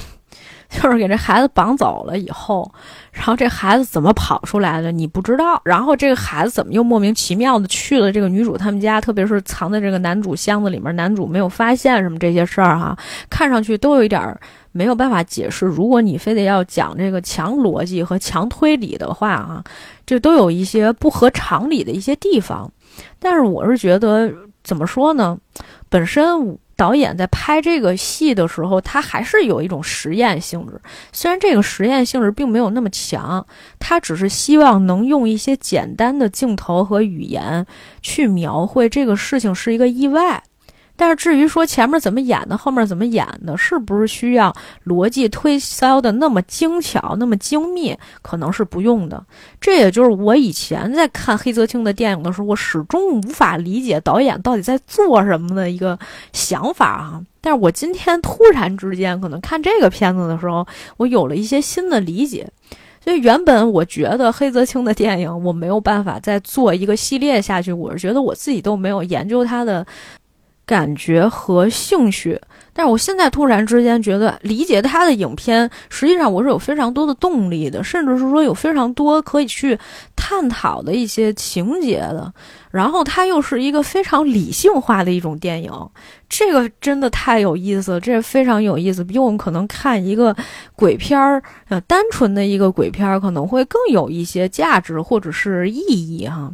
[0.73, 2.69] 就是给这孩子绑走了以后，
[3.11, 12.97] 然后这孩子怎么跑出来的你不知道，然后这个孩子怎么又莫名其妙的去了这个女主他们家，特别是藏在这个男主箱子里面，男主没有发现什么这些事儿哈，
[13.29, 14.35] 看上去都有一点
[14.71, 15.67] 没有办法解释。
[15.67, 19.63] 如果你非得要讲这个强逻辑和强推理的话啊，
[20.05, 22.69] 这都有一些不合常理的一些地方。
[23.19, 24.33] 但是我是觉得
[24.63, 25.37] 怎么说呢，
[25.87, 26.57] 本身。
[26.75, 30.81] 导演在拍这个戏的时候，他还是有一种实验性质。
[31.11, 33.45] 虽然这个实验性质并没有那么强，
[33.79, 37.65] 他只是希望能用一些简单的镜头和语言
[38.01, 40.43] 去描绘这个事情是一个意外。
[40.95, 44.55] 但是至于说前面怎么演的，后面怎么演的，是不是需要
[44.85, 49.23] 逻辑推销的那么精巧、那么精密，可能是不用的。
[49.59, 55.97] 这也就是我以前在看黑泽清的电影的时候，我始终无法理解导演到底在做什么的一个
[56.31, 57.21] 想法啊。
[57.41, 60.65] 但是我今天突然之间可能看这个片子的时候，
[60.97, 62.47] 我有了一些新的理解。
[63.03, 69.85] 所以原本我觉得黑泽清的电影我没有办法再做一个系列下去，我是觉得我自己都没有研究他的
[70.65, 72.39] 感觉和兴趣。
[72.75, 79.77] 但是我现在突然之间觉得理解他的影片，实际上我是有非常多的动力的，甚至是说有非常多可以去
[80.15, 82.33] 探讨的一些情节的。
[82.73, 85.71] 然后它又是一个非常理性化的一种电影，
[86.27, 90.35] 这个真的太有意思了，这非常有意思，比我们可能看一个
[90.75, 96.51] 鬼片儿，呃，单纯的一个鬼片儿可能会更有一些价值或者是意义哈。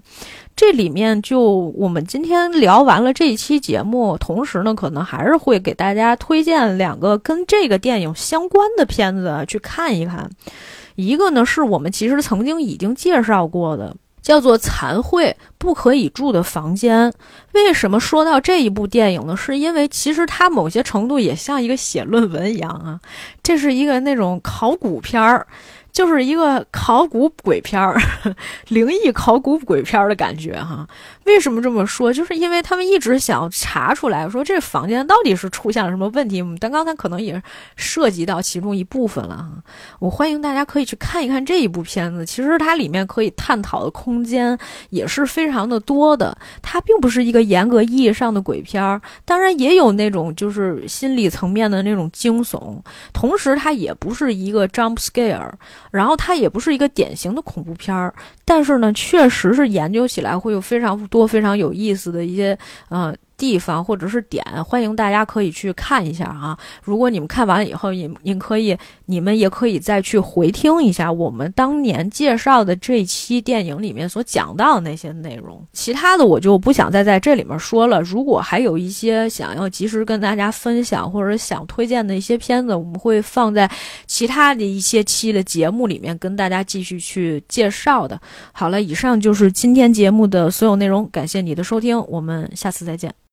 [0.58, 1.42] 这里面就
[1.78, 10.30] 我们今天聊完了这一期节目，同时呢，可能还是会给大家推荐两个跟这个电影相关的片子去看一看。
[10.96, 13.96] 一个呢是我们其实曾经已经介绍过的。
[14.22, 17.14] 叫做残会不可以住的房间。
[17.54, 19.36] 为什么说到这一部电影呢？
[19.36, 23.00] 是因为其实它某些程度也像一个写论文一样啊，
[23.44, 25.48] 这是一个那种考古片儿。
[25.92, 28.00] 就是一个考古鬼片儿，
[28.70, 30.88] 灵异考古鬼片儿的感觉哈。
[31.30, 32.12] 为什么这么说？
[32.12, 36.44] 就是因为他们一直想要查出来，说这房间到底是出现了什么问题。
[36.60, 37.42] 但刚才可能也
[37.76, 39.64] 涉及到其中一部分了哈。
[40.00, 42.26] 我欢迎大家可以去看一看这一部片子。
[42.26, 44.58] 其实它里面可以探讨的空间
[44.90, 46.36] 也是非常的多的。
[46.62, 52.78] 它并不是一个严格意义上的鬼片儿，当然也有那种就是心理层面的那种惊悚。
[53.14, 55.52] 同时，它也不是一个 jump scare。
[55.92, 58.14] 然后它也不是一个典型的恐怖片儿，
[58.46, 62.58] 但是呢，确实是研究起来会有非常多、非常有意思的一些，
[62.90, 63.16] 嗯。
[63.40, 66.60] 地方或者是点，欢迎大家可以去看一下啊！
[66.84, 75.66] 如果你们看完了以后，你您可以，你们也可以再去回听一下我们当年介绍的这期电影里面所讲到的那些内容。
[75.72, 78.02] 其他的我就不想再在这里面说了。
[78.02, 83.72] 如果还有一些想要及时跟大家分享或者想推荐的一些片子，我们会放在
[84.06, 88.20] 其他的一些期的节目里面跟大家继续去介绍的。
[88.52, 93.29] 好了，以上就是今天节目的所有内容，感谢你的收听，我们下次再见。